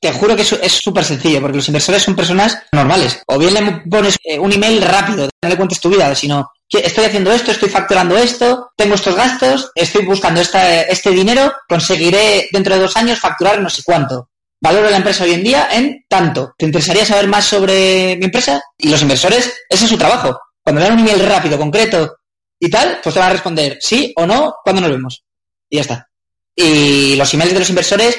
Te 0.00 0.12
juro 0.12 0.34
que 0.34 0.42
es 0.42 0.72
súper 0.72 1.04
sencillo, 1.04 1.40
porque 1.40 1.58
los 1.58 1.68
inversores 1.68 2.02
son 2.02 2.16
personas 2.16 2.58
normales. 2.72 3.22
O 3.26 3.38
bien 3.38 3.54
le 3.54 3.82
pones 3.88 4.16
eh, 4.24 4.38
un 4.38 4.50
email 4.50 4.80
rápido, 4.82 5.28
no 5.42 5.48
le 5.48 5.56
cuentes 5.56 5.80
tu 5.80 5.90
vida, 5.90 6.14
sino 6.14 6.50
estoy 6.78 7.04
haciendo 7.04 7.32
esto, 7.32 7.50
estoy 7.50 7.68
facturando 7.68 8.16
esto, 8.16 8.70
tengo 8.76 8.94
estos 8.94 9.16
gastos, 9.16 9.70
estoy 9.74 10.04
buscando 10.04 10.40
este 10.40 11.10
dinero, 11.10 11.52
conseguiré 11.68 12.48
dentro 12.52 12.74
de 12.74 12.82
dos 12.82 12.96
años 12.96 13.18
facturar 13.18 13.60
no 13.60 13.68
sé 13.68 13.82
cuánto. 13.84 14.28
Valoro 14.60 14.90
la 14.90 14.98
empresa 14.98 15.24
hoy 15.24 15.32
en 15.32 15.42
día 15.42 15.68
en 15.72 16.04
tanto. 16.08 16.52
¿Te 16.56 16.66
interesaría 16.66 17.06
saber 17.06 17.26
más 17.26 17.46
sobre 17.46 18.16
mi 18.16 18.26
empresa? 18.26 18.62
Y 18.76 18.90
los 18.90 19.00
inversores, 19.00 19.54
ese 19.68 19.84
es 19.84 19.90
su 19.90 19.96
trabajo. 19.96 20.38
Cuando 20.62 20.80
le 20.80 20.88
dan 20.88 21.00
un 21.00 21.08
email 21.08 21.26
rápido, 21.26 21.58
concreto 21.58 22.18
y 22.58 22.68
tal, 22.68 23.00
pues 23.02 23.14
te 23.14 23.20
van 23.20 23.30
a 23.30 23.32
responder 23.32 23.78
sí 23.80 24.12
o 24.16 24.26
no, 24.26 24.56
cuando 24.62 24.82
nos 24.82 24.90
vemos. 24.90 25.24
Y 25.68 25.76
ya 25.76 25.82
está. 25.82 26.08
Y 26.54 27.16
los 27.16 27.32
emails 27.32 27.54
de 27.54 27.58
los 27.60 27.70
inversores 27.70 28.18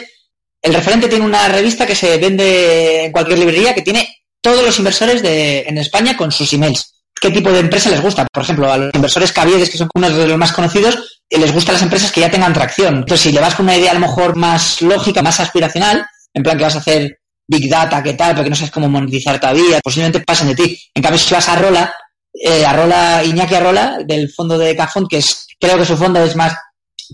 el 0.61 0.73
referente 0.73 1.07
tiene 1.07 1.25
una 1.25 1.47
revista 1.47 1.87
que 1.87 1.95
se 1.95 2.17
vende 2.17 3.05
en 3.05 3.11
cualquier 3.11 3.39
librería 3.39 3.73
que 3.73 3.81
tiene 3.81 4.23
todos 4.41 4.63
los 4.63 4.77
inversores 4.77 5.21
de, 5.21 5.61
en 5.61 5.77
España 5.77 6.15
con 6.15 6.31
sus 6.31 6.53
emails. 6.53 7.00
Qué 7.21 7.29
tipo 7.29 7.51
de 7.51 7.59
empresa 7.59 7.89
les 7.89 8.01
gusta. 8.01 8.27
Por 8.33 8.43
ejemplo, 8.43 8.69
a 8.69 8.77
los 8.77 8.95
inversores 8.95 9.31
Caviedes, 9.31 9.69
que 9.69 9.77
son 9.77 9.87
unos 9.93 10.15
de 10.15 10.27
los 10.27 10.37
más 10.37 10.51
conocidos, 10.51 11.21
eh, 11.29 11.37
les 11.37 11.53
gustan 11.53 11.73
las 11.73 11.83
empresas 11.83 12.11
que 12.11 12.21
ya 12.21 12.31
tengan 12.31 12.51
tracción. 12.51 12.95
Entonces, 12.95 13.21
si 13.21 13.31
le 13.31 13.39
vas 13.39 13.53
con 13.53 13.67
una 13.67 13.77
idea 13.77 13.91
a 13.91 13.93
lo 13.93 13.99
mejor 13.99 14.35
más 14.35 14.81
lógica, 14.81 15.21
más 15.21 15.39
aspiracional, 15.39 16.03
en 16.33 16.43
plan 16.43 16.57
que 16.57 16.63
vas 16.63 16.75
a 16.75 16.79
hacer 16.79 17.19
Big 17.47 17.69
Data, 17.69 18.01
qué 18.01 18.15
tal, 18.15 18.33
porque 18.33 18.49
no 18.49 18.55
sabes 18.55 18.71
cómo 18.71 18.89
monetizar 18.89 19.39
todavía, 19.39 19.79
posiblemente 19.83 20.21
pasen 20.21 20.47
de 20.47 20.55
ti. 20.55 20.79
En 20.95 21.03
cambio, 21.03 21.19
si 21.19 21.31
vas 21.33 21.47
a 21.47 21.55
Rola, 21.57 21.93
eh, 22.33 22.65
a 22.65 22.73
Rola, 22.73 23.23
Iñaki 23.23 23.53
Arrola, 23.53 23.99
del 24.03 24.27
fondo 24.31 24.57
de 24.57 24.75
Cafón, 24.75 25.07
que 25.07 25.17
es, 25.19 25.45
creo 25.59 25.77
que 25.77 25.85
su 25.85 25.95
fondo 25.95 26.23
es 26.23 26.35
más, 26.35 26.55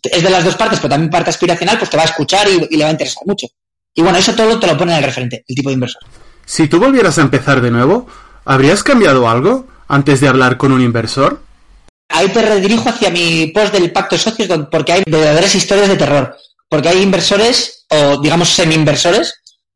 es 0.03 0.23
de 0.23 0.29
las 0.29 0.45
dos 0.45 0.55
partes, 0.55 0.79
pero 0.79 0.89
también 0.89 1.11
parte 1.11 1.31
aspiracional, 1.31 1.77
pues 1.77 1.89
te 1.89 1.97
va 1.97 2.03
a 2.03 2.07
escuchar 2.07 2.47
y, 2.47 2.73
y 2.73 2.77
le 2.77 2.83
va 2.85 2.89
a 2.89 2.93
interesar 2.93 3.23
mucho. 3.25 3.47
Y 3.93 4.01
bueno, 4.01 4.17
eso 4.17 4.33
todo 4.33 4.57
te 4.57 4.67
lo 4.67 4.77
pone 4.77 4.93
en 4.93 4.99
el 4.99 5.03
referente, 5.03 5.43
el 5.45 5.55
tipo 5.55 5.69
de 5.69 5.73
inversor. 5.73 6.01
Si 6.45 6.69
tú 6.69 6.79
volvieras 6.79 7.17
a 7.17 7.21
empezar 7.21 7.59
de 7.59 7.71
nuevo, 7.71 8.07
¿habrías 8.45 8.83
cambiado 8.83 9.27
algo 9.27 9.67
antes 9.87 10.19
de 10.21 10.27
hablar 10.27 10.57
con 10.57 10.71
un 10.71 10.81
inversor? 10.81 11.41
Ahí 12.09 12.29
te 12.29 12.41
redirijo 12.41 12.89
hacia 12.89 13.09
mi 13.09 13.47
post 13.47 13.73
del 13.73 13.91
pacto 13.91 14.15
de 14.15 14.21
socios 14.21 14.59
porque 14.71 14.93
hay 14.93 15.03
verdaderas 15.05 15.53
historias 15.55 15.89
de 15.89 15.97
terror. 15.97 16.35
Porque 16.69 16.89
hay 16.89 17.01
inversores, 17.01 17.85
o 17.89 18.19
digamos 18.21 18.49
semi-inversores, 18.49 19.33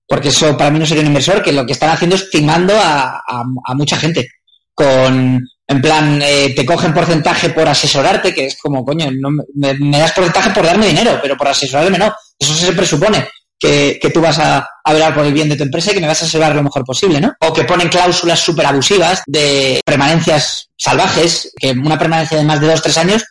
porque 0.07 0.29
eso 0.29 0.57
para 0.57 0.71
mí 0.71 0.79
no 0.79 0.85
sería 0.85 1.01
un 1.01 1.07
inversor, 1.07 1.41
que 1.41 1.51
lo 1.53 1.65
que 1.65 1.73
están 1.73 1.89
haciendo 1.89 2.15
es 2.15 2.29
timando 2.29 2.73
a, 2.77 3.17
a- 3.17 3.45
a 3.65 3.73
mucha 3.75 3.97
gente. 3.97 4.27
Con, 4.73 5.39
en 5.67 5.81
plan, 5.81 6.21
eh, 6.21 6.53
te 6.55 6.65
cogen 6.65 6.93
porcentaje 6.93 7.49
por 7.49 7.67
asesorarte, 7.67 8.33
que 8.33 8.45
es 8.47 8.57
como, 8.61 8.83
coño, 8.83 9.09
no 9.11 9.29
me- 9.55 9.73
me 9.75 9.99
das 9.99 10.11
porcentaje 10.13 10.49
por 10.51 10.65
darme 10.65 10.87
dinero, 10.87 11.19
pero 11.21 11.37
por 11.37 11.47
asesorarme 11.47 11.97
no. 11.97 12.13
Eso 12.39 12.53
se 12.55 12.73
presupone 12.73 13.27
que, 13.61 13.99
que 14.01 14.09
tú 14.09 14.19
vas 14.19 14.39
a, 14.39 14.67
a 14.83 14.93
velar 14.93 15.13
por 15.13 15.23
el 15.23 15.33
bien 15.33 15.47
de 15.47 15.55
tu 15.55 15.63
empresa 15.63 15.91
y 15.91 15.93
que 15.93 16.01
me 16.01 16.07
vas 16.07 16.19
a 16.21 16.25
asesorar 16.25 16.55
lo 16.55 16.63
mejor 16.63 16.83
posible, 16.83 17.21
¿no? 17.21 17.33
O 17.41 17.53
que 17.53 17.63
ponen 17.63 17.89
cláusulas 17.89 18.39
súper 18.39 18.65
abusivas 18.65 19.21
de 19.27 19.79
permanencias 19.85 20.69
salvajes, 20.75 21.53
que 21.59 21.69
una 21.69 21.99
permanencia 21.99 22.37
de 22.37 22.43
más 22.43 22.59
de 22.59 22.67
dos 22.67 22.81
tres 22.81 22.97
años, 22.97 23.23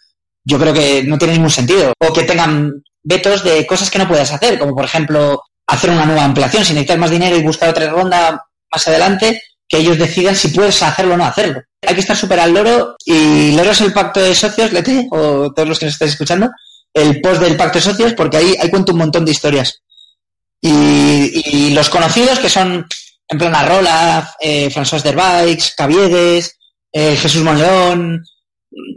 yo 0.45 0.59
creo 0.59 0.73
que 0.73 1.03
no 1.03 1.19
tiene 1.19 1.35
ningún 1.35 1.51
sentido. 1.51 1.93
O 1.99 2.13
que 2.13 2.23
tengan 2.23 2.71
vetos 3.03 3.43
de 3.43 3.67
cosas 3.67 3.91
que 3.91 3.99
no 3.99 4.07
puedes 4.07 4.31
hacer, 4.31 4.57
como 4.57 4.73
por 4.73 4.85
ejemplo 4.85 5.43
hacer 5.67 5.91
una 5.91 6.07
nueva 6.07 6.25
ampliación, 6.25 6.65
si 6.65 6.75
necesitas 6.75 6.99
más 6.99 7.11
dinero 7.11 7.37
y 7.37 7.43
buscar 7.43 7.71
otra 7.71 7.91
ronda 7.91 8.47
más 8.71 8.89
adelante, 8.89 9.43
que 9.69 9.79
ellos 9.79 9.99
decidan 9.99 10.37
si 10.37 10.49
puedes 10.49 10.81
hacerlo 10.81 11.15
o 11.15 11.17
no 11.17 11.25
hacerlo. 11.25 11.61
Hay 11.85 11.95
que 11.95 12.01
estar 12.03 12.17
súper 12.17 12.39
al 12.39 12.55
loro 12.55 12.95
y 13.05 13.51
leeros 13.51 13.81
el 13.81 13.93
pacto 13.93 14.21
de 14.21 14.35
socios, 14.35 14.73
Lete, 14.73 15.09
o 15.11 15.53
todos 15.53 15.69
los 15.69 15.79
que 15.79 15.87
nos 15.87 15.95
estáis 15.95 16.13
escuchando, 16.13 16.51
el 16.95 17.21
post 17.21 17.41
del 17.41 17.57
pacto 17.57 17.79
de 17.79 17.85
socios, 17.85 18.15
porque 18.15 18.37
ahí, 18.37 18.55
ahí 18.61 18.71
cuento 18.71 18.93
un 18.93 18.99
montón 18.99 19.25
de 19.25 19.33
historias. 19.33 19.81
Y, 20.61 21.71
los 21.71 21.89
conocidos 21.89 22.39
que 22.39 22.49
son 22.49 22.87
en 23.29 23.39
plan 23.39 23.55
Arrola, 23.55 24.35
eh, 24.41 24.69
François 24.71 25.03
Derbikes, 25.03 25.73
Caviedes, 25.77 26.59
eh, 26.93 27.17
Jesús 27.17 27.43
Monleón, 27.43 28.23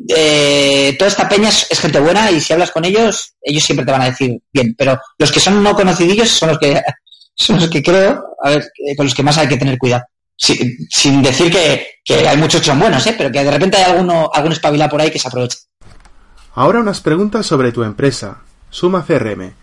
eh, 0.07 0.95
toda 0.97 1.09
esta 1.09 1.27
peña 1.27 1.49
es, 1.49 1.79
gente 1.79 1.99
buena 1.99 2.29
y 2.31 2.39
si 2.41 2.53
hablas 2.53 2.71
con 2.71 2.85
ellos, 2.85 3.33
ellos 3.41 3.63
siempre 3.63 3.85
te 3.85 3.91
van 3.91 4.01
a 4.01 4.09
decir 4.09 4.39
bien. 4.51 4.75
Pero 4.77 4.99
los 5.17 5.31
que 5.31 5.39
son 5.39 5.63
no 5.63 5.73
conocidillos 5.73 6.29
son 6.29 6.49
los 6.49 6.59
que 6.59 6.81
son 7.35 7.59
los 7.59 7.69
que 7.69 7.81
creo, 7.81 8.35
a 8.43 8.49
ver, 8.49 8.71
eh, 8.85 8.95
con 8.95 9.05
los 9.05 9.15
que 9.15 9.23
más 9.23 9.37
hay 9.37 9.47
que 9.47 9.57
tener 9.57 9.77
cuidado. 9.77 10.03
Sin 10.35 11.21
decir 11.21 11.51
que, 11.51 11.87
que 12.03 12.27
hay 12.27 12.35
muchos 12.35 12.59
que 12.59 12.67
son 12.67 12.79
buenos, 12.79 13.05
¿eh? 13.07 13.15
pero 13.17 13.31
que 13.31 13.43
de 13.43 13.51
repente 13.51 13.77
hay 13.77 13.91
alguno, 13.91 14.29
algún 14.33 14.51
espabilado 14.51 14.91
por 14.91 15.01
ahí 15.01 15.09
que 15.09 15.19
se 15.19 15.27
aprovecha. 15.27 15.57
Ahora 16.55 16.79
unas 16.79 17.01
preguntas 17.01 17.45
sobre 17.45 17.71
tu 17.71 17.83
empresa, 17.83 18.41
Suma 18.69 19.05
CRM. 19.05 19.53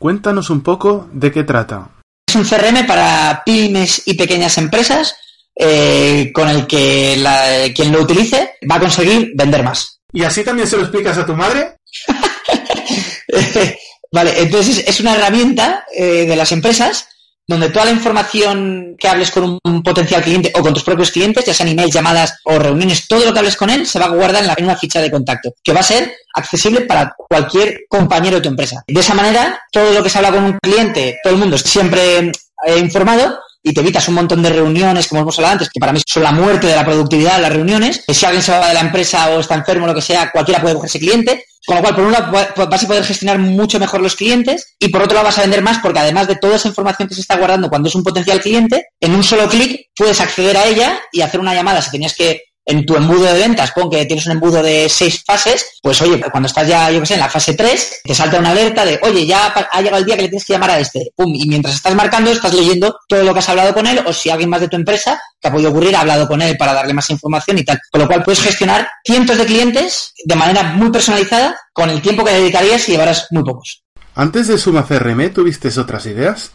Cuéntanos 0.00 0.48
un 0.48 0.62
poco 0.62 1.10
de 1.12 1.30
qué 1.30 1.44
trata. 1.44 1.90
Es 2.26 2.34
un 2.34 2.44
CRM 2.44 2.86
para 2.86 3.42
pymes 3.44 4.00
y 4.06 4.14
pequeñas 4.14 4.56
empresas 4.56 5.14
eh, 5.54 6.30
con 6.32 6.48
el 6.48 6.66
que 6.66 7.16
la- 7.18 7.66
quien 7.74 7.92
lo 7.92 8.00
utilice 8.00 8.54
va 8.70 8.76
a 8.76 8.80
conseguir 8.80 9.32
vender 9.34 9.62
más. 9.62 10.00
¿Y 10.10 10.22
así 10.24 10.42
también 10.42 10.66
se 10.66 10.76
lo 10.78 10.84
explicas 10.84 11.18
a 11.18 11.26
tu 11.26 11.34
madre? 11.36 11.76
vale, 14.10 14.40
entonces 14.40 14.82
es 14.86 15.00
una 15.00 15.16
herramienta 15.16 15.84
eh, 15.94 16.24
de 16.26 16.34
las 16.36 16.52
empresas 16.52 17.06
donde 17.50 17.68
toda 17.70 17.86
la 17.86 17.90
información 17.90 18.94
que 18.96 19.08
hables 19.08 19.32
con 19.32 19.58
un, 19.64 19.82
potencial 19.82 20.22
cliente 20.22 20.52
o 20.54 20.62
con 20.62 20.72
tus 20.72 20.84
propios 20.84 21.10
clientes, 21.10 21.44
ya 21.44 21.52
sean 21.52 21.68
emails, 21.68 21.92
llamadas 21.92 22.38
o 22.44 22.60
reuniones, 22.60 23.08
todo 23.08 23.24
lo 23.24 23.32
que 23.32 23.40
hables 23.40 23.56
con 23.56 23.70
él 23.70 23.86
se 23.86 23.98
va 23.98 24.04
a 24.06 24.10
guardar 24.10 24.42
en, 24.42 24.46
la, 24.46 24.54
en 24.56 24.64
una 24.66 24.76
ficha 24.76 25.00
de 25.00 25.10
contacto, 25.10 25.54
que 25.64 25.72
va 25.72 25.80
a 25.80 25.82
ser 25.82 26.14
accesible 26.32 26.82
para 26.82 27.12
cualquier 27.16 27.80
compañero 27.88 28.36
de 28.36 28.42
tu 28.42 28.48
empresa. 28.48 28.84
De 28.86 29.00
esa 29.00 29.14
manera, 29.14 29.60
todo 29.72 29.92
lo 29.92 30.00
que 30.00 30.08
se 30.08 30.18
habla 30.18 30.30
con 30.30 30.44
un 30.44 30.58
cliente, 30.62 31.18
todo 31.24 31.32
el 31.32 31.40
mundo 31.40 31.58
siempre 31.58 32.18
eh, 32.66 32.78
informado 32.78 33.36
y 33.62 33.72
te 33.72 33.80
evitas 33.80 34.08
un 34.08 34.14
montón 34.14 34.42
de 34.42 34.50
reuniones, 34.50 35.08
como 35.08 35.22
hemos 35.22 35.38
hablado 35.38 35.52
antes, 35.52 35.68
que 35.70 35.80
para 35.80 35.92
mí 35.92 36.00
son 36.06 36.22
la 36.22 36.32
muerte 36.32 36.66
de 36.66 36.76
la 36.76 36.84
productividad, 36.84 37.40
las 37.40 37.52
reuniones. 37.52 38.04
Si 38.08 38.24
alguien 38.24 38.42
se 38.42 38.52
va 38.52 38.68
de 38.68 38.74
la 38.74 38.80
empresa 38.80 39.30
o 39.30 39.40
está 39.40 39.54
enfermo 39.54 39.84
o 39.84 39.88
lo 39.88 39.94
que 39.94 40.02
sea, 40.02 40.30
cualquiera 40.30 40.60
puede 40.60 40.74
cogerse 40.74 40.98
cliente. 40.98 41.44
Con 41.66 41.76
lo 41.76 41.82
cual, 41.82 41.94
por 41.94 42.04
un 42.04 42.12
lado, 42.12 42.32
vas 42.32 42.82
a 42.82 42.86
poder 42.86 43.04
gestionar 43.04 43.38
mucho 43.38 43.78
mejor 43.78 44.00
los 44.00 44.16
clientes 44.16 44.76
y 44.78 44.88
por 44.88 45.02
otro 45.02 45.16
lado 45.16 45.26
vas 45.26 45.38
a 45.38 45.42
vender 45.42 45.60
más 45.60 45.78
porque 45.78 45.98
además 45.98 46.26
de 46.26 46.36
toda 46.36 46.56
esa 46.56 46.68
información 46.68 47.06
que 47.06 47.14
se 47.14 47.20
está 47.20 47.36
guardando 47.36 47.68
cuando 47.68 47.90
es 47.90 47.94
un 47.94 48.02
potencial 48.02 48.40
cliente, 48.40 48.86
en 48.98 49.14
un 49.14 49.22
solo 49.22 49.46
clic 49.46 49.88
puedes 49.94 50.20
acceder 50.22 50.56
a 50.56 50.66
ella 50.66 50.98
y 51.12 51.20
hacer 51.20 51.38
una 51.38 51.54
llamada. 51.54 51.82
Si 51.82 51.90
tenías 51.90 52.14
que 52.14 52.40
en 52.66 52.86
tu 52.86 52.96
embudo 52.96 53.24
de 53.24 53.34
ventas, 53.34 53.72
pon 53.72 53.90
que 53.90 54.06
tienes 54.06 54.26
un 54.26 54.32
embudo 54.32 54.62
de 54.62 54.88
seis 54.88 55.22
fases, 55.24 55.66
pues 55.82 56.00
oye, 56.02 56.20
cuando 56.30 56.46
estás 56.46 56.68
ya, 56.68 56.90
yo 56.90 57.00
qué 57.00 57.06
sé, 57.06 57.14
en 57.14 57.20
la 57.20 57.28
fase 57.28 57.54
3, 57.54 58.00
te 58.04 58.14
salta 58.14 58.38
una 58.38 58.50
alerta 58.50 58.84
de, 58.84 58.98
oye, 59.02 59.26
ya 59.26 59.46
ha 59.46 59.80
llegado 59.80 59.98
el 59.98 60.04
día 60.04 60.16
que 60.16 60.22
le 60.22 60.28
tienes 60.28 60.44
que 60.44 60.52
llamar 60.52 60.70
a 60.70 60.78
este. 60.78 61.10
Pum, 61.16 61.32
y 61.34 61.48
mientras 61.48 61.74
estás 61.74 61.94
marcando, 61.94 62.30
estás 62.30 62.54
leyendo 62.54 62.96
todo 63.08 63.24
lo 63.24 63.32
que 63.32 63.40
has 63.40 63.48
hablado 63.48 63.74
con 63.74 63.86
él, 63.86 64.00
o 64.06 64.12
si 64.12 64.30
alguien 64.30 64.50
más 64.50 64.60
de 64.60 64.68
tu 64.68 64.76
empresa 64.76 65.20
que 65.40 65.48
ha 65.48 65.52
podido 65.52 65.70
ocurrir 65.70 65.96
ha 65.96 66.00
hablado 66.00 66.28
con 66.28 66.42
él 66.42 66.56
para 66.56 66.72
darle 66.72 66.92
más 66.92 67.08
información 67.10 67.58
y 67.58 67.64
tal. 67.64 67.80
Con 67.90 68.02
lo 68.02 68.06
cual 68.06 68.22
puedes 68.22 68.40
gestionar 68.40 68.88
cientos 69.04 69.38
de 69.38 69.46
clientes 69.46 70.12
de 70.24 70.34
manera 70.34 70.62
muy 70.62 70.90
personalizada 70.90 71.58
con 71.72 71.88
el 71.90 72.02
tiempo 72.02 72.24
que 72.24 72.32
dedicarías 72.32 72.88
y 72.88 72.92
llevarás 72.92 73.26
muy 73.30 73.42
pocos. 73.42 73.82
Antes 74.14 74.48
de 74.48 74.58
Suma 74.58 74.86
CRM, 74.86 75.32
¿tuviste 75.32 75.68
otras 75.80 76.04
ideas? 76.06 76.52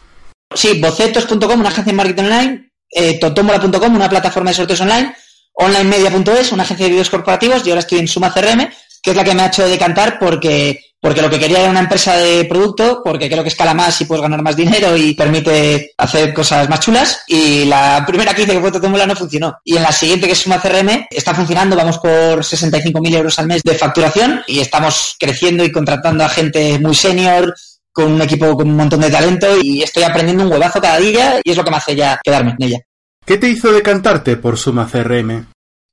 Sí, 0.54 0.80
bocetos.com, 0.80 1.60
una 1.60 1.70
agencia 1.70 1.92
de 1.92 1.96
marketing 1.96 2.24
online, 2.24 2.70
eh, 2.90 3.18
totomola.com, 3.18 3.94
una 3.94 4.08
plataforma 4.08 4.50
de 4.50 4.54
sorteos 4.54 4.80
online, 4.80 5.14
onlinemedia.es, 5.56 6.52
una 6.52 6.62
agencia 6.62 6.86
de 6.86 6.92
vídeos 6.92 7.10
corporativos, 7.10 7.66
y 7.66 7.70
ahora 7.70 7.80
estoy 7.80 7.98
en 7.98 8.08
Suma 8.08 8.32
CRM, 8.32 8.68
que 9.02 9.10
es 9.10 9.16
la 9.16 9.24
que 9.24 9.34
me 9.34 9.42
ha 9.42 9.46
hecho 9.46 9.68
decantar 9.68 10.18
porque, 10.18 10.80
porque 11.00 11.22
lo 11.22 11.30
que 11.30 11.38
quería 11.38 11.60
era 11.60 11.70
una 11.70 11.80
empresa 11.80 12.16
de 12.16 12.44
producto, 12.44 13.02
porque 13.04 13.28
creo 13.28 13.42
que 13.42 13.48
escala 13.48 13.72
más 13.72 14.00
y 14.00 14.04
puedes 14.04 14.22
ganar 14.22 14.42
más 14.42 14.56
dinero 14.56 14.96
y 14.96 15.14
permite 15.14 15.92
hacer 15.96 16.34
cosas 16.34 16.68
más 16.68 16.80
chulas. 16.80 17.22
Y 17.28 17.64
la 17.66 18.04
primera 18.06 18.34
que 18.34 18.42
hice, 18.42 18.52
que 18.52 18.60
fue 18.60 18.72
Totomola, 18.72 19.06
no 19.06 19.14
funcionó. 19.14 19.58
Y 19.64 19.76
en 19.76 19.84
la 19.84 19.92
siguiente, 19.92 20.26
que 20.26 20.32
es 20.32 20.40
Suma 20.40 20.60
CRM, 20.60 21.06
está 21.10 21.34
funcionando, 21.34 21.76
vamos 21.76 21.98
por 21.98 22.40
65.000 22.40 23.14
euros 23.14 23.38
al 23.38 23.46
mes 23.46 23.62
de 23.62 23.74
facturación 23.74 24.42
y 24.46 24.58
estamos 24.58 25.14
creciendo 25.18 25.64
y 25.64 25.70
contratando 25.70 26.24
a 26.24 26.28
gente 26.28 26.78
muy 26.80 26.94
senior, 26.94 27.54
con 27.96 28.12
un 28.12 28.20
equipo 28.20 28.54
con 28.54 28.68
un 28.68 28.76
montón 28.76 29.00
de 29.00 29.10
talento 29.10 29.56
y 29.62 29.82
estoy 29.82 30.02
aprendiendo 30.02 30.44
un 30.44 30.52
huevazo 30.52 30.82
cada 30.82 30.98
día 30.98 31.40
y 31.42 31.52
es 31.52 31.56
lo 31.56 31.64
que 31.64 31.70
me 31.70 31.78
hace 31.78 31.96
ya 31.96 32.20
quedarme 32.22 32.54
en 32.58 32.66
ella. 32.66 32.78
¿Qué 33.26 33.38
te 33.38 33.48
hizo 33.48 33.72
decantarte 33.72 34.36
por 34.36 34.56
Suma 34.56 34.88
CRM? 34.88 35.46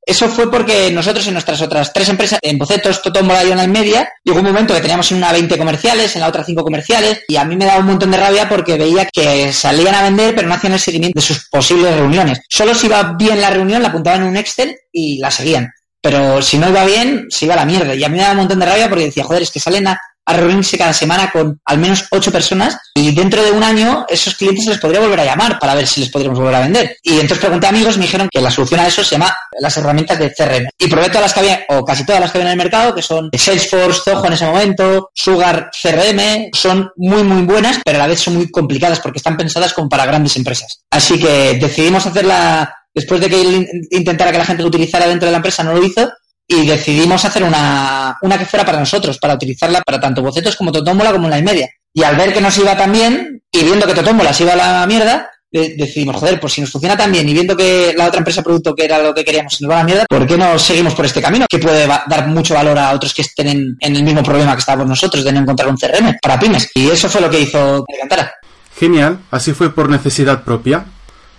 Eso 0.06 0.30
fue 0.30 0.52
porque 0.52 0.91
nosotros 0.91 1.26
en 1.26 1.34
nuestras 1.34 1.62
otras 1.63 1.91
tres 1.91 2.08
empresas, 2.10 2.38
en 2.43 2.60
Bocetos, 2.60 3.02
Totómbola 3.02 3.43
y 3.43 3.67
Media, 3.67 4.08
llegó 4.24 4.39
un 4.39 4.46
momento 4.46 4.76
que 4.76 4.82
teníamos 4.82 5.12
en 5.12 5.17
una 5.17 5.32
20 5.32 5.58
comerciales, 5.58 6.13
en 6.13 6.22
la 6.22 6.28
otra 6.28 6.43
5 6.43 6.62
comerciales, 6.62 7.24
y 7.28 7.38
a 7.38 7.46
mí 7.46 7.56
me 7.56 7.65
daba 7.65 7.80
un 7.80 7.88
montón 7.88 8.12
de 8.12 8.17
rabia 8.17 8.48
porque 8.48 8.78
veía 8.78 9.08
que 9.12 9.52
salían 9.52 9.96
a 9.96 10.04
vender 10.04 10.36
pero 10.36 10.48
no 10.48 10.54
hacían 10.54 10.74
el 10.74 10.80
seguimiento 10.80 11.19
de 11.19 11.26
sus 11.26 11.50
posibles 11.50 11.96
reuniones. 11.96 12.41
Solo 12.50 12.76
si 12.76 12.86
iba 12.86 13.15
bien 13.17 13.41
la 13.41 13.50
reunión, 13.50 13.82
la 13.82 13.88
apuntaban 13.88 14.22
en 14.22 14.28
un 14.28 14.38
Excel 14.38 14.76
y 14.91 15.17
la 15.17 15.32
seguían. 15.32 15.72
Pero 16.02 16.39
si 16.41 16.60
no 16.60 16.69
iba 16.69 16.86
bien, 16.86 17.26
se 17.30 17.46
iba 17.46 17.56
a 17.56 17.58
la 17.58 17.65
mierda. 17.65 17.96
Y 17.96 18.04
a 18.04 18.10
mí 18.10 18.17
me 18.17 18.22
daba 18.22 18.34
un 18.34 18.39
montón 18.39 18.60
de 18.60 18.65
rabia 18.67 18.89
porque 18.89 19.06
decía, 19.06 19.24
joder, 19.24 19.41
es 19.41 19.52
que 19.52 19.60
salen 19.62 19.88
a, 19.88 20.00
a 20.26 20.34
reunirse 20.34 20.78
cada 20.78 20.94
semana 20.94 21.32
con 21.32 21.60
al 21.66 21.78
menos 21.78 22.06
ocho 22.12 22.32
personas 22.32 22.78
y 22.96 23.14
dentro 23.14 23.44
de 23.44 23.52
un 23.52 23.64
año 23.64 24.06
esos 24.08 24.36
clientes 24.36 24.66
se 24.66 24.72
les 24.72 24.80
podría 24.80 25.02
volver 25.02 25.20
a 25.20 25.26
llamar 25.26 25.60
para 25.60 25.76
ver 25.76 25.88
si 25.88 26.02
les 26.02 26.10
podríamos 26.10 26.40
volver 26.40 26.56
a 26.56 26.62
vender. 26.62 26.98
Y 27.04 27.14
entonces 27.14 27.40
pregunté 27.40 27.68
a 27.68 27.70
amigos 27.70 27.98
me 27.98 28.06
dijeron 28.06 28.30
que 28.32 28.42
la 28.42 28.52
solución 28.52 28.80
a 28.80 28.88
eso 28.88 29.04
se 29.04 29.16
llama 29.16 29.36
las 29.60 29.76
herramientas 29.78 30.19
de 30.19 30.34
CRM. 30.34 30.67
Y 30.78 30.88
probé 30.88 31.08
todas 31.08 31.24
las 31.24 31.34
que 31.34 31.40
había, 31.40 31.65
o 31.69 31.84
casi 31.84 32.06
todas 32.06 32.21
las 32.21 32.32
que 32.32 32.38
había 32.38 32.52
en 32.52 32.60
el 32.60 32.63
mercado, 32.63 32.96
que 32.96 33.02
son 33.02 33.30
Salesforce, 33.34 34.02
Zoho 34.04 34.26
en 34.26 34.34
ese 34.34 34.46
momento, 34.46 35.10
Sugar 35.13 35.69
CRM, 35.82 36.50
son 36.54 36.90
muy 36.96 37.24
muy 37.24 37.44
buenas, 37.44 37.80
pero 37.84 37.98
a 37.98 38.02
la 38.02 38.08
vez 38.08 38.19
son 38.19 38.36
muy 38.36 38.50
complicadas 38.50 39.00
porque 39.00 39.17
están 39.17 39.38
pensadas 39.38 39.74
como 39.74 39.90
para 39.90 40.06
grandes 40.06 40.36
empresas. 40.36 40.84
Así 40.92 41.19
que 41.19 41.58
decidimos 41.60 42.06
hacerla, 42.06 42.74
después 42.94 43.21
de 43.21 43.30
que 43.30 43.67
intentara 43.92 44.32
que 44.32 44.38
la 44.38 44.46
gente 44.46 44.63
lo 44.63 44.69
utilizara 44.69 45.08
dentro 45.08 45.28
de 45.28 45.32
la 45.32 45.38
empresa, 45.38 45.63
no 45.63 45.74
lo 45.74 45.84
hizo, 45.84 46.12
y 46.54 46.67
decidimos 46.67 47.23
hacer 47.25 47.43
una, 47.43 48.17
una 48.21 48.37
que 48.37 48.45
fuera 48.45 48.65
para 48.65 48.79
nosotros, 48.79 49.17
para 49.17 49.35
utilizarla 49.35 49.81
para 49.81 49.99
tanto 49.99 50.21
bocetos 50.21 50.56
como 50.56 50.71
Totómbola 50.71 51.12
como 51.12 51.29
la 51.29 51.39
y 51.39 51.43
media. 51.43 51.69
Y 51.93 52.04
al 52.04 52.15
ver 52.15 52.33
que 52.33 52.41
nos 52.41 52.58
iba 52.58 52.75
tan 52.75 52.91
bien, 52.91 53.41
y 53.51 53.63
viendo 53.63 53.85
que 53.85 53.93
Totómbola 53.93 54.33
se 54.33 54.43
iba 54.43 54.54
a 54.54 54.56
la 54.56 54.87
mierda, 54.87 55.29
de 55.54 55.75
decidimos, 55.77 56.15
joder, 56.15 56.39
pues 56.39 56.54
si 56.54 56.62
nos 56.62 56.71
funciona 56.71 56.97
tan 56.97 57.12
bien 57.12 57.29
y 57.29 57.33
viendo 57.33 57.56
que 57.56 57.93
la 57.95 58.08
otra 58.08 58.17
empresa 58.17 58.41
producto 58.41 58.73
que 58.73 58.85
era 58.85 58.97
lo 58.97 59.13
que 59.13 59.23
queríamos 59.23 59.54
se 59.54 59.63
nos 59.63 59.71
va 59.71 59.75
a 59.75 59.79
la 59.79 59.85
mierda, 59.85 60.06
¿por 60.10 60.25
qué 60.25 60.35
no 60.35 60.58
seguimos 60.58 60.95
por 60.95 61.06
este 61.06 61.21
camino? 61.21 61.45
Que 61.47 61.60
puede 61.60 61.85
dar 61.85 62.27
mucho 62.27 62.56
valor 62.56 62.77
a 62.79 62.91
otros 62.91 63.13
que 63.13 63.21
estén 63.21 63.77
en, 63.79 63.95
el 63.95 64.04
mismo 64.04 64.23
problema 64.23 64.54
que 64.54 64.60
estábamos 64.60 64.87
nosotros, 64.87 65.23
de 65.23 65.31
no 65.31 65.41
encontrar 65.41 65.69
un 65.69 65.77
CRM 65.77 66.17
para 66.19 66.39
pymes. 66.39 66.71
Y 66.73 66.89
eso 66.89 67.08
fue 67.08 67.21
lo 67.21 67.29
que 67.29 67.39
hizo 67.39 67.85
que 67.87 67.99
cantara. 67.99 68.33
Genial, 68.75 69.19
así 69.29 69.54
fue 69.54 69.73
por 69.73 69.89
necesidad 69.89 70.43
propia. 70.43 70.85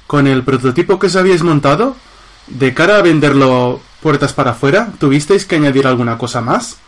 Con 0.07 0.29
el 0.29 0.45
prototipo 0.45 0.99
que 0.99 1.09
os 1.09 1.17
habíais 1.17 1.43
montado, 1.43 1.97
De 2.47 2.75
cara 2.75 2.99
a 2.99 3.03
venderlo 3.03 3.81
puertas 4.01 4.33
para 4.33 4.51
afuera, 4.51 4.89
¿tuvisteis 4.99 5.47
que 5.47 5.57
añadir 5.57 5.87
alguna 5.87 6.19
cosa 6.19 6.41
más? 6.41 6.79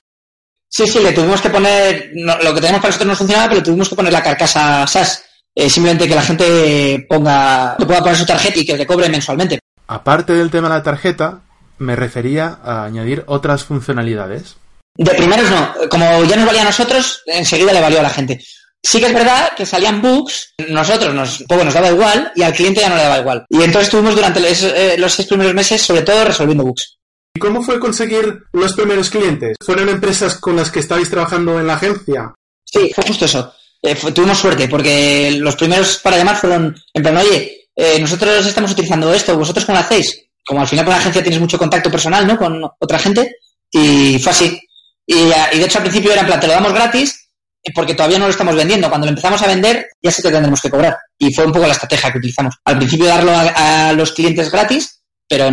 Sí, 0.68 0.86
sí, 0.86 0.98
le 1.00 1.12
tuvimos 1.12 1.40
que 1.40 1.48
poner, 1.48 2.10
lo 2.14 2.54
que 2.54 2.60
tenemos 2.60 2.80
para 2.80 2.88
nosotros 2.88 3.06
no 3.06 3.16
funcionaba, 3.16 3.48
pero 3.48 3.60
le 3.60 3.64
tuvimos 3.64 3.88
que 3.88 3.96
poner 3.96 4.12
la 4.12 4.22
carcasa 4.22 4.86
SAS. 4.86 5.24
Eh, 5.54 5.70
simplemente 5.70 6.06
que 6.06 6.14
la 6.14 6.22
gente 6.22 7.06
ponga, 7.08 7.76
que 7.78 7.86
pueda 7.86 8.00
poner 8.00 8.16
su 8.16 8.26
tarjeta 8.26 8.58
y 8.58 8.66
que 8.66 8.76
le 8.76 8.86
cobre 8.86 9.08
mensualmente. 9.08 9.58
Aparte 9.86 10.34
del 10.34 10.50
tema 10.50 10.68
de 10.68 10.74
la 10.74 10.82
tarjeta, 10.82 11.40
me 11.78 11.96
refería 11.96 12.58
a 12.62 12.84
añadir 12.84 13.24
otras 13.26 13.64
funcionalidades. 13.64 14.56
De 14.96 15.14
primeros 15.14 15.50
no, 15.50 15.88
como 15.88 16.24
ya 16.24 16.36
nos 16.36 16.46
valía 16.46 16.62
a 16.62 16.66
nosotros, 16.66 17.22
enseguida 17.26 17.72
le 17.72 17.80
valió 17.80 18.00
a 18.00 18.02
la 18.02 18.10
gente. 18.10 18.44
Sí 18.84 19.00
que 19.00 19.06
es 19.06 19.14
verdad 19.14 19.52
que 19.56 19.66
salían 19.66 20.00
bugs, 20.00 20.54
nosotros 20.68 21.12
nos, 21.12 21.42
poco 21.48 21.64
nos 21.64 21.74
daba 21.74 21.90
igual 21.90 22.32
y 22.36 22.42
al 22.42 22.52
cliente 22.52 22.80
ya 22.80 22.88
no 22.88 22.96
le 22.96 23.02
daba 23.02 23.18
igual. 23.18 23.44
Y 23.48 23.56
entonces 23.56 23.88
estuvimos 23.88 24.14
durante 24.14 24.38
los, 24.38 24.62
eh, 24.62 24.94
los 24.96 25.12
seis 25.12 25.26
primeros 25.26 25.54
meses 25.54 25.82
sobre 25.82 26.02
todo 26.02 26.24
resolviendo 26.24 26.64
bugs. 26.64 26.96
¿Y 27.34 27.40
cómo 27.40 27.62
fue 27.62 27.80
conseguir 27.80 28.44
los 28.52 28.72
primeros 28.74 29.10
clientes? 29.10 29.56
¿Fueron 29.60 29.88
empresas 29.88 30.36
con 30.36 30.56
las 30.56 30.70
que 30.70 30.80
estabais 30.80 31.10
trabajando 31.10 31.58
en 31.58 31.66
la 31.66 31.74
agencia? 31.74 32.32
Sí, 32.64 32.90
fue 32.94 33.04
justo 33.04 33.24
eso. 33.24 33.52
Eh, 33.82 33.94
tuvimos 34.14 34.38
suerte 34.38 34.68
porque 34.68 35.36
los 35.38 35.56
primeros 35.56 35.98
para 35.98 36.16
llamar 36.16 36.36
fueron 36.36 36.74
en 36.94 37.02
plan, 37.02 37.16
oye, 37.16 37.68
eh, 37.74 37.98
nosotros 38.00 38.46
estamos 38.46 38.72
utilizando 38.72 39.12
esto, 39.12 39.36
¿vosotros 39.36 39.66
cómo 39.66 39.78
lo 39.78 39.84
hacéis? 39.84 40.28
Como 40.46 40.60
al 40.60 40.66
final 40.68 40.84
con 40.84 40.92
la 40.94 41.00
agencia 41.00 41.22
tienes 41.22 41.40
mucho 41.40 41.58
contacto 41.58 41.90
personal, 41.90 42.26
¿no? 42.26 42.38
Con 42.38 42.62
otra 42.78 42.98
gente 42.98 43.36
y 43.70 44.18
fue 44.18 44.32
así. 44.32 44.60
Y, 45.04 45.14
y 45.14 45.58
de 45.58 45.64
hecho 45.64 45.78
al 45.78 45.84
principio 45.84 46.12
era 46.12 46.22
en 46.22 46.26
plan, 46.28 46.40
te 46.40 46.46
lo 46.46 46.54
damos 46.54 46.72
gratis 46.72 47.25
porque 47.72 47.94
todavía 47.94 48.18
no 48.18 48.26
lo 48.26 48.30
estamos 48.30 48.54
vendiendo. 48.54 48.88
Cuando 48.88 49.06
lo 49.06 49.10
empezamos 49.10 49.42
a 49.42 49.46
vender, 49.46 49.88
ya 50.02 50.10
sé 50.10 50.22
que 50.22 50.30
tendremos 50.30 50.60
que 50.60 50.70
cobrar. 50.70 50.96
Y 51.18 51.32
fue 51.34 51.46
un 51.46 51.52
poco 51.52 51.66
la 51.66 51.72
estrategia 51.72 52.12
que 52.12 52.18
utilizamos. 52.18 52.54
Al 52.64 52.78
principio 52.78 53.06
darlo 53.06 53.32
a, 53.34 53.92
los 53.92 54.12
clientes 54.12 54.50
gratis, 54.50 55.02
pero 55.28 55.48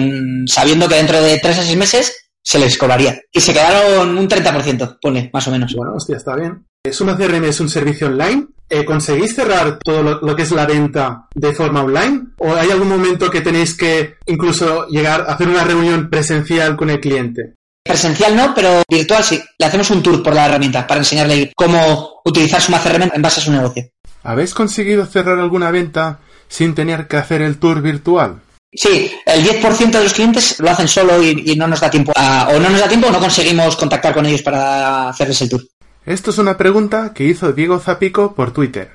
sabiendo 0.47 0.87
que 0.87 0.95
dentro 0.95 1.21
de 1.21 1.39
tres 1.39 1.59
a 1.59 1.63
seis 1.63 1.77
meses 1.77 2.15
se 2.43 2.59
les 2.59 2.77
cobraría. 2.77 3.19
Y 3.31 3.39
se 3.39 3.53
quedaron 3.53 4.17
un 4.17 4.27
30%, 4.27 4.97
pone, 5.01 5.29
más 5.33 5.47
o 5.47 5.51
menos. 5.51 5.73
Bueno, 5.73 5.93
hostia, 5.95 6.17
está 6.17 6.35
bien. 6.35 6.65
Suma 6.91 7.15
CRM 7.15 7.45
es 7.45 7.59
un 7.61 7.69
servicio 7.69 8.07
online. 8.07 8.47
Eh, 8.69 8.83
¿Conseguís 8.83 9.35
cerrar 9.35 9.79
todo 9.79 10.01
lo, 10.01 10.35
que 10.35 10.41
es 10.41 10.51
la 10.51 10.65
venta 10.65 11.27
de 11.33 11.53
forma 11.53 11.83
online? 11.83 12.27
¿O 12.39 12.53
hay 12.53 12.71
algún 12.71 12.89
momento 12.89 13.29
que 13.29 13.41
tenéis 13.41 13.75
que 13.75 14.15
incluso 14.25 14.87
llegar 14.87 15.21
a 15.21 15.33
hacer 15.33 15.47
una 15.47 15.63
reunión 15.63 16.09
presencial 16.09 16.75
con 16.75 16.89
el 16.89 16.99
cliente? 16.99 17.53
Presencial 17.83 18.35
no, 18.35 18.53
pero 18.55 18.81
virtual 18.89 19.23
sí. 19.23 19.41
Le 19.57 19.65
hacemos 19.65 19.89
un 19.91 20.01
tour 20.01 20.23
por 20.23 20.33
la 20.33 20.45
herramienta 20.45 20.87
para 20.87 21.01
enseñarle 21.01 21.51
cómo 21.55 22.21
utilizar 22.23 22.61
su 22.61 22.71
CRM 22.71 23.11
en 23.13 23.21
base 23.21 23.41
a 23.41 23.43
su 23.43 23.51
negocio. 23.51 23.89
¿Habéis 24.23 24.53
conseguido 24.53 25.05
cerrar 25.05 25.37
alguna 25.37 25.69
venta 25.69 26.19
sin 26.47 26.75
tener 26.75 27.07
que 27.07 27.17
hacer 27.17 27.41
el 27.41 27.57
tour 27.57 27.81
virtual? 27.81 28.39
Sí, 28.73 29.11
el 29.25 29.45
10% 29.45 29.91
de 29.91 30.03
los 30.03 30.13
clientes 30.13 30.59
lo 30.59 30.69
hacen 30.69 30.87
solo 30.87 31.21
y, 31.21 31.55
no 31.55 31.67
nos 31.67 31.81
da 31.81 31.91
tiempo. 31.91 32.11
o 32.15 32.59
no 32.59 32.69
nos 32.69 32.79
da 32.79 32.87
tiempo 32.87 33.07
o 33.07 33.11
no 33.11 33.19
conseguimos 33.19 33.75
contactar 33.75 34.13
con 34.13 34.25
ellos 34.25 34.41
para 34.41 35.09
hacerles 35.09 35.41
el 35.41 35.49
tour. 35.49 35.61
Esto 36.05 36.31
es 36.31 36.37
una 36.37 36.57
pregunta 36.57 37.13
que 37.13 37.25
hizo 37.25 37.51
Diego 37.51 37.79
Zapico 37.79 38.33
por 38.33 38.51
Twitter. 38.51 38.91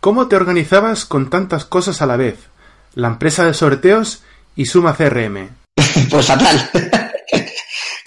¿Cómo 0.00 0.28
te 0.28 0.36
organizabas 0.36 1.04
con 1.04 1.28
tantas 1.28 1.64
cosas 1.64 2.00
a 2.02 2.06
la 2.06 2.16
vez? 2.16 2.36
La 2.94 3.08
empresa 3.08 3.44
de 3.44 3.54
sorteos 3.54 4.22
y 4.56 4.66
Suma 4.66 4.94
CRM. 4.94 5.50
pues 6.10 6.26
fatal. 6.26 6.70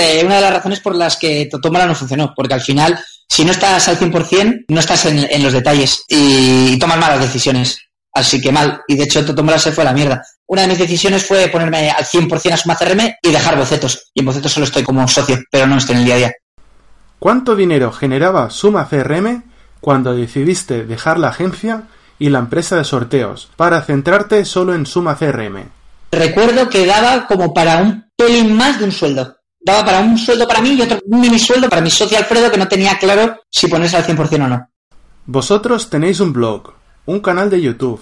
Eh, 0.03 0.21
una 0.25 0.35
de 0.35 0.41
las 0.41 0.53
razones 0.53 0.81
por 0.81 0.95
las 0.95 1.15
que 1.15 1.47
Totómala 1.49 1.85
no 1.85 1.95
funcionó, 1.95 2.33
porque 2.35 2.53
al 2.53 2.59
final, 2.59 2.99
si 3.25 3.45
no 3.45 3.51
estás 3.51 3.87
al 3.87 3.97
100%, 3.97 4.65
no 4.67 4.79
estás 4.81 5.05
en, 5.05 5.41
los 5.41 5.53
detalles 5.53 6.03
y, 6.09 6.77
tomas 6.77 6.97
malas 6.97 7.21
decisiones. 7.21 7.79
Así 8.13 8.41
que 8.41 8.51
mal. 8.51 8.81
Y 8.85 8.95
de 8.95 9.05
hecho, 9.05 9.25
Totómala 9.25 9.57
se 9.57 9.71
fue 9.71 9.83
a 9.83 9.85
la 9.85 9.93
mierda. 9.93 10.21
Una 10.45 10.63
de 10.63 10.67
mis 10.67 10.77
decisiones 10.77 11.25
fue 11.25 11.47
ponerme 11.47 11.89
al 11.89 12.03
100% 12.03 12.51
a 12.51 12.57
Suma 12.57 12.75
CRM 12.75 13.15
y 13.21 13.31
dejar 13.31 13.57
bocetos. 13.57 14.11
Y 14.13 14.19
en 14.19 14.25
bocetos 14.25 14.51
solo 14.51 14.65
estoy 14.65 14.83
como 14.83 15.07
socio, 15.07 15.39
pero 15.49 15.67
no 15.67 15.77
estoy 15.77 15.95
en 15.95 15.99
el 16.01 16.05
día 16.05 16.15
a 16.15 16.17
día. 16.17 16.33
¿Cuánto 17.17 17.55
dinero 17.55 17.93
generaba 17.93 18.49
Suma 18.49 18.89
CRM 18.89 19.43
cuando 19.79 20.13
decidiste 20.13 20.83
dejar 20.83 21.17
la 21.17 21.29
agencia 21.29 21.83
y 22.19 22.29
la 22.29 22.39
empresa 22.39 22.75
de 22.75 22.83
sorteos 22.83 23.49
para 23.55 23.81
centrarte 23.81 24.43
solo 24.43 24.75
en 24.75 24.85
Suma 24.85 25.15
CRM? 25.15 25.69
Recuerdo 26.11 26.69
que 26.69 26.85
daba 26.85 27.25
como 27.25 27.53
para 27.53 27.77
un 27.77 28.11
pelín 28.17 28.53
más 28.53 28.79
de 28.79 28.85
un 28.85 28.91
sueldo 28.91 29.37
daba 29.63 29.85
para 29.85 29.99
un 29.99 30.17
sueldo 30.17 30.47
para 30.47 30.61
mí 30.61 30.73
y 30.73 30.81
otro 30.81 30.99
mini 31.07 31.39
sueldo 31.39 31.69
para 31.69 31.81
mi 31.81 31.89
socio 31.89 32.17
Alfredo 32.17 32.51
que 32.51 32.57
no 32.57 32.67
tenía 32.67 32.97
claro 32.97 33.37
si 33.49 33.67
ponerse 33.67 33.97
al 33.97 34.05
100% 34.05 34.45
o 34.45 34.47
no. 34.47 34.69
Vosotros 35.25 35.89
tenéis 35.89 36.19
un 36.19 36.33
blog, 36.33 36.73
un 37.05 37.21
canal 37.21 37.49
de 37.49 37.61
YouTube. 37.61 38.01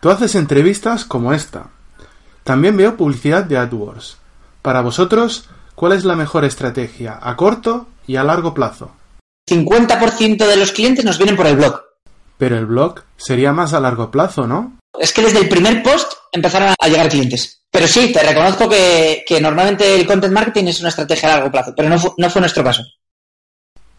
Tú 0.00 0.10
haces 0.10 0.34
entrevistas 0.34 1.04
como 1.04 1.32
esta. 1.32 1.70
También 2.44 2.76
veo 2.76 2.96
publicidad 2.96 3.44
de 3.44 3.58
AdWords. 3.58 4.16
Para 4.62 4.80
vosotros, 4.80 5.48
¿cuál 5.74 5.92
es 5.92 6.04
la 6.04 6.16
mejor 6.16 6.44
estrategia 6.44 7.18
a 7.20 7.36
corto 7.36 7.86
y 8.06 8.16
a 8.16 8.24
largo 8.24 8.54
plazo? 8.54 8.92
50% 9.50 10.46
de 10.46 10.56
los 10.56 10.72
clientes 10.72 11.04
nos 11.04 11.18
vienen 11.18 11.36
por 11.36 11.46
el 11.46 11.56
blog. 11.56 11.82
Pero 12.38 12.56
el 12.56 12.66
blog 12.66 13.02
sería 13.16 13.52
más 13.52 13.72
a 13.74 13.80
largo 13.80 14.10
plazo, 14.10 14.46
¿no? 14.46 14.78
Es 14.98 15.12
que 15.12 15.22
desde 15.22 15.40
el 15.40 15.48
primer 15.48 15.82
post 15.82 16.12
empezaron 16.32 16.74
a 16.78 16.88
llegar 16.88 17.08
clientes. 17.08 17.57
Pero 17.70 17.86
sí, 17.86 18.12
te 18.12 18.22
reconozco 18.22 18.68
que, 18.68 19.24
normalmente 19.40 19.94
el 19.94 20.06
content 20.06 20.32
marketing 20.32 20.66
es 20.66 20.80
una 20.80 20.88
estrategia 20.88 21.28
a 21.28 21.36
largo 21.36 21.52
plazo, 21.52 21.74
pero 21.76 21.88
no, 21.88 21.96
no 22.16 22.30
fue 22.30 22.40
nuestro 22.40 22.64
caso. 22.64 22.82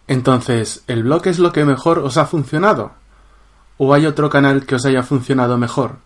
Entonces, 0.08 0.84
¿el 0.88 1.04
blog 1.04 1.28
es 1.28 1.38
lo 1.38 1.52
que 1.52 1.66
mejor 1.66 2.00
os 2.00 2.18
ha 2.18 2.26
funcionado? 2.26 2.94
¿O 3.78 3.94
hay 3.94 4.08
otro 4.08 4.30
canal 4.30 4.66
que 4.66 4.76
os 4.76 4.86
haya 4.86 5.04
funcionado 5.04 5.58
mejor? 5.58 6.00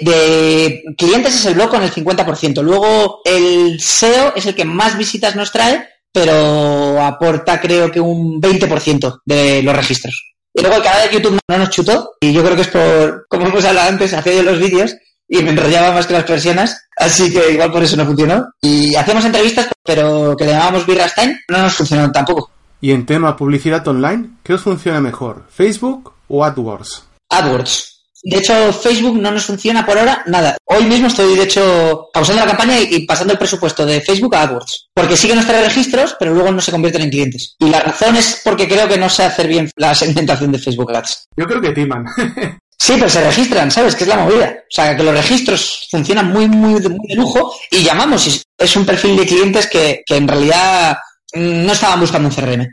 De 0.00 0.82
clientes 0.96 1.34
es 1.34 1.46
el 1.46 1.54
blog 1.54 1.70
con 1.70 1.82
el 1.82 1.90
50%. 1.90 2.62
Luego 2.62 3.20
el 3.24 3.80
SEO 3.80 4.34
es 4.36 4.46
el 4.46 4.54
que 4.54 4.64
más 4.64 4.96
visitas 4.96 5.34
nos 5.34 5.50
trae, 5.50 5.88
pero 6.12 7.02
aporta 7.02 7.60
creo 7.60 7.90
que 7.90 8.00
un 8.00 8.40
20% 8.40 9.20
de 9.24 9.62
los 9.62 9.76
registros. 9.76 10.34
Y 10.54 10.60
luego 10.60 10.76
el 10.76 10.82
canal 10.82 11.08
de 11.08 11.14
YouTube 11.14 11.38
no 11.48 11.58
nos 11.58 11.70
chutó, 11.70 12.12
y 12.20 12.32
yo 12.32 12.42
creo 12.42 12.56
que 12.56 12.62
es 12.62 12.68
por, 12.68 13.26
como 13.28 13.46
hemos 13.46 13.64
hablado 13.64 13.90
antes, 13.90 14.14
hace 14.14 14.42
los 14.42 14.58
vídeos, 14.58 14.94
y 15.28 15.42
me 15.42 15.50
enrollaba 15.50 15.92
más 15.92 16.06
que 16.06 16.14
las 16.14 16.24
persianas, 16.24 16.88
así 16.96 17.32
que 17.32 17.52
igual 17.52 17.72
por 17.72 17.82
eso 17.82 17.96
no 17.96 18.06
funcionó. 18.06 18.46
Y 18.60 18.94
hacemos 18.94 19.24
entrevistas, 19.24 19.68
pero 19.82 20.36
que 20.36 20.44
le 20.44 20.52
llamábamos 20.52 20.86
Birra 20.86 21.06
no 21.48 21.62
nos 21.62 21.74
funcionó 21.74 22.10
tampoco. 22.12 22.50
Y 22.80 22.92
en 22.92 23.06
tema 23.06 23.36
publicidad 23.36 23.86
online, 23.88 24.30
¿qué 24.42 24.54
os 24.54 24.62
funciona 24.62 25.00
mejor? 25.00 25.46
¿Facebook 25.50 26.12
o 26.28 26.44
AdWords? 26.44 27.04
AdWords. 27.30 27.96
De 28.28 28.38
hecho, 28.38 28.72
Facebook 28.72 29.20
no 29.20 29.30
nos 29.30 29.44
funciona 29.44 29.86
por 29.86 29.96
ahora 29.96 30.22
nada. 30.26 30.56
Hoy 30.64 30.84
mismo 30.84 31.06
estoy, 31.06 31.36
de 31.36 31.44
hecho, 31.44 32.08
pausando 32.12 32.42
la 32.42 32.48
campaña 32.48 32.80
y, 32.80 33.06
pasando 33.06 33.32
el 33.32 33.38
presupuesto 33.38 33.86
de 33.86 34.00
Facebook 34.00 34.34
a 34.34 34.42
AdWords. 34.42 34.88
Porque 34.92 35.16
sí 35.16 35.28
que 35.28 35.36
nos 35.36 35.46
trae 35.46 35.62
registros, 35.62 36.16
pero 36.18 36.34
luego 36.34 36.50
no 36.50 36.60
se 36.60 36.72
convierten 36.72 37.02
en 37.02 37.10
clientes. 37.10 37.54
Y 37.60 37.68
la 37.68 37.80
razón 37.80 38.16
es 38.16 38.40
porque 38.42 38.66
creo 38.66 38.88
que 38.88 38.98
no 38.98 39.08
sé 39.08 39.24
hacer 39.24 39.46
bien 39.46 39.70
la 39.76 39.94
segmentación 39.94 40.50
de 40.50 40.58
Facebook 40.58 40.92
Ads. 40.92 41.28
Yo 41.36 41.44
creo 41.44 41.60
que 41.60 41.72
timan. 41.72 42.04
Sí, 42.78 42.94
pero 42.96 43.08
se 43.08 43.24
registran, 43.24 43.70
¿sabes? 43.70 43.94
Que 43.94 44.04
es 44.04 44.08
la 44.08 44.18
movida. 44.18 44.54
O 44.60 44.70
sea, 44.70 44.96
que 44.96 45.02
los 45.02 45.14
registros 45.14 45.88
funcionan 45.90 46.30
muy, 46.30 46.46
muy, 46.48 46.80
de, 46.80 46.88
muy 46.88 47.08
de 47.08 47.14
lujo 47.14 47.54
y 47.70 47.82
llamamos. 47.82 48.26
Y 48.26 48.42
es 48.58 48.76
un 48.76 48.84
perfil 48.84 49.16
de 49.16 49.26
clientes 49.26 49.66
que, 49.66 50.02
que 50.04 50.16
en 50.16 50.28
realidad 50.28 50.96
no 51.34 51.72
estaban 51.72 52.00
buscando 52.00 52.28
un 52.28 52.34
CRM. 52.34 52.72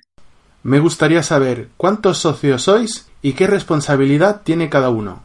Me 0.63 0.79
gustaría 0.79 1.23
saber 1.23 1.69
cuántos 1.77 2.19
socios 2.19 2.63
sois 2.63 3.07
y 3.21 3.33
qué 3.33 3.47
responsabilidad 3.47 4.41
tiene 4.43 4.69
cada 4.69 4.89
uno. 4.89 5.23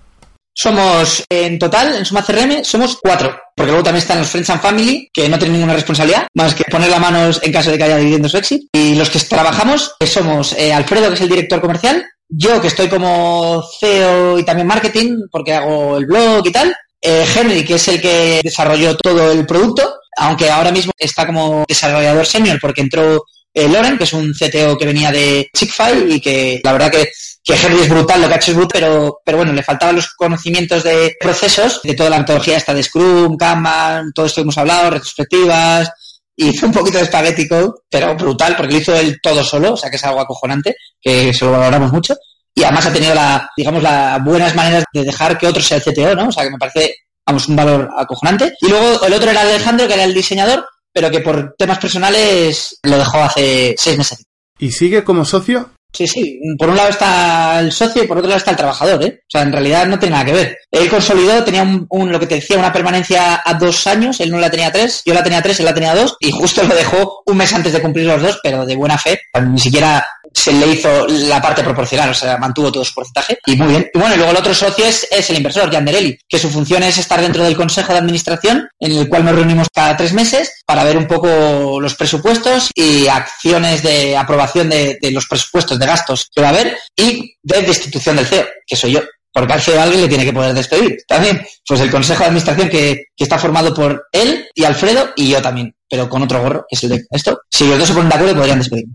Somos, 0.61 1.23
en 1.29 1.57
total, 1.57 1.95
en 1.95 2.05
Suma 2.05 2.25
CRM, 2.25 2.65
somos 2.65 2.99
cuatro. 3.01 3.33
Porque 3.55 3.71
luego 3.71 3.85
también 3.85 4.03
están 4.03 4.19
los 4.19 4.29
Friends 4.29 4.51
and 4.51 4.61
Family, 4.61 5.09
que 5.13 5.29
no 5.29 5.39
tienen 5.39 5.55
ninguna 5.55 5.75
responsabilidad, 5.75 6.27
más 6.35 6.53
que 6.55 6.65
poner 6.65 6.91
la 6.91 6.99
mano 6.99 7.31
en 7.41 7.53
caso 7.53 7.71
de 7.71 7.79
que 7.79 7.85
haya 7.85 7.97
dividendos 7.97 8.33
su 8.33 8.39
éxito. 8.39 8.67
Y 8.73 8.97
los 8.97 9.09
que 9.09 9.21
trabajamos 9.21 9.95
somos 10.05 10.55
eh, 10.55 10.73
Alfredo, 10.73 11.09
que 11.09 11.15
es 11.15 11.21
el 11.21 11.29
director 11.29 11.61
comercial, 11.61 12.05
yo, 12.29 12.61
que 12.61 12.69
estoy 12.69 12.89
como 12.89 13.65
CEO 13.81 14.39
y 14.39 14.45
también 14.45 14.67
marketing, 14.67 15.23
porque 15.31 15.55
hago 15.55 15.97
el 15.97 16.07
blog 16.07 16.47
y 16.47 16.53
tal. 16.53 16.77
Eh, 17.01 17.25
Henry, 17.35 17.65
que 17.65 17.75
es 17.75 17.89
el 17.89 18.01
que 18.01 18.41
desarrolló 18.43 18.97
todo 18.97 19.33
el 19.33 19.47
producto, 19.47 19.95
aunque 20.17 20.51
ahora 20.51 20.73
mismo 20.73 20.93
está 20.99 21.27
como 21.27 21.65
desarrollador 21.67 22.27
senior 22.27 22.59
porque 22.61 22.81
entró 22.81 23.25
eh, 23.55 23.69
Loren, 23.69 23.97
que 23.97 24.05
es 24.05 24.13
un 24.13 24.33
CTO 24.33 24.77
que 24.77 24.87
venía 24.87 25.11
de 25.11 25.49
Chickfile 25.55 26.15
y 26.15 26.21
que 26.21 26.61
la 26.63 26.73
verdad 26.73 26.91
que, 26.91 27.09
que 27.43 27.55
Henry 27.55 27.83
es 27.83 27.89
brutal, 27.89 28.21
lo 28.21 28.29
que 28.29 28.35
ha 28.35 28.37
hecho 28.37 28.51
es 28.51 28.57
brutal, 28.57 28.81
pero, 28.81 29.21
pero 29.25 29.39
bueno, 29.39 29.53
le 29.53 29.63
faltaban 29.63 29.97
los 29.97 30.13
conocimientos 30.15 30.83
de 30.83 31.17
procesos, 31.21 31.81
de 31.83 31.95
toda 31.95 32.11
la 32.11 32.19
metodología 32.19 32.57
esta 32.57 32.75
de 32.75 32.83
Scrum, 32.83 33.37
Kanban, 33.37 34.13
todo 34.13 34.27
esto 34.27 34.37
que 34.37 34.43
hemos 34.43 34.59
hablado, 34.59 34.91
retrospectivas, 34.91 35.91
hizo 36.39 36.67
un 36.67 36.73
poquito 36.73 36.99
de 36.99 37.05
espaguético, 37.05 37.83
pero 37.91 38.15
brutal, 38.17 38.55
porque 38.57 38.73
lo 38.73 38.79
hizo 38.79 38.95
él 38.95 39.19
todo 39.23 39.43
solo, 39.43 39.73
o 39.73 39.77
sea 39.77 39.91
que 39.91 39.97
es 39.97 40.05
algo 40.05 40.21
acojonante, 40.21 40.77
que 41.01 41.35
se 41.35 41.45
lo 41.45 41.53
valoramos 41.53 41.93
mucho. 41.93 42.17
Y 42.55 42.63
además 42.63 42.87
ha 42.87 42.93
tenido 42.93 43.15
la, 43.15 43.51
digamos, 43.57 43.83
las 43.83 44.23
buenas 44.25 44.55
maneras 44.55 44.85
de 44.93 45.05
dejar 45.05 45.37
que 45.37 45.47
otro 45.47 45.63
sea 45.63 45.79
el 45.79 45.83
CTO, 45.83 46.15
¿no? 46.15 46.29
O 46.29 46.33
sea 46.33 46.45
que 46.45 46.51
me 46.51 46.59
parece, 46.59 46.95
vamos, 47.27 47.49
un 47.49 47.57
valor 47.57 47.89
acojonante. 47.97 48.55
Y 48.61 48.69
luego 48.69 49.05
el 49.05 49.13
otro 49.13 49.31
era 49.31 49.43
Alejandro, 49.43 49.87
que 49.87 49.95
era 49.95 50.05
el 50.05 50.15
diseñador, 50.15 50.65
pero 50.93 51.11
que 51.11 51.21
por 51.21 51.55
temas 51.57 51.79
personales 51.79 52.79
lo 52.83 52.99
dejó 52.99 53.19
hace 53.19 53.75
seis 53.79 53.99
meses. 53.99 54.25
¿Y 54.59 54.73
sigue 54.73 55.05
como 55.05 55.25
socio? 55.25 55.71
Sí, 55.99 56.07
sí. 56.07 56.41
Por 56.57 56.69
un 56.69 56.77
lado 56.77 56.91
está 56.91 57.59
el 57.59 57.73
socio 57.73 58.05
y 58.05 58.07
por 58.07 58.19
otro 58.19 58.29
lado 58.29 58.39
está 58.39 58.53
el 58.53 58.57
trabajador, 58.57 59.03
¿eh? 59.03 59.19
O 59.21 59.27
sea, 59.29 59.43
en 59.43 59.51
realidad 59.51 59.85
no 59.89 59.99
tiene 59.99 60.13
nada 60.13 60.27
que 60.27 60.33
ver. 60.33 60.59
Él 60.71 60.89
consolidó, 60.89 61.43
tenía 61.43 61.65
un, 61.65 62.13
lo 62.13 62.21
que 62.21 62.29
te 62.29 62.37
decía, 62.37 62.57
una 62.57 62.73
permanencia 62.73 63.43
a 63.45 63.55
dos 63.55 63.85
años, 63.89 64.21
él 64.21 64.31
no 64.31 64.39
la 64.39 64.49
tenía 64.49 64.71
tres, 64.71 65.03
yo 65.05 65.13
la 65.13 65.25
tenía 65.25 65.43
tres, 65.43 65.59
él 65.59 65.67
la 65.67 65.75
tenía 65.75 65.97
dos, 65.97 66.17
y 66.21 66.31
justo 66.31 66.63
lo 66.63 66.73
dejó 66.73 67.25
un 67.27 67.37
mes 67.37 67.53
antes 67.53 67.73
de 67.73 67.83
cumplir 67.83 68.07
los 68.07 68.23
dos, 68.23 68.39
pero 68.45 68.65
de 68.65 68.77
buena 68.77 68.97
fe. 68.97 69.21
Ni 69.45 69.59
siquiera 69.59 70.07
se 70.33 70.53
le 70.53 70.67
hizo 70.69 71.07
la 71.07 71.41
parte 71.41 71.63
proporcional, 71.63 72.11
o 72.11 72.15
sea, 72.15 72.37
mantuvo 72.39 72.73
todo 72.73 72.85
su 72.85 72.95
porcentaje. 72.95 73.39
Y 73.47 73.57
muy 73.57 73.69
bien. 73.69 73.91
Y 73.93 73.99
bueno, 73.99 74.15
y 74.15 74.19
luego 74.19 74.33
el 74.33 74.39
otro 74.39 74.55
socio 74.55 74.85
es, 74.85 75.07
el 75.11 75.37
inversor, 75.37 75.71
Yanderelli, 75.71 76.19
que 76.29 76.39
su 76.39 76.51
función 76.51 76.83
es 76.83 76.99
estar 76.99 77.21
dentro 77.21 77.45
del 77.45 77.57
consejo 77.57 77.93
de 77.93 77.99
administración, 77.99 78.69
en 78.79 78.93
el 78.93 79.09
cual 79.09 79.25
nos 79.25 79.35
reunimos 79.35 79.69
cada 79.73 79.97
tres 79.97 80.13
meses 80.13 80.63
para 80.67 80.85
ver 80.85 80.97
un 80.97 81.07
poco 81.07 81.81
los 81.81 81.95
presupuestos 81.95 82.71
y 82.75 83.07
acciones 83.09 83.83
de 83.83 84.17
aprobación 84.17 84.69
de, 84.69 84.99
los 85.11 85.27
presupuestos 85.27 85.79
de 85.79 85.87
gastos 85.87 86.29
que 86.35 86.43
va 86.43 86.49
a 86.49 86.51
haber 86.51 86.77
y 86.97 87.35
de 87.43 87.63
destitución 87.63 88.17
del 88.17 88.27
CEO, 88.27 88.47
que 88.67 88.77
soy 88.77 88.93
yo. 88.93 89.01
Porque 89.33 89.53
al 89.53 89.61
CEO 89.61 89.81
alguien 89.81 90.01
le 90.01 90.09
tiene 90.09 90.25
que 90.25 90.33
poder 90.33 90.55
despedir. 90.55 90.99
También, 91.07 91.47
pues 91.67 91.81
el 91.81 91.91
consejo 91.91 92.21
de 92.21 92.27
administración 92.27 92.69
que, 92.69 93.05
que 93.17 93.25
está 93.25 93.39
formado 93.39 93.73
por 93.73 94.07
él 94.13 94.49
y 94.55 94.65
Alfredo 94.65 95.11
y 95.17 95.29
yo 95.29 95.43
también, 95.43 95.75
pero 95.89 96.09
con 96.09 96.23
otro 96.23 96.41
gorro, 96.41 96.65
que 96.69 96.77
es 96.77 96.83
el 96.85 96.91
de 96.91 97.05
esto. 97.11 97.41
Si 97.51 97.69
los 97.69 97.79
dos 97.79 97.89
se 97.89 97.95
ponen 97.95 98.09
de 98.09 98.15
acuerdo, 98.15 98.35
podrían 98.35 98.59
despedirme. 98.59 98.95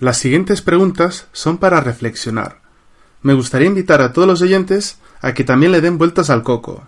Las 0.00 0.18
siguientes 0.18 0.62
preguntas 0.62 1.26
son 1.32 1.58
para 1.58 1.80
reflexionar. 1.80 2.60
Me 3.20 3.34
gustaría 3.34 3.66
invitar 3.66 4.00
a 4.00 4.12
todos 4.12 4.28
los 4.28 4.42
oyentes 4.42 4.98
a 5.20 5.34
que 5.34 5.42
también 5.42 5.72
le 5.72 5.80
den 5.80 5.98
vueltas 5.98 6.30
al 6.30 6.44
coco. 6.44 6.86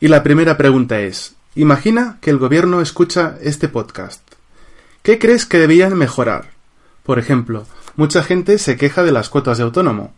Y 0.00 0.08
la 0.08 0.24
primera 0.24 0.56
pregunta 0.56 0.98
es, 0.98 1.34
imagina 1.54 2.18
que 2.20 2.30
el 2.30 2.38
gobierno 2.38 2.80
escucha 2.80 3.36
este 3.40 3.68
podcast. 3.68 4.20
¿Qué 5.02 5.20
crees 5.20 5.46
que 5.46 5.58
debían 5.58 5.96
mejorar? 5.96 6.50
Por 7.04 7.20
ejemplo, 7.20 7.66
mucha 7.94 8.24
gente 8.24 8.58
se 8.58 8.76
queja 8.76 9.04
de 9.04 9.12
las 9.12 9.28
cuotas 9.28 9.58
de 9.58 9.64
autónomo. 9.64 10.12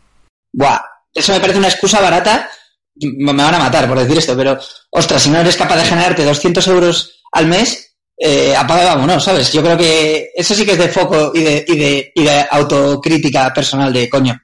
Buah, 0.55 0.81
eso 1.13 1.33
me 1.33 1.41
parece 1.41 1.59
una 1.59 1.69
excusa 1.69 2.01
barata. 2.01 2.49
Me 2.97 3.33
van 3.35 3.55
a 3.55 3.59
matar 3.59 3.87
por 3.87 3.99
decir 3.99 4.17
esto, 4.17 4.35
pero 4.35 4.59
ostras, 4.91 5.23
si 5.23 5.29
no 5.29 5.39
eres 5.39 5.57
capaz 5.59 5.77
de 5.77 5.85
generarte 5.85 6.25
200 6.25 6.67
euros 6.69 7.23
al 7.33 7.47
mes, 7.47 7.90
eh, 8.23 8.55
apaga 8.55 8.85
vámonos, 8.85 9.25
¿sabes? 9.25 9.51
Yo 9.51 9.63
creo 9.63 9.79
que 9.79 10.31
eso 10.35 10.55
sí 10.55 10.67
que 10.67 10.73
es 10.73 10.79
de 10.79 10.89
foco 10.89 11.33
y 11.35 11.41
de, 11.41 11.65
y 11.67 11.77
de, 11.79 12.13
y 12.15 12.23
de 12.23 12.47
autocrítica 12.51 13.51
personal 13.55 13.91
de 13.91 14.11
coño. 14.11 14.39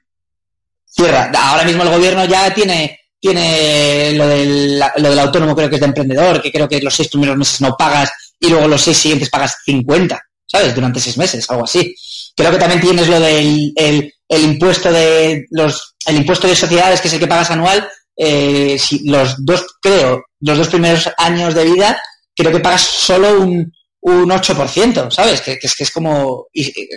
Cierra. 0.89 1.31
Ahora 1.37 1.63
mismo 1.63 1.83
el 1.83 1.89
gobierno 1.89 2.25
ya 2.25 2.51
tiene, 2.51 2.99
tiene 3.19 4.13
lo 4.13 4.27
del, 4.27 4.79
lo 4.79 5.09
del 5.11 5.19
autónomo, 5.19 5.55
creo 5.55 5.69
que 5.69 5.75
es 5.75 5.81
de 5.81 5.87
emprendedor, 5.87 6.41
que 6.41 6.51
creo 6.51 6.67
que 6.67 6.81
los 6.81 6.95
seis 6.95 7.07
primeros 7.09 7.37
meses 7.37 7.61
no 7.61 7.77
pagas 7.77 8.11
y 8.39 8.49
luego 8.49 8.67
los 8.67 8.81
seis 8.81 8.97
siguientes 8.97 9.29
pagas 9.29 9.57
50, 9.63 10.19
¿sabes? 10.47 10.73
Durante 10.73 10.99
seis 10.99 11.15
meses, 11.19 11.47
algo 11.47 11.65
así. 11.65 11.95
Creo 12.35 12.51
que 12.51 12.57
también 12.57 12.81
tienes 12.81 13.07
lo 13.07 13.19
del 13.19 13.73
el, 13.75 14.11
el 14.27 14.41
impuesto 14.41 14.91
de 14.91 15.45
los, 15.51 15.95
el 16.07 16.15
impuesto 16.15 16.47
de 16.47 16.55
sociedades, 16.55 16.99
que 16.99 17.09
es 17.09 17.13
el 17.13 17.19
que 17.19 17.27
pagas 17.27 17.51
anual, 17.51 17.87
eh, 18.15 18.79
si 18.79 19.07
los 19.07 19.35
dos, 19.45 19.63
creo, 19.79 20.23
los 20.39 20.57
dos 20.57 20.67
primeros 20.69 21.07
años 21.17 21.53
de 21.53 21.63
vida 21.63 22.01
creo 22.37 22.51
que 22.51 22.59
pagas 22.59 22.81
solo 22.81 23.41
un, 23.41 23.73
un 24.01 24.29
8%, 24.29 25.11
¿sabes? 25.11 25.41
Que, 25.41 25.57
es, 25.61 25.75
que 25.75 25.83
es 25.83 25.91
como, 25.91 26.47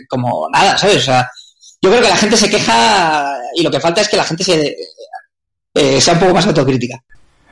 como 0.08 0.48
nada, 0.52 0.76
¿sabes? 0.76 0.98
O 0.98 1.00
sea, 1.00 1.28
yo 1.80 1.90
creo 1.90 2.02
que 2.02 2.08
la 2.08 2.16
gente 2.16 2.36
se 2.36 2.50
queja 2.50 3.36
y 3.54 3.62
lo 3.62 3.70
que 3.70 3.80
falta 3.80 4.02
es 4.02 4.08
que 4.08 4.16
la 4.16 4.24
gente 4.24 4.44
se, 4.44 4.76
eh, 5.74 6.00
sea 6.00 6.14
un 6.14 6.20
poco 6.20 6.34
más 6.34 6.46
autocrítica. 6.46 7.02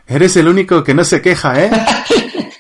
Eres 0.07 0.36
el 0.36 0.49
único 0.49 0.84
que 0.84 0.95
no 0.95 1.05
se 1.05 1.20
queja, 1.20 1.64
¿eh? 1.64 1.70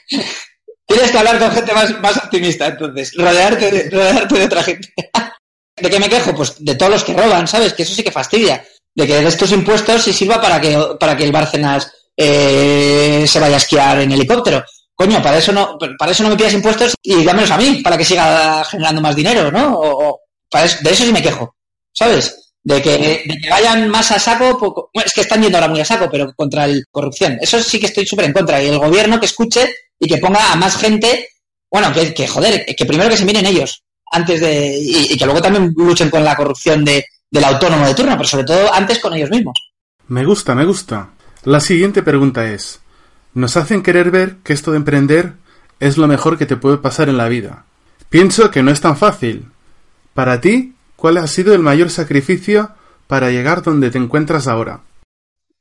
Tienes 0.86 1.10
que 1.10 1.18
hablar 1.18 1.38
con 1.38 1.50
gente 1.52 1.74
más, 1.74 2.00
más 2.00 2.16
optimista, 2.16 2.66
entonces, 2.66 3.12
rodearte 3.14 3.70
de, 3.70 3.90
rodearte 3.90 4.38
de 4.38 4.44
otra 4.44 4.62
gente. 4.62 4.88
¿De 5.76 5.90
qué 5.90 6.00
me 6.00 6.08
quejo? 6.08 6.34
Pues 6.34 6.56
de 6.58 6.74
todos 6.74 6.92
los 6.92 7.04
que 7.04 7.14
roban, 7.14 7.46
¿sabes? 7.46 7.74
Que 7.74 7.82
eso 7.82 7.94
sí 7.94 8.02
que 8.02 8.10
fastidia. 8.10 8.64
De 8.94 9.06
que 9.06 9.20
de 9.20 9.28
estos 9.28 9.52
impuestos 9.52 10.08
y 10.08 10.12
sirva 10.12 10.40
para 10.40 10.60
que, 10.60 10.76
para 10.98 11.16
que 11.16 11.24
el 11.24 11.30
Bárcenas 11.30 11.92
eh, 12.16 13.24
se 13.28 13.38
vaya 13.38 13.54
a 13.54 13.58
esquiar 13.58 14.00
en 14.00 14.10
helicóptero 14.10 14.64
coño, 14.98 15.22
para 15.22 15.38
eso 15.38 15.52
no, 15.52 15.78
para 15.96 16.10
eso 16.10 16.24
no 16.24 16.30
me 16.30 16.36
pidas 16.36 16.54
impuestos 16.54 16.94
y 17.02 17.24
dámelos 17.24 17.52
a 17.52 17.56
mí, 17.56 17.80
para 17.84 17.96
que 17.96 18.04
siga 18.04 18.64
generando 18.64 19.00
más 19.00 19.14
dinero, 19.14 19.50
¿no? 19.52 19.78
O, 19.78 20.20
para 20.50 20.66
de 20.66 20.90
eso 20.90 21.04
sí 21.04 21.12
me 21.12 21.22
quejo, 21.22 21.54
¿sabes? 21.92 22.52
De 22.64 22.82
que, 22.82 23.24
vayan 23.48 23.88
más 23.88 24.10
a 24.10 24.18
saco, 24.18 24.90
es 24.92 25.12
que 25.14 25.20
están 25.20 25.40
yendo 25.40 25.56
ahora 25.56 25.68
muy 25.68 25.80
a 25.80 25.84
saco, 25.84 26.08
pero 26.10 26.32
contra 26.34 26.66
la 26.66 26.82
corrupción. 26.90 27.38
Eso 27.40 27.62
sí 27.62 27.78
que 27.78 27.86
estoy 27.86 28.04
súper 28.04 28.26
en 28.26 28.32
contra. 28.32 28.60
Y 28.62 28.66
el 28.66 28.78
gobierno 28.78 29.20
que 29.20 29.26
escuche 29.26 29.72
y 29.98 30.08
que 30.08 30.18
ponga 30.18 30.52
a 30.52 30.56
más 30.56 30.76
gente, 30.76 31.28
bueno, 31.70 31.92
que, 31.92 32.12
que 32.12 32.26
joder, 32.26 32.66
que 32.66 32.84
primero 32.84 33.08
que 33.08 33.16
se 33.16 33.24
miren 33.24 33.46
ellos, 33.46 33.84
antes 34.10 34.40
de, 34.40 34.78
y, 34.82 35.16
que 35.16 35.24
luego 35.24 35.40
también 35.40 35.72
luchen 35.76 36.10
con 36.10 36.24
la 36.24 36.34
corrupción 36.34 36.84
de, 36.84 37.04
del 37.30 37.44
autónomo 37.44 37.86
de 37.86 37.94
turno, 37.94 38.16
pero 38.16 38.28
sobre 38.28 38.44
todo 38.44 38.74
antes 38.74 38.98
con 38.98 39.14
ellos 39.14 39.30
mismos. 39.30 39.54
Me 40.08 40.24
gusta, 40.24 40.56
me 40.56 40.64
gusta. 40.64 41.10
La 41.44 41.60
siguiente 41.60 42.02
pregunta 42.02 42.50
es, 42.50 42.80
nos 43.38 43.56
hacen 43.56 43.82
querer 43.82 44.10
ver 44.10 44.36
que 44.42 44.52
esto 44.52 44.72
de 44.72 44.78
emprender 44.78 45.34
es 45.80 45.96
lo 45.96 46.08
mejor 46.08 46.38
que 46.38 46.46
te 46.46 46.56
puede 46.56 46.78
pasar 46.78 47.08
en 47.08 47.16
la 47.16 47.28
vida. 47.28 47.64
Pienso 48.10 48.50
que 48.50 48.62
no 48.62 48.70
es 48.70 48.80
tan 48.80 48.96
fácil. 48.96 49.50
Para 50.12 50.40
ti, 50.40 50.74
¿cuál 50.96 51.18
ha 51.18 51.26
sido 51.26 51.54
el 51.54 51.60
mayor 51.60 51.90
sacrificio 51.90 52.70
para 53.06 53.30
llegar 53.30 53.62
donde 53.62 53.90
te 53.90 53.98
encuentras 53.98 54.48
ahora? 54.48 54.80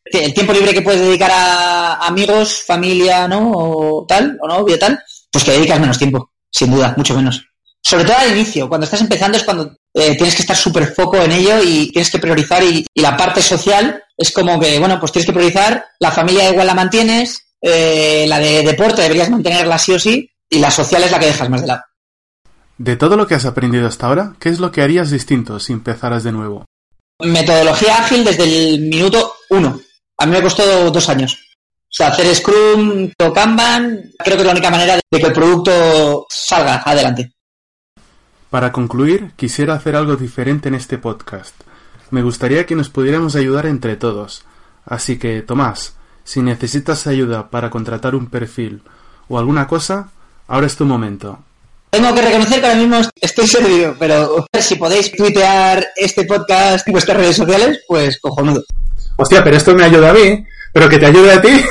El 0.05 0.33
tiempo 0.33 0.53
libre 0.53 0.73
que 0.73 0.81
puedes 0.81 1.01
dedicar 1.01 1.29
a 1.31 2.07
amigos, 2.07 2.63
familia, 2.65 3.27
¿no? 3.27 3.51
O 3.53 4.05
tal, 4.07 4.37
o 4.41 4.47
novio, 4.47 4.79
tal, 4.79 4.99
pues 5.31 5.43
que 5.43 5.51
dedicas 5.51 5.79
menos 5.79 5.97
tiempo, 5.97 6.31
sin 6.49 6.71
duda, 6.71 6.93
mucho 6.97 7.15
menos. 7.15 7.45
Sobre 7.83 8.05
todo 8.05 8.17
al 8.17 8.31
inicio, 8.31 8.67
cuando 8.67 8.85
estás 8.85 9.01
empezando 9.01 9.37
es 9.37 9.43
cuando 9.43 9.75
eh, 9.93 10.15
tienes 10.15 10.35
que 10.35 10.41
estar 10.41 10.55
súper 10.55 10.87
foco 10.93 11.17
en 11.17 11.31
ello 11.31 11.61
y 11.63 11.91
tienes 11.91 12.09
que 12.09 12.19
priorizar 12.19 12.63
y, 12.63 12.85
y, 12.93 13.01
la 13.01 13.15
parte 13.15 13.41
social 13.41 14.01
es 14.17 14.31
como 14.31 14.59
que, 14.59 14.79
bueno, 14.79 14.99
pues 14.99 15.11
tienes 15.11 15.27
que 15.27 15.33
priorizar, 15.33 15.85
la 15.99 16.11
familia 16.11 16.49
igual 16.49 16.67
la 16.67 16.73
mantienes, 16.73 17.46
eh, 17.61 18.25
la 18.27 18.39
de 18.39 18.63
deporte 18.63 19.01
deberías 19.01 19.29
mantenerla 19.29 19.77
sí 19.77 19.93
o 19.93 19.99
sí, 19.99 20.29
y 20.49 20.59
la 20.59 20.71
social 20.71 21.03
es 21.03 21.11
la 21.11 21.19
que 21.19 21.27
dejas 21.27 21.49
más 21.49 21.61
de 21.61 21.67
lado. 21.67 21.81
De 22.77 22.95
todo 22.95 23.17
lo 23.17 23.25
que 23.25 23.35
has 23.35 23.45
aprendido 23.45 23.87
hasta 23.87 24.07
ahora, 24.07 24.35
¿qué 24.39 24.49
es 24.49 24.59
lo 24.59 24.71
que 24.71 24.81
harías 24.81 25.09
distinto 25.09 25.59
si 25.59 25.73
empezaras 25.73 26.23
de 26.23 26.31
nuevo? 26.31 26.65
Metodología 27.23 27.97
ágil 27.97 28.23
desde 28.23 28.43
el 28.43 28.81
minuto 28.81 29.33
uno. 29.49 29.79
A 30.19 30.25
mí 30.25 30.31
me 30.31 30.41
costó 30.41 30.91
dos 30.91 31.09
años. 31.09 31.37
O 31.89 31.89
sea, 31.89 32.09
hacer 32.09 32.35
Scrum 32.35 33.09
Kanban, 33.33 34.11
creo 34.19 34.35
que 34.35 34.41
es 34.41 34.45
la 34.45 34.51
única 34.51 34.69
manera 34.69 34.95
de 34.95 35.19
que 35.19 35.25
el 35.25 35.33
producto 35.33 36.27
salga 36.29 36.83
adelante. 36.85 37.31
Para 38.49 38.71
concluir, 38.71 39.31
quisiera 39.35 39.73
hacer 39.73 39.95
algo 39.95 40.15
diferente 40.15 40.67
en 40.67 40.75
este 40.75 40.97
podcast. 40.97 41.55
Me 42.11 42.21
gustaría 42.21 42.65
que 42.65 42.75
nos 42.75 42.89
pudiéramos 42.89 43.35
ayudar 43.35 43.65
entre 43.65 43.95
todos. 43.95 44.43
Así 44.85 45.17
que, 45.17 45.41
Tomás, 45.41 45.95
si 46.27 46.41
necesitas 46.41 47.07
ayuda 47.07 47.49
para 47.49 47.69
contratar 47.69 48.13
un 48.13 48.27
perfil 48.27 48.81
o 49.29 49.39
alguna 49.39 49.65
cosa, 49.65 50.09
ahora 50.49 50.67
es 50.67 50.75
tu 50.75 50.83
momento. 50.83 51.39
Tengo 51.89 52.13
que 52.13 52.21
reconocer 52.21 52.59
que 52.59 52.67
ahora 52.67 52.79
mismo 52.79 52.99
estoy 53.21 53.47
servido, 53.47 53.95
pero 53.97 54.45
si 54.59 54.75
podéis 54.75 55.09
tuitear 55.15 55.87
este 55.95 56.25
podcast 56.25 56.85
en 56.85 56.91
vuestras 56.91 57.17
redes 57.17 57.37
sociales, 57.37 57.79
pues 57.87 58.19
cojonudo. 58.19 58.61
Hostia, 59.15 59.41
pero 59.41 59.55
esto 59.55 59.73
me 59.73 59.85
ayuda 59.85 60.09
a 60.09 60.13
mí, 60.13 60.45
pero 60.73 60.89
que 60.89 60.99
te 60.99 61.05
ayude 61.05 61.31
a 61.31 61.41
ti. 61.41 61.47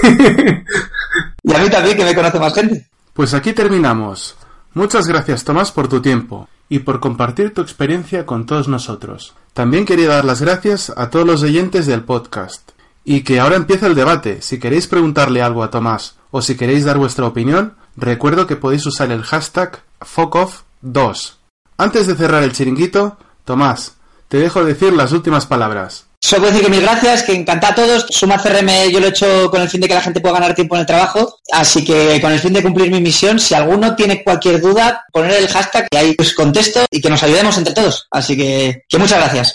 y 1.43 1.55
a 1.55 1.59
mí 1.59 1.69
también, 1.69 1.99
que 1.99 2.05
me 2.05 2.15
conoce 2.15 2.41
más 2.41 2.55
gente. 2.55 2.89
Pues 3.13 3.35
aquí 3.35 3.53
terminamos. 3.53 4.37
Muchas 4.73 5.07
gracias, 5.07 5.45
Tomás, 5.45 5.71
por 5.71 5.89
tu 5.89 6.01
tiempo 6.01 6.49
y 6.71 6.79
por 6.79 6.99
compartir 6.99 7.53
tu 7.53 7.61
experiencia 7.61 8.25
con 8.25 8.47
todos 8.47 8.69
nosotros. 8.69 9.35
También 9.53 9.85
quería 9.85 10.09
dar 10.09 10.25
las 10.25 10.41
gracias 10.41 10.91
a 10.97 11.11
todos 11.11 11.27
los 11.27 11.43
oyentes 11.43 11.85
del 11.85 12.05
podcast. 12.05 12.71
Y 13.09 13.23
que 13.23 13.39
ahora 13.39 13.55
empieza 13.55 13.87
el 13.87 13.95
debate. 13.95 14.43
Si 14.43 14.59
queréis 14.59 14.89
preguntarle 14.89 15.41
algo 15.41 15.63
a 15.63 15.71
Tomás 15.71 16.17
o 16.33 16.43
si 16.43 16.57
queréis 16.57 16.85
dar 16.85 16.99
vuestra 16.99 17.25
opinión, 17.25 17.77
recuerdo 17.95 18.49
que 18.49 18.57
podéis 18.57 18.85
usar 18.85 19.13
el 19.13 19.23
hashtag 19.23 19.81
FOCOF2. 20.01 21.35
Antes 21.79 22.09
de 22.09 22.17
cerrar 22.17 22.43
el 22.43 22.53
chiringuito, 22.53 23.17
Tomás, 23.45 23.95
te 24.27 24.39
dejo 24.39 24.65
decir 24.65 24.93
las 24.93 25.13
últimas 25.13 25.47
palabras. 25.47 26.07
Solo 26.21 26.49
decir 26.49 26.65
que 26.65 26.69
mil 26.69 26.81
gracias, 26.81 27.23
que 27.23 27.33
encanta 27.33 27.69
a 27.69 27.75
todos. 27.77 28.07
Suma 28.11 28.43
CRM 28.43 28.91
yo 28.91 28.99
lo 28.99 29.07
he 29.07 29.11
hecho 29.11 29.49
con 29.53 29.63
el 29.63 29.69
fin 29.69 29.83
de 29.83 29.87
que 29.87 29.95
la 29.95 30.03
gente 30.03 30.21
pueda 30.21 30.35
ganar 30.35 30.57
tiempo 30.57 30.75
en 30.75 30.81
el 30.81 30.87
trabajo. 30.87 31.39
Así 31.53 31.85
que 31.85 32.21
con 32.21 32.33
el 32.33 32.41
fin 32.41 32.55
de 32.55 32.63
cumplir 32.65 32.91
mi 32.91 33.01
misión, 33.01 33.39
si 33.39 33.55
alguno 33.55 33.95
tiene 33.95 34.25
cualquier 34.25 34.61
duda, 34.61 35.05
poner 35.13 35.35
el 35.35 35.47
hashtag 35.47 35.87
y 35.93 35.97
ahí 35.97 36.17
os 36.19 36.35
contesto 36.35 36.85
y 36.91 37.01
que 37.01 37.09
nos 37.09 37.23
ayudemos 37.23 37.57
entre 37.57 37.73
todos. 37.73 38.09
Así 38.11 38.37
que 38.37 38.83
muchas 38.99 39.19
gracias. 39.21 39.55